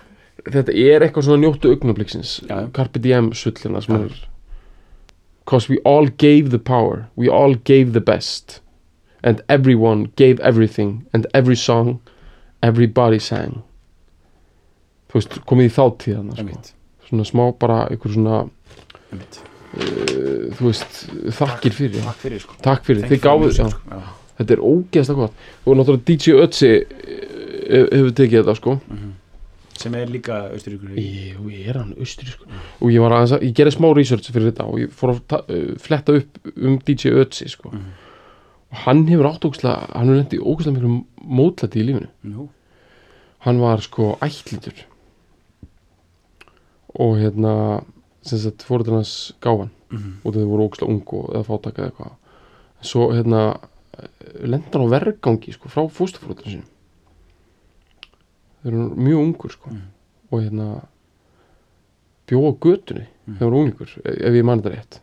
þetta 0.43 0.73
er 0.73 1.05
eitthvað 1.05 1.27
svona 1.27 1.43
njóttu 1.43 1.71
augnabliksins. 1.71 2.37
Carpe 2.73 3.01
Diem 3.01 3.31
sullina 3.37 3.81
sem 3.83 3.95
Já. 3.95 4.05
er 4.05 4.21
cause 5.45 5.69
we 5.69 5.77
all 5.83 6.07
gave 6.07 6.49
the 6.49 6.59
power 6.59 7.07
we 7.15 7.29
all 7.29 7.55
gave 7.55 7.93
the 7.93 8.01
best 8.01 8.61
and 9.23 9.41
everyone 9.49 10.11
gave 10.15 10.39
everything 10.39 11.05
and 11.13 11.27
every 11.33 11.55
song 11.55 11.99
everybody 12.61 13.19
sang 13.19 13.61
þú 15.11 15.19
veist, 15.19 15.39
komið 15.45 15.67
í 15.67 15.73
þáttíðana 15.75 16.37
sko. 16.39 16.73
svona 17.09 17.27
smá 17.27 17.43
bara 17.59 17.79
ykkur 17.93 18.15
svona 18.15 18.39
uh, 18.47 19.19
þú 20.55 20.69
veist, 20.69 21.03
þakkir 21.37 21.75
fyrir 21.75 22.07
takk 22.07 22.23
fyrir 22.23 22.45
sko 22.45 22.59
takk 22.63 22.87
fyrir, 22.87 23.09
þið 23.11 23.23
gáðu 23.27 23.51
sko. 23.59 23.69
já. 23.91 24.22
Þetta 24.37 24.53
er 24.57 24.61
ógeðslega 24.63 25.19
gott 25.19 25.33
og 25.65 25.75
náttúrulega 25.77 26.05
DJ 26.07 26.37
Ötzi 26.43 26.71
eh, 26.73 27.85
hefur 27.91 28.11
tekið 28.17 28.39
þetta 28.43 28.55
sko 28.59 28.79
Mhm. 28.89 29.11
sem 29.77 29.95
er 29.95 30.05
líka 30.07 30.35
austuríkur 30.53 30.93
Jú, 30.95 31.49
ég 31.49 31.67
er 31.69 31.77
hann 31.81 31.93
austri 31.99 32.27
sko. 32.29 32.45
og 32.81 32.89
ég 32.91 33.01
að, 33.01 33.41
ég 33.41 33.53
gerði 33.57 33.75
smá 33.77 33.89
research 33.95 34.31
fyrir 34.31 34.51
þetta 34.51 34.67
og 34.69 34.79
ég 34.79 34.91
fór 34.93 35.15
að 35.15 35.33
uh, 35.49 35.75
fletta 35.81 36.13
upp 36.19 36.37
um 36.55 36.77
DJ 36.79 37.09
Ötzi 37.23 37.49
sko. 37.49 37.69
Mhm. 37.73 37.91
og 38.71 38.77
hann 38.85 39.07
hefur 39.07 39.25
átt 39.31 39.45
ógæslega 39.45 39.89
hann 39.95 40.07
hefur 40.07 40.21
lendið 40.21 40.45
ógæslega 40.45 40.73
miklu 40.77 41.05
mótlæti 41.25 41.81
í 41.81 41.85
lífinu 41.87 42.07
Nú, 42.23 42.49
hann 43.45 43.59
var 43.59 43.81
sko 43.81 44.17
ætlitur 44.21 44.73
og 46.99 47.17
hérna 47.17 47.83
sem 48.23 48.39
sagt 48.39 48.63
fórður 48.67 48.99
hans 48.99 49.33
gáfan 49.41 49.69
Mhm. 49.91 50.13
og 50.25 50.33
þau 50.33 50.45
voru 50.47 50.67
ógæslega 50.69 50.89
ung 50.89 51.03
og 51.13 51.29
eða 51.33 51.45
fátaka 51.45 51.81
eða 51.81 51.91
eitthvað 51.91 52.11
svo 52.81 53.11
hérna 53.13 53.41
lendan 54.43 54.85
á 54.85 54.87
vergangi 54.89 55.53
sko, 55.53 55.69
frá 55.69 55.83
fóstafrótur 55.89 56.47
sinum 56.49 56.69
þeir 58.63 58.73
eru 58.73 58.83
mjög 58.95 59.19
ungur 59.27 59.51
sko. 59.53 59.69
og 60.31 60.41
hérna 60.41 60.67
bjóða 62.27 62.53
götunni 62.63 63.07
þegar 63.27 63.49
voru 63.49 63.59
unglingur, 63.61 63.91
ef 64.05 64.33
ég 64.33 64.43
mann 64.47 64.61
þetta 64.63 64.73
rétt 64.75 64.99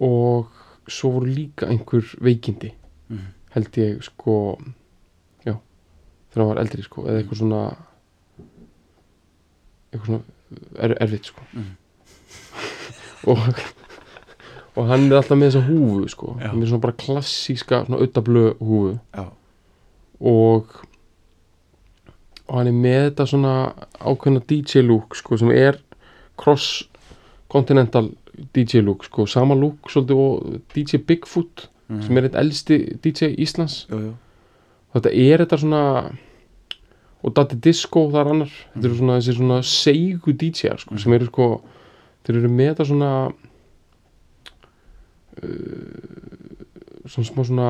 og 0.00 0.50
svo 0.90 1.10
voru 1.16 1.26
líka 1.34 1.66
einhver 1.70 2.04
veikindi 2.20 2.72
Mhm. 3.10 3.26
held 3.54 3.72
ég 3.78 4.02
sko 4.02 4.58
já, 5.46 5.54
þegar 6.30 6.36
hann 6.44 6.48
var 6.54 6.58
eldri 6.62 6.82
sko 6.82 7.02
eða 7.06 7.22
eitthvað 7.22 7.38
svona 7.38 7.62
eitthvað 9.92 10.06
svona 10.06 10.22
er, 10.78 10.96
erfitt 11.00 11.24
sko 11.30 11.42
Mhm. 11.54 11.76
og 13.30 13.38
og 14.80 14.86
hann 14.88 15.06
er 15.10 15.18
alltaf 15.20 15.36
með 15.38 15.50
þessa 15.50 15.64
húfu 15.68 16.08
sko. 16.14 16.34
Já. 16.40 16.50
með 16.56 16.70
svona 16.70 16.84
bara 16.86 16.96
klassíska 17.04 17.82
svona 17.86 18.00
auðablu 18.00 18.44
húfu. 18.60 18.94
Já, 19.16 19.26
og 20.20 20.78
og 22.50 22.56
hann 22.58 22.66
er 22.70 22.74
með 22.74 23.02
þetta 23.10 23.26
svona 23.30 23.52
ákveðna 24.02 24.40
DJ 24.50 24.82
look 24.86 25.14
sko 25.18 25.36
sem 25.38 25.52
er 25.54 25.76
cross 26.40 26.82
continental 27.52 28.08
DJ 28.56 28.80
look 28.86 29.04
sko. 29.06 29.26
Sama 29.26 29.54
look 29.58 29.90
svolítið 29.90 30.16
og 30.18 30.60
DJ 30.74 30.98
Bigfoot 31.06 31.68
Mhm. 31.90 32.02
sem 32.06 32.16
er 32.18 32.22
eitt 32.28 32.34
elsti 32.38 32.76
DJ 33.02 33.34
Íslands. 33.42 33.86
Jú, 33.90 33.98
jú. 33.98 34.12
Þetta 34.94 35.10
er 35.12 35.38
þetta 35.44 35.58
svona 35.58 36.12
og 37.24 37.34
Dati 37.34 37.56
Disco 37.56 38.08
það 38.10 38.20
er 38.20 38.30
annar. 38.30 38.52
Þetta 38.76 38.84
eru 38.86 38.94
svona 38.94 39.16
þessi 39.18 39.34
svona 39.36 39.58
seigu 39.62 40.32
DJ-ar 40.32 40.78
sko, 40.78 40.96
sem 40.98 41.12
eru 41.12 41.26
sko 41.26 41.48
þeir 42.24 42.36
eru 42.38 42.48
með 42.48 42.70
þetta 42.74 42.86
svona 42.86 43.32
svona 47.10 47.26
smá 47.28 47.44
svona 47.46 47.68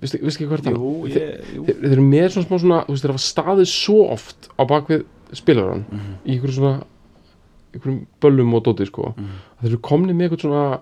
veistu 0.00 0.18
ekki 0.20 0.46
hvað 0.48 0.66
er 0.70 0.76
jú, 0.76 0.90
það 1.08 1.14
þeir, 1.14 1.92
eru 1.92 2.04
með 2.04 2.26
svona 2.34 2.46
smá 2.48 2.58
svona 2.60 2.80
þeir 2.90 3.12
hafa 3.14 3.24
staðið 3.26 3.70
svo 3.72 3.98
oft 4.12 4.48
á 4.56 4.62
bakvið 4.68 5.04
spilaran 5.36 5.84
Mhm. 5.90 6.12
í 6.26 6.36
ykkur 6.38 6.52
svona 6.56 6.74
ykkurum 7.76 8.06
böllum 8.20 8.54
og 8.54 8.62
dóti 8.66 8.86
sko 8.86 9.14
Mhm. 9.16 9.30
að 9.58 9.62
þeir 9.62 9.72
eru 9.72 9.78
komni 9.82 10.12
með 10.12 10.28
eitthvað 10.30 10.40
svona 10.46 10.64
uh, 10.74 10.80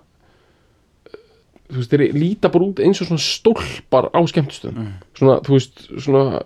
þú 1.69 1.75
veist 1.79 1.91
þeir 1.91 2.13
líta 2.13 2.51
bara 2.51 2.65
út 2.65 2.79
eins 2.79 3.01
og 3.01 3.07
svona 3.07 3.23
stólpar 3.23 4.09
á 4.13 4.19
skemmtustöðum 4.27 4.77
Mhm. 4.77 4.93
svona 5.15 5.39
þú 5.41 5.51
veist 5.55 5.75
svona 5.99 6.43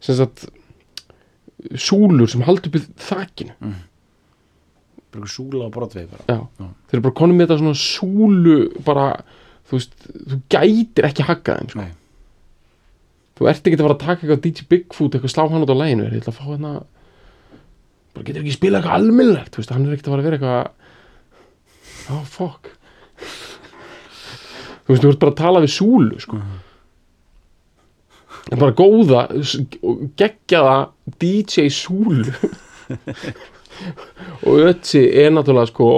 sem 0.00 0.16
sagt 0.16 0.46
súlur 1.78 2.28
sem 2.28 2.42
haldi 2.42 2.68
upp 2.68 2.76
í 2.76 2.80
þakinu 2.98 3.54
bara 5.12 5.30
súla 5.30 5.68
á 5.68 5.74
brotvegi 5.74 6.08
bara 6.10 6.24
já. 6.26 6.40
Þeir 6.88 6.98
eru 6.98 7.04
bara 7.08 7.18
konum 7.20 7.36
með 7.38 7.46
þetta 7.48 7.60
svona 7.62 7.80
súlu 7.82 8.56
bara 8.86 9.06
þú 9.68 9.78
veist 9.78 9.92
þú 10.12 10.38
gætir 10.52 11.08
ekki 11.08 11.26
haggað 11.28 11.60
þeim 11.60 11.70
sko. 11.72 11.84
Nei. 11.84 11.92
þú 13.38 13.48
ert 13.52 13.68
ekki 13.68 13.78
að 13.78 13.84
fara 13.86 13.96
að 13.98 14.04
taka 14.06 14.20
eitthvað 14.26 14.42
DJ 14.46 14.66
Bigfoot 14.72 15.16
eitthvað 15.16 15.34
slá 15.34 15.44
hann 15.52 15.64
út 15.66 15.72
á 15.72 15.76
læginu 15.82 16.08
ég 16.08 16.18
ætla 16.20 16.32
að 16.34 16.38
fá 16.40 16.44
hérna 16.48 16.72
bara 18.12 18.26
getur 18.28 18.42
ekki 18.42 18.56
spila 18.56 18.80
eitthvað 18.80 18.98
almennilegt 18.98 19.52
þú 19.54 19.62
veist, 19.62 19.72
hann 19.72 19.86
er 19.86 19.94
ekkert 19.96 20.08
að 20.08 20.14
fara 20.14 20.22
að 20.22 20.28
vera 20.28 20.38
eitthvað 20.40 20.64
oh 22.16 22.24
fuck 22.28 22.72
þú 24.82 24.92
veist, 24.92 25.02
þú 25.04 25.12
ert 25.12 25.22
bara 25.22 25.32
að 25.32 25.40
tala 25.40 25.62
við 25.64 25.72
súlu 25.76 26.20
sko. 26.20 26.40
en 28.52 28.60
bara 28.60 28.76
góða 28.76 29.26
og 29.32 30.04
geggjaða 30.20 30.76
DJ 31.22 31.68
súlu 31.72 32.26
og 34.46 34.58
Ötzi 34.70 35.02
er 35.22 35.30
náttúrulega 35.30 35.66
sko 35.72 35.88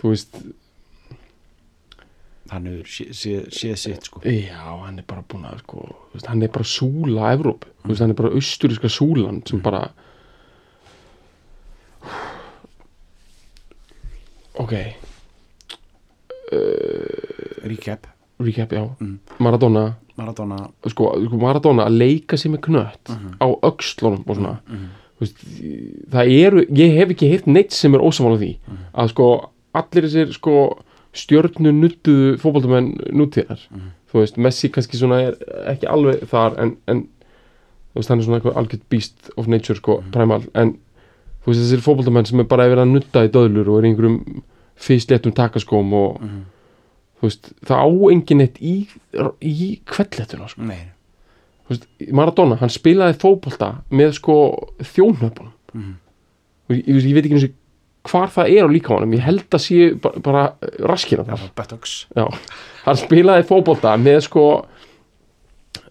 þú 0.00 0.08
veist 0.12 0.36
hann 2.50 2.66
hefur 2.66 2.86
sé- 2.86 3.10
sé- 3.12 3.48
séð 3.50 3.76
sitt 3.76 4.04
sko. 4.04 4.20
Já, 4.24 4.62
hann 4.84 4.98
er 4.98 5.04
bara 5.08 5.22
búin 5.28 5.44
að 5.48 5.58
sko, 5.64 5.80
veist, 6.14 6.26
hann 6.26 6.42
er 6.42 6.48
bara 6.48 6.64
súla 6.64 7.32
Evróp, 7.34 7.64
þú 7.82 7.88
veist, 7.88 8.00
hann 8.00 8.10
er 8.10 8.14
bara 8.20 8.30
austuríska 8.36 8.88
súlan 8.88 9.42
sem 9.48 9.60
bara 9.60 9.88
ok. 14.54 14.72
Recap. 17.64 18.06
recap, 18.40 18.70
já, 18.72 18.96
Mm. 19.00 19.18
Maradona. 19.38 19.94
Maradona. 20.16 20.56
Sko, 20.86 21.14
sko 21.26 21.36
Maradona 21.38 21.86
að 21.86 21.96
leika 21.98 22.36
sér 22.36 22.50
með 22.54 22.60
knött 22.60 23.08
Mhm. 23.08 23.36
á 23.40 23.46
öxlunum 23.62 24.24
og 24.28 24.36
svona. 24.36 24.60
Veist, 24.68 24.90
það 25.20 26.32
eru, 26.44 26.64
ég 26.74 26.96
hef 26.98 27.12
ekki 27.14 27.28
heyrt 27.30 27.46
neitt 27.46 27.72
sem 27.72 27.94
er 27.94 28.00
ósamála 28.04 28.38
því 28.40 28.56
Mhm. 28.66 28.78
að 28.94 29.08
sko 29.12 29.28
allir 29.74 30.02
þessir 30.08 30.32
sko 30.32 30.54
stjörnu 31.14 31.70
nuttuðu 31.72 32.38
fótboltamenn 32.42 32.94
nútíðar 33.12 33.60
Mhm. 33.70 33.90
þú 34.12 34.20
veist, 34.20 34.36
Messi 34.36 34.68
kannski 34.68 34.96
svona 34.98 35.20
er 35.28 35.34
ekki 35.70 35.86
alveg 35.86 36.26
þar 36.28 36.58
en, 36.58 36.76
en 36.88 37.02
þú 37.94 37.96
veist, 37.96 38.08
hann 38.08 38.18
er 38.20 38.24
svona 38.24 38.40
eitthvað 38.40 38.56
algjört 38.56 38.88
beast 38.90 39.30
of 39.36 39.46
nature 39.46 39.76
sko, 39.76 40.00
Mhm. 40.02 40.10
primal, 40.12 40.42
en 40.54 40.72
þú 41.44 41.46
veist, 41.46 41.60
þessir 41.60 41.82
fótboltamenn 41.82 42.26
sem 42.26 42.40
er 42.40 42.44
bara 42.44 42.68
verið 42.68 42.82
að 42.82 42.92
nutta 42.92 43.24
í 43.24 43.28
döðlur 43.30 43.68
og 43.68 43.78
er 43.84 43.88
einhverjum 43.88 44.42
fyrstléttum 44.76 45.32
takaskóm 45.32 45.92
og 45.92 46.20
Mhm. 46.20 46.44
þú 47.20 47.22
veist, 47.22 47.52
það 47.64 47.78
á 47.78 48.12
engin 48.12 48.40
eitt 48.40 48.58
í, 48.60 48.86
í 49.42 49.80
kvelletuna 49.86 50.48
sko. 50.48 50.62
nei 50.62 50.90
Maradona, 52.12 52.58
hann 52.60 52.72
spilaði 52.72 53.16
fótbolta 53.22 53.70
með 53.90 54.12
sko 54.18 54.34
þjónhöpunum 54.84 55.52
Mhm. 55.74 55.94
og 56.68 56.74
ég, 56.76 56.82
ég, 56.86 57.04
ég 57.08 57.14
veit 57.16 57.24
ekki 57.24 57.34
eins 57.34 57.44
og 57.48 58.10
hvar 58.10 58.28
það 58.30 58.50
er 58.52 58.66
á 58.68 58.74
líkamanum, 58.74 59.14
ég 59.16 59.24
held 59.24 59.48
að 59.56 59.62
sé 59.64 59.78
bara, 60.00 60.20
bara 60.20 60.42
raskina 60.84 61.24
þar 61.24 61.40
hann 62.84 63.00
spilaði 63.00 63.46
fótbolta 63.48 63.94
með 63.98 64.20
sko 64.28 64.44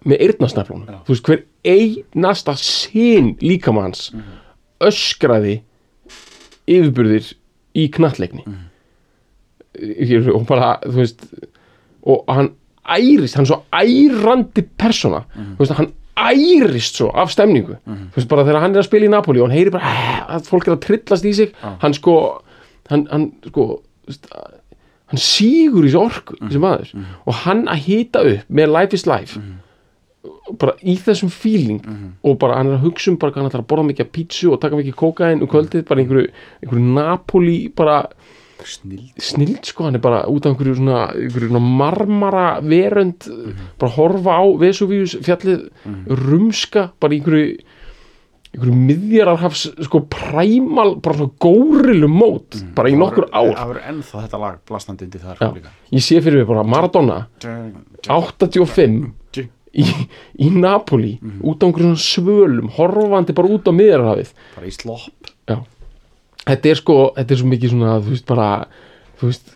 með 0.04 0.20
eyrnasneflunum. 0.20 0.86
Já. 0.88 0.98
þú 1.04 1.14
veist 1.14 1.28
hver 1.28 1.42
einasta 1.64 2.54
sín 2.60 3.34
líkamanns 3.40 4.12
öskraði 4.84 5.62
yfirburðir 6.68 7.32
í 7.74 7.88
knattleikni 7.92 8.44
mm. 8.46 10.28
og 10.34 10.46
bara 10.48 10.76
þú 10.84 10.96
veist 11.00 11.24
og 12.04 12.24
hann 12.28 12.52
ærist, 12.88 13.34
hann 13.36 13.44
er 13.44 13.50
svo 13.52 13.62
ærandi 13.72 14.62
persóna, 14.78 15.24
þú 15.36 15.58
veist 15.64 15.72
hann 15.78 15.92
ærist 16.16 16.96
svo 17.00 17.10
af 17.14 17.30
stemningu. 17.32 17.76
Þú 17.86 18.16
veist 18.16 18.28
bara 18.28 18.44
þegar 18.44 18.60
hann 18.60 18.74
er 18.76 18.82
að 18.82 18.88
spila 18.88 19.06
í 19.06 19.10
Napoli 19.10 19.40
og 19.40 19.48
hann 19.48 19.56
heyri 19.58 19.70
bara 19.70 19.84
"Eh", 19.90 20.20
að 20.36 20.46
fólk 20.48 20.68
er 20.68 20.76
að 20.76 20.84
trillast 20.86 21.24
í 21.24 21.32
sig. 21.34 21.52
Hann 21.80 21.92
sko 21.94 22.40
hann, 22.90 23.06
hann 23.10 23.32
sko 23.48 23.80
veist, 24.06 24.26
hann 25.08 25.18
sígur 25.18 25.84
í 25.84 25.90
þessu 25.90 26.00
orku 26.04 26.36
þessi 26.40 26.60
maður. 26.60 26.94
Og 27.26 27.34
hann 27.34 27.66
að 27.66 27.78
hita 27.88 28.20
upp 28.20 28.44
með 28.50 28.72
Life 28.72 28.94
is 28.94 29.06
Life 29.06 29.40
bara 30.58 30.72
í 30.84 30.94
þessum 30.96 31.30
feeling 31.30 31.80
og 32.24 32.38
bara 32.38 32.56
hann 32.56 32.68
er 32.68 32.76
að 32.78 32.84
hugsa 32.84 33.10
um 33.10 33.16
bara 33.18 33.32
hann 33.34 33.46
ætlar 33.48 33.60
að 33.64 33.66
borða 33.66 33.84
mikið 33.90 34.08
pítsu 34.12 34.52
og 34.52 34.60
taka 34.60 34.76
mikið 34.76 34.94
kókain 34.94 35.40
um 35.42 35.48
kvöldið 35.48 35.84
bara 35.88 36.00
einhverju, 36.00 36.28
einhverju 36.62 36.94
Napoli 36.94 37.68
bara 37.76 38.06
snill 38.64 39.06
snild 39.20 39.64
sko, 39.68 39.84
hann 39.88 39.98
er 39.98 40.02
bara 40.04 40.24
út 40.30 40.46
af 40.46 40.54
einhverju 40.54 40.76
svona, 40.78 41.00
einhverju 41.14 41.50
svona 41.50 41.62
marmara 41.82 42.46
verönd 42.64 43.26
bara 43.80 43.94
horfa 43.96 44.38
á 44.40 44.44
Vesuvius 44.60 45.16
fjallið 45.24 45.66
rumska 46.24 46.90
bara 47.02 47.16
einhverju 47.18 47.56
einhverju 48.54 48.76
miðjararhafs 48.78 49.64
sko 49.88 50.04
præmal, 50.10 50.94
bara 51.02 51.18
svona 51.18 51.34
górilu 51.42 52.08
mót 52.10 52.60
bara 52.76 52.92
í 52.92 52.96
nokkur 52.98 53.26
ár. 53.32 53.50
það 53.56 53.72
verður 53.72 53.88
ennþá 53.90 54.22
þetta 54.24 54.40
lag 54.44 54.60
blastandi 54.70 55.08
undir 55.08 55.24
þar 55.26 55.42
Já. 55.42 55.50
ég 55.98 56.06
sé 56.06 56.20
fyrir 56.22 56.42
mig 56.44 56.48
bara 56.52 56.62
Maradona 56.62 57.18
85 58.06 59.12
í, 59.74 59.84
í 60.38 60.50
Napoli 60.54 61.16
út 61.42 61.62
á 61.62 61.66
einhverjum 61.66 61.98
svölum 61.98 62.70
horfandi 62.76 63.34
bara 63.34 63.50
út 63.56 63.66
á 63.66 63.72
miðjararhafið 63.74 64.34
bara 64.54 64.70
í 64.70 64.74
slopp 64.74 65.23
Þetta 66.44 66.70
er 66.70 66.80
sko, 66.80 66.96
þetta 67.16 67.34
er 67.34 67.40
svo 67.40 67.50
mikið 67.50 67.72
svona 67.74 67.96
þú 68.04 68.14
veist 68.14 68.26
bara, 68.28 68.48
þú 69.20 69.30
veist 69.30 69.54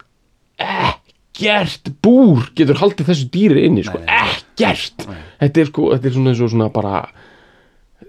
ekkert 0.68 1.92
búr 2.02 2.48
getur 2.58 2.80
haldið 2.80 3.10
þessu 3.12 3.28
dýri 3.34 3.66
inni 3.68 3.84
sko, 3.86 4.00
ekkert. 4.08 5.06
Þetta 5.42 5.62
er 5.64 5.70
sko, 5.70 5.90
þetta 5.94 6.10
er 6.10 6.16
svona 6.16 6.32
eins 6.32 6.42
og 6.44 6.52
svona 6.54 6.70
bara 6.74 7.02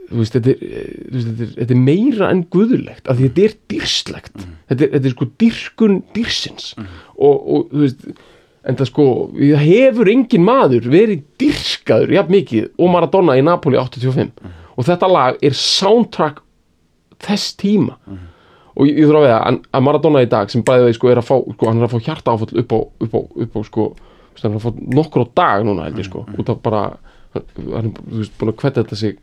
þú 0.09 0.23
veist, 0.23 0.33
þetta 0.37 0.49
er, 0.55 0.63
eh, 0.65 0.89
þetta 1.13 1.45
er, 1.45 1.53
þetta 1.59 1.75
er 1.75 1.83
meira 1.83 2.31
en 2.33 2.43
guðulegt 2.55 3.09
af 3.11 3.19
því 3.19 3.27
þetta 3.29 3.45
er 3.45 3.55
dýrslegt. 3.73 4.33
Þetta, 4.71 4.81
er, 4.81 4.91
þetta 4.95 5.05
er 5.11 5.15
sko 5.15 5.29
dýrkun 5.43 6.01
dýrsins. 6.15 6.71
Og, 6.79 7.35
og 7.35 7.71
þú 7.73 7.83
veist 7.83 8.05
en 8.67 8.77
það 8.79 8.89
sko, 8.89 9.05
það 9.37 9.63
hefur 9.65 10.11
engin 10.11 10.45
maður 10.45 10.89
verið 10.91 11.21
dýrskaður 11.41 12.15
jafn 12.17 12.35
mikið 12.35 12.65
og 12.75 12.91
Maradona 12.93 13.37
í 13.39 13.43
Napoli 13.45 13.79
85 13.79 14.33
og 14.75 14.87
þetta 14.87 15.09
lag 15.11 15.39
er 15.45 15.55
soundtrack 15.57 16.41
þess 17.23 17.55
tíma 17.59 17.95
og 18.79 18.87
ég, 18.87 19.01
ég 19.01 19.09
þurfa 19.09 19.19
að 19.19 19.27
veða 19.27 19.39
að, 19.39 19.59
að 19.75 19.85
Maradona 19.85 20.23
í 20.23 20.29
dag 20.31 20.53
sem 20.53 20.63
bæði 20.65 20.87
veið 20.87 20.97
sko 20.97 21.11
er 21.11 21.21
að 21.21 21.27
fá, 21.27 21.35
sko, 21.53 21.67
hann 21.67 21.81
er 21.81 21.87
að 21.87 21.93
fá 21.93 22.05
hjarta 22.07 22.35
áfall 22.35 22.61
upp 22.63 22.75
á, 22.75 22.79
upp 23.05 23.17
á, 23.17 23.21
upp 23.45 23.57
á 23.59 23.61
sko, 23.67 23.87
hann 24.39 24.53
er 24.53 24.59
að 24.59 24.65
fá 24.65 24.83
nokkur 24.99 25.25
á 25.25 25.27
dag 25.41 25.65
núna 25.67 25.87
held 25.89 25.99
ég 25.99 26.07
sko, 26.07 26.23
út 26.39 26.53
af 26.53 26.61
bara 26.63 26.83
hann 27.35 27.89
er 27.89 27.91
þú 27.97 28.21
veist, 28.21 28.37
búin 28.39 28.53
að 28.53 28.59
kvetta 28.61 28.83
þetta 28.83 28.99
sig 28.99 29.19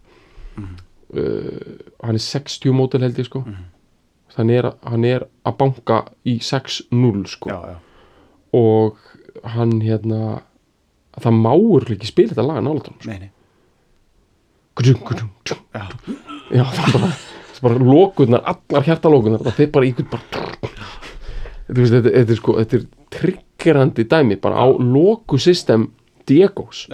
uh, 1.14 1.78
hann 2.02 2.18
er 2.18 2.22
60 2.22 2.76
mótil 2.76 3.02
held 3.04 3.18
ég 3.20 3.28
sko. 3.28 3.42
Hann 4.36 4.50
er, 4.52 4.68
hann 4.84 5.04
er 5.08 5.24
að 5.48 5.54
banka 5.62 6.02
í 6.28 6.36
6-0 6.44 7.22
sko. 7.32 7.48
Já, 7.48 7.72
já. 7.72 7.78
og 8.56 8.98
hann 9.54 9.78
hérna 9.80 10.42
það 11.16 11.38
máur 11.40 11.86
ekki 11.94 12.10
spila 12.10 12.34
þetta 12.34 12.44
lag 12.44 12.60
nálaðum 12.64 12.98
nei, 13.08 13.16
nei. 13.24 13.30
Gudum, 14.76 15.00
gudum, 15.08 15.30
gudum. 15.40 15.62
Já. 15.72 15.86
Já, 16.52 16.64
það 16.68 16.82
er 16.82 16.92
bara, 16.98 17.10
bara 17.64 17.80
lókunar, 17.80 18.42
allar 18.52 18.86
hjartalókunar, 18.86 19.42
það 19.46 19.58
fyrir 19.60 19.72
bara 19.72 19.86
veist, 21.68 21.94
þetta, 21.94 22.12
þetta 22.12 22.34
er 22.34 22.40
sko, 22.40 22.56
þetta 22.60 22.78
er 22.78 22.84
triggerandi 23.16 24.06
dæmi 24.10 24.38
bara 24.42 24.62
á 24.62 24.66
lókusystem 24.70 25.90
Diegos. 26.26 26.86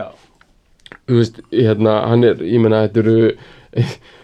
Þú 1.09 1.19
veist, 1.19 1.43
hérna, 1.53 1.99
hann 2.11 2.25
er, 2.29 2.41
ég 2.45 2.63
meina, 2.63 2.85
þetta 2.87 3.05
eru 3.05 3.19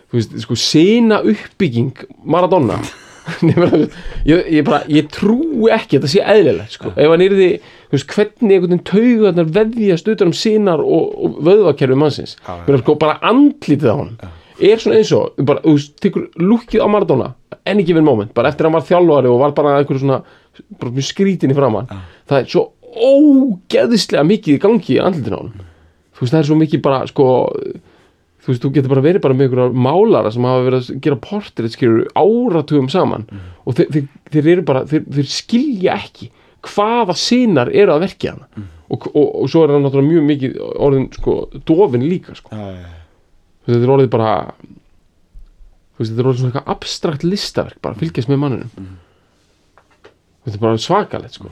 þú 0.08 0.18
veist, 0.18 0.38
sko, 0.44 0.58
sena 0.60 1.20
uppbygging 1.24 2.08
Maradona. 2.24 2.80
Ég, 4.24 4.46
ég, 4.48 4.62
bara, 4.64 4.78
ég 4.88 5.10
trúi 5.12 5.68
ekki 5.74 5.98
þetta 5.98 6.08
sé 6.08 6.22
eðlilegt, 6.32 6.72
sko. 6.78 6.94
Ef 6.96 7.10
hann 7.12 7.20
yrði, 7.20 7.48
þú 7.90 7.98
veist, 7.98 8.14
hvernig 8.14 8.54
einhvern 8.54 8.72
veginn 8.72 8.86
taugarnar 8.88 9.50
veðjast 9.52 10.08
utan 10.08 10.30
um 10.30 10.36
sinar 10.36 10.80
og, 10.80 11.10
og 11.12 11.34
vöðvakerfi 11.44 11.98
mannsins. 12.00 12.38
Já, 12.40 12.54
já. 12.54 12.62
Mér 12.64 12.80
sko, 12.80 12.94
bara 13.02 13.18
andlítið 13.28 13.92
á 13.92 13.96
hann 13.98 14.14
er 14.60 14.80
svona 14.82 14.98
eins 14.98 15.12
og, 15.16 15.38
bara, 15.46 15.62
þú 15.64 15.74
veist, 15.76 15.94
tekur 16.02 16.28
lukkið 16.40 16.82
á 16.84 16.88
Maradona, 16.90 17.28
any 17.68 17.84
given 17.86 18.06
moment 18.06 18.32
bara 18.36 18.50
eftir 18.52 18.66
að 18.66 18.70
hann 18.70 18.78
var 18.78 18.88
þjálfari 18.88 19.30
og 19.30 19.42
var 19.42 19.54
bara 19.56 19.76
einhverju 19.78 20.02
svona 20.04 20.22
bara 20.80 20.94
mjög 20.94 21.08
skrítin 21.10 21.52
í 21.52 21.56
framann 21.58 21.90
það 22.28 22.40
er 22.40 22.48
svo 22.52 22.64
ógeðislega 22.88 24.24
mikið 24.26 24.56
í 24.56 24.62
gangi 24.62 24.96
í 24.96 25.02
andlítinu 25.02 25.38
á 25.38 25.40
hann 25.42 25.52
þú 26.16 26.24
veist, 26.24 26.32
það 26.32 26.40
er 26.40 26.48
svo 26.48 26.58
mikið 26.58 26.82
bara, 26.86 27.02
sko 27.10 27.28
þú 28.42 28.52
veist, 28.52 28.64
þú 28.64 28.72
getur 28.74 28.94
bara 28.94 29.04
verið 29.04 29.24
bara 29.26 29.36
með 29.36 29.48
einhverja 29.48 29.84
málara 29.86 30.32
sem 30.34 30.48
hafa 30.48 30.66
verið 30.66 30.88
að 30.88 31.00
gera 31.04 31.20
portrétt 31.28 31.76
skilur 31.76 32.08
áratugum 32.18 32.90
saman 32.92 33.28
og 33.64 33.78
þeir, 33.78 33.92
þeir, 33.94 34.10
þeir 34.32 34.50
eru 34.54 34.66
bara, 34.72 34.84
þeir, 34.88 35.06
þeir 35.18 35.30
skilja 35.36 35.98
ekki 36.00 36.30
hvaða 36.68 37.14
sinar 37.18 37.70
eru 37.70 37.94
að 37.94 38.06
verkja 38.08 38.34
hana 38.34 38.66
og, 38.88 39.04
og, 39.12 39.26
og 39.42 39.50
svo 39.52 39.62
er 39.66 39.74
hann 39.74 39.84
náttúrulega 39.84 40.08
mjög 40.08 40.30
mikið 40.32 40.54
orðin, 40.80 41.10
sko, 41.12 41.34
dofin 41.68 42.06
líka, 42.08 42.32
sko. 42.38 42.56
Já, 42.56 42.70
já. 42.72 42.97
Þetta 43.68 43.84
er 43.84 43.94
orðið 43.96 44.10
bara 44.14 44.32
þú 44.58 46.00
veist, 46.00 46.10
þetta 46.10 46.22
er 46.22 46.30
orðið 46.30 46.40
svona 46.42 46.52
eitthvað 46.52 46.72
abstrakt 46.74 47.26
listaverk 47.26 47.80
bara 47.84 47.98
fylgjast 47.98 48.30
með 48.30 48.42
mannunum 48.44 48.96
þetta 50.44 50.56
er 50.56 50.62
bara 50.62 50.80
svakalegt 50.82 51.38
sko. 51.38 51.50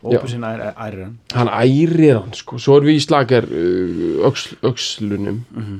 Ópusinn 0.00 0.44
ærir 0.48 0.70
hann 0.80 1.16
hann 1.36 1.50
ærir 1.52 2.14
hann 2.16 2.32
sko, 2.36 2.56
svo 2.56 2.78
erum 2.78 2.88
við 2.88 2.96
í 2.96 3.02
slagar 3.04 3.44
uh, 3.44 4.28
öxl, 4.30 4.54
öxlunum 4.64 5.42
uh, 5.52 5.74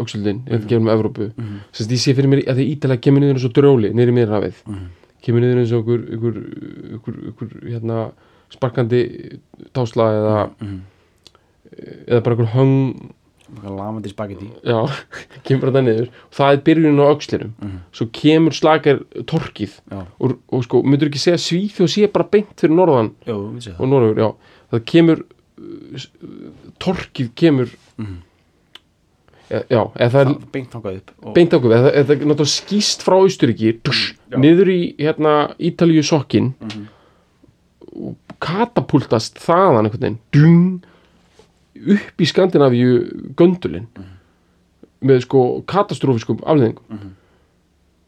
öxlundin, 0.00 0.40
mm 0.40 0.52
-hmm. 0.52 0.68
gefnum 0.70 0.88
Evrópu. 0.88 1.32
Mm 1.36 1.44
-hmm. 1.44 1.58
sérst 1.72 1.92
ég 1.92 2.00
sé 2.00 2.14
fyrir 2.14 2.28
mér 2.28 2.48
að 2.48 2.56
það 2.56 2.70
ítalega 2.72 3.00
kemur 3.00 3.20
niður 3.20 3.36
eins 3.36 3.44
og 3.44 3.52
drjóli 3.52 3.92
niður 3.92 4.08
í 4.08 4.16
miðrafið 4.18 4.56
kemur 5.22 5.40
niður 5.40 5.58
eins 5.58 5.72
og 5.72 5.80
ykkur, 5.82 6.00
ykkur, 6.14 6.34
ykkur, 6.96 7.14
ykkur 7.28 7.48
hérna, 7.68 8.10
sparkandi 8.50 9.00
tásla 9.74 10.04
eða 10.18 10.50
eða 12.06 12.20
bara 12.22 12.34
ykkur 12.34 12.52
höng 12.54 13.12
lamandi 13.62 14.10
spagetti 14.10 14.48
já, 14.66 14.78
kemur 15.46 15.70
þetta 15.70 15.82
niður. 15.86 16.08
Og 16.26 16.34
það 16.38 16.52
er 16.56 16.62
byrjunin 16.66 17.02
á 17.02 17.06
öxlinum. 17.14 17.52
Svo 17.94 18.06
kemur 18.12 18.56
slagar 18.56 19.00
torkið. 19.30 19.76
Já, 19.92 20.00
og, 20.20 20.36
og 20.50 20.64
sko, 20.66 20.82
myndur 20.82 21.10
ekki 21.12 21.22
segja 21.22 21.38
Svíþjóð 21.40 21.90
sé 21.94 22.08
bara 22.12 22.28
beint 22.32 22.54
fyrir 22.60 22.74
norðan? 22.76 23.12
Séum 23.26 23.80
og 23.80 23.90
Norður, 23.92 24.20
já. 24.24 24.28
Það 24.74 24.84
kemur 24.92 25.22
uh, 25.24 26.06
uh, 26.26 26.70
torkið 26.82 27.30
kemur 27.38 27.74
Mhm. 27.96 28.16
e, 29.48 29.60
já, 29.72 29.80
eða 29.94 30.10
það 30.12 30.20
er 30.26 30.32
Beint 30.52 30.72
þangað 30.74 30.96
upp 30.98 31.10
og, 31.22 31.30
beint 31.36 31.54
okkur, 31.56 31.72
eða 31.78 31.92
það 31.94 32.10
er 32.12 32.26
náttúrulega 32.28 32.52
skýst 32.52 33.04
frá 33.06 33.14
Já. 34.28 34.36
niður 34.42 34.68
í 34.74 34.80
hérna 35.00 35.32
Ítalíu 35.56 36.02
sokkin 36.04 36.50
Mhm. 36.60 36.82
og 37.96 38.16
katapultast 38.42 39.38
þaðan 39.40 39.86
einhvern 39.86 40.02
veginn. 40.02 40.18
Dung, 40.36 40.82
upp 41.94 42.20
í 42.22 42.26
Skandinavíu 42.28 42.96
göndulinn 43.38 43.86
með 45.06 45.20
sko 45.26 45.42
katastrófiskum 45.68 46.40
afleðingum 46.42 46.84
Mhm. 46.96 47.10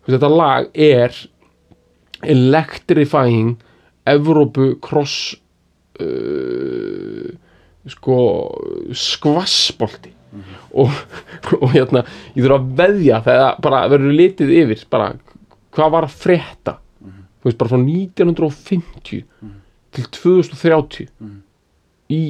þetta 0.09 0.31
lag 0.33 0.71
er 0.75 1.13
electrifying 2.23 3.57
Evrópu 4.09 4.79
cross 4.81 5.35
uh, 6.01 7.29
sko 7.89 8.17
skvassbolti. 8.97 10.15
Og, 10.77 10.91
og 11.57 11.71
hérna 11.73 12.03
ég 12.37 12.43
þurfa 12.45 12.57
að 12.59 12.67
veðja 12.77 13.19
þegar 13.25 13.55
bara 13.65 13.79
verður 13.89 14.13
litið 14.19 14.51
yfir 14.63 14.83
bara 14.93 15.07
hvað 15.77 15.93
var 15.95 16.07
að 16.09 16.17
frétta? 16.25 16.75
Þú 17.39 17.49
veist 17.49 17.59
bara 17.61 17.73
frá 17.73 17.81
1950 17.81 19.23
til 19.97 20.05
2030 20.19 21.09
í 22.13 22.23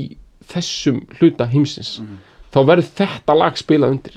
þessum 0.53 1.01
hluta 1.18 1.46
heimsins 1.53 1.96
þá 2.55 2.59
verður 2.64 2.88
þetta 3.01 3.34
lag 3.36 3.57
spilað 3.61 3.94
undir. 3.96 4.14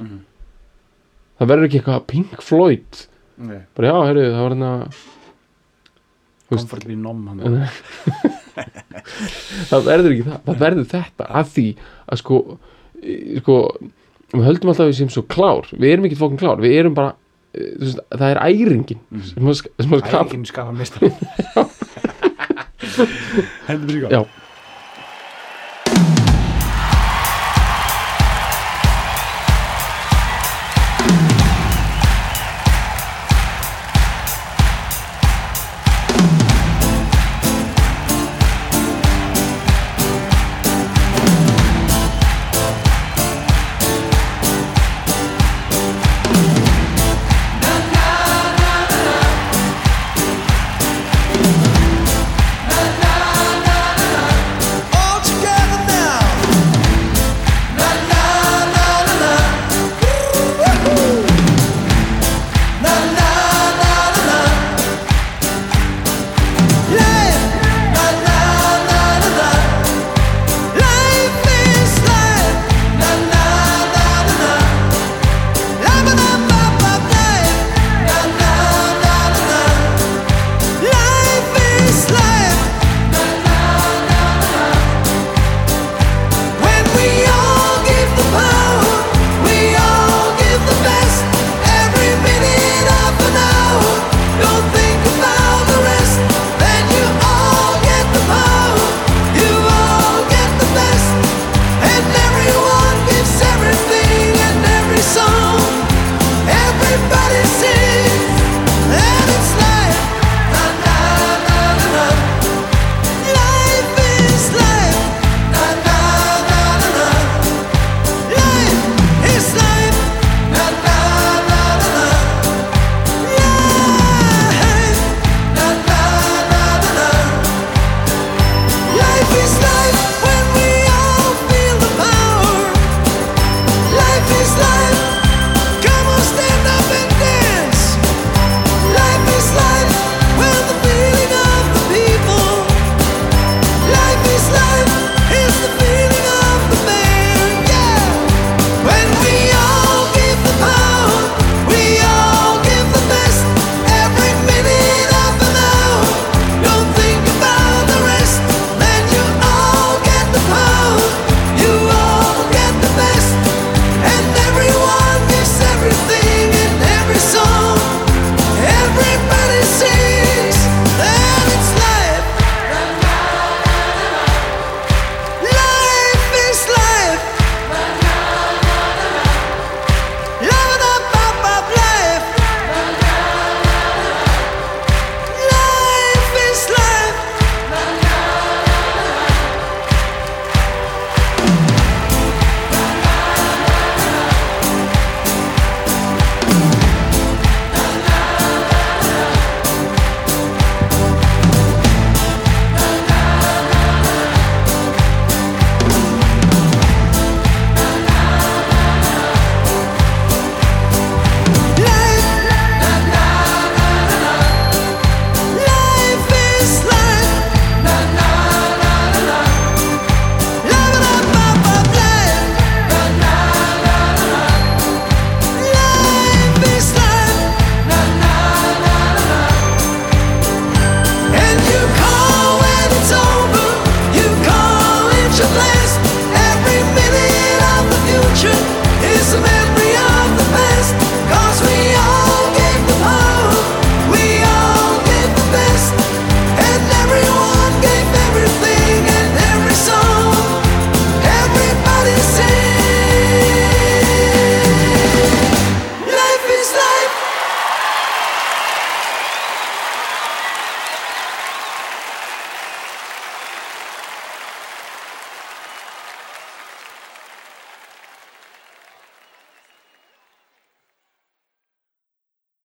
Það 1.42 1.50
verður 1.52 1.68
ekki 1.68 1.80
eitthvað 1.82 2.06
Pink 2.12 2.44
Floyd. 2.46 3.02
Nei, 3.42 3.60
bara 3.76 3.88
já, 3.90 3.96
heyrðu, 4.10 4.26
það 4.32 4.44
var 4.46 4.54
hérna 4.54 4.72
veist- 6.52 6.52
Comfortably 6.52 6.96
nom 7.00 7.22
það 9.72 9.86
verður 9.88 10.12
ekki 10.14 10.26
það, 10.28 10.40
það 10.46 10.60
verður 10.62 10.88
þetta 10.92 11.28
að 11.40 11.46
því 11.56 11.66
að 12.12 12.20
sko, 12.22 12.40
sko 13.42 13.56
við 14.32 14.46
höldum 14.48 14.72
alltaf 14.74 14.90
við 14.92 14.98
séum 15.00 15.12
svo 15.16 15.24
klár. 15.32 15.66
Við 15.76 15.94
erum 15.96 16.08
ekki 16.10 16.20
fókin 16.20 16.40
klár, 16.42 16.62
við 16.64 16.78
erum 16.82 16.96
bara 16.98 17.16
e, 17.52 17.66
þú 17.80 17.86
veist, 17.88 18.04
það 18.14 18.28
er 18.30 18.42
æringin 18.46 19.02
sem 19.32 19.50
að, 19.52 19.64
sem 19.82 19.96
að 19.98 20.04
skapa 20.52 20.72
mistar 20.76 21.02
Hendur 23.68 23.96
í 23.98 24.02
gang 24.04 24.12
já, 24.14 24.22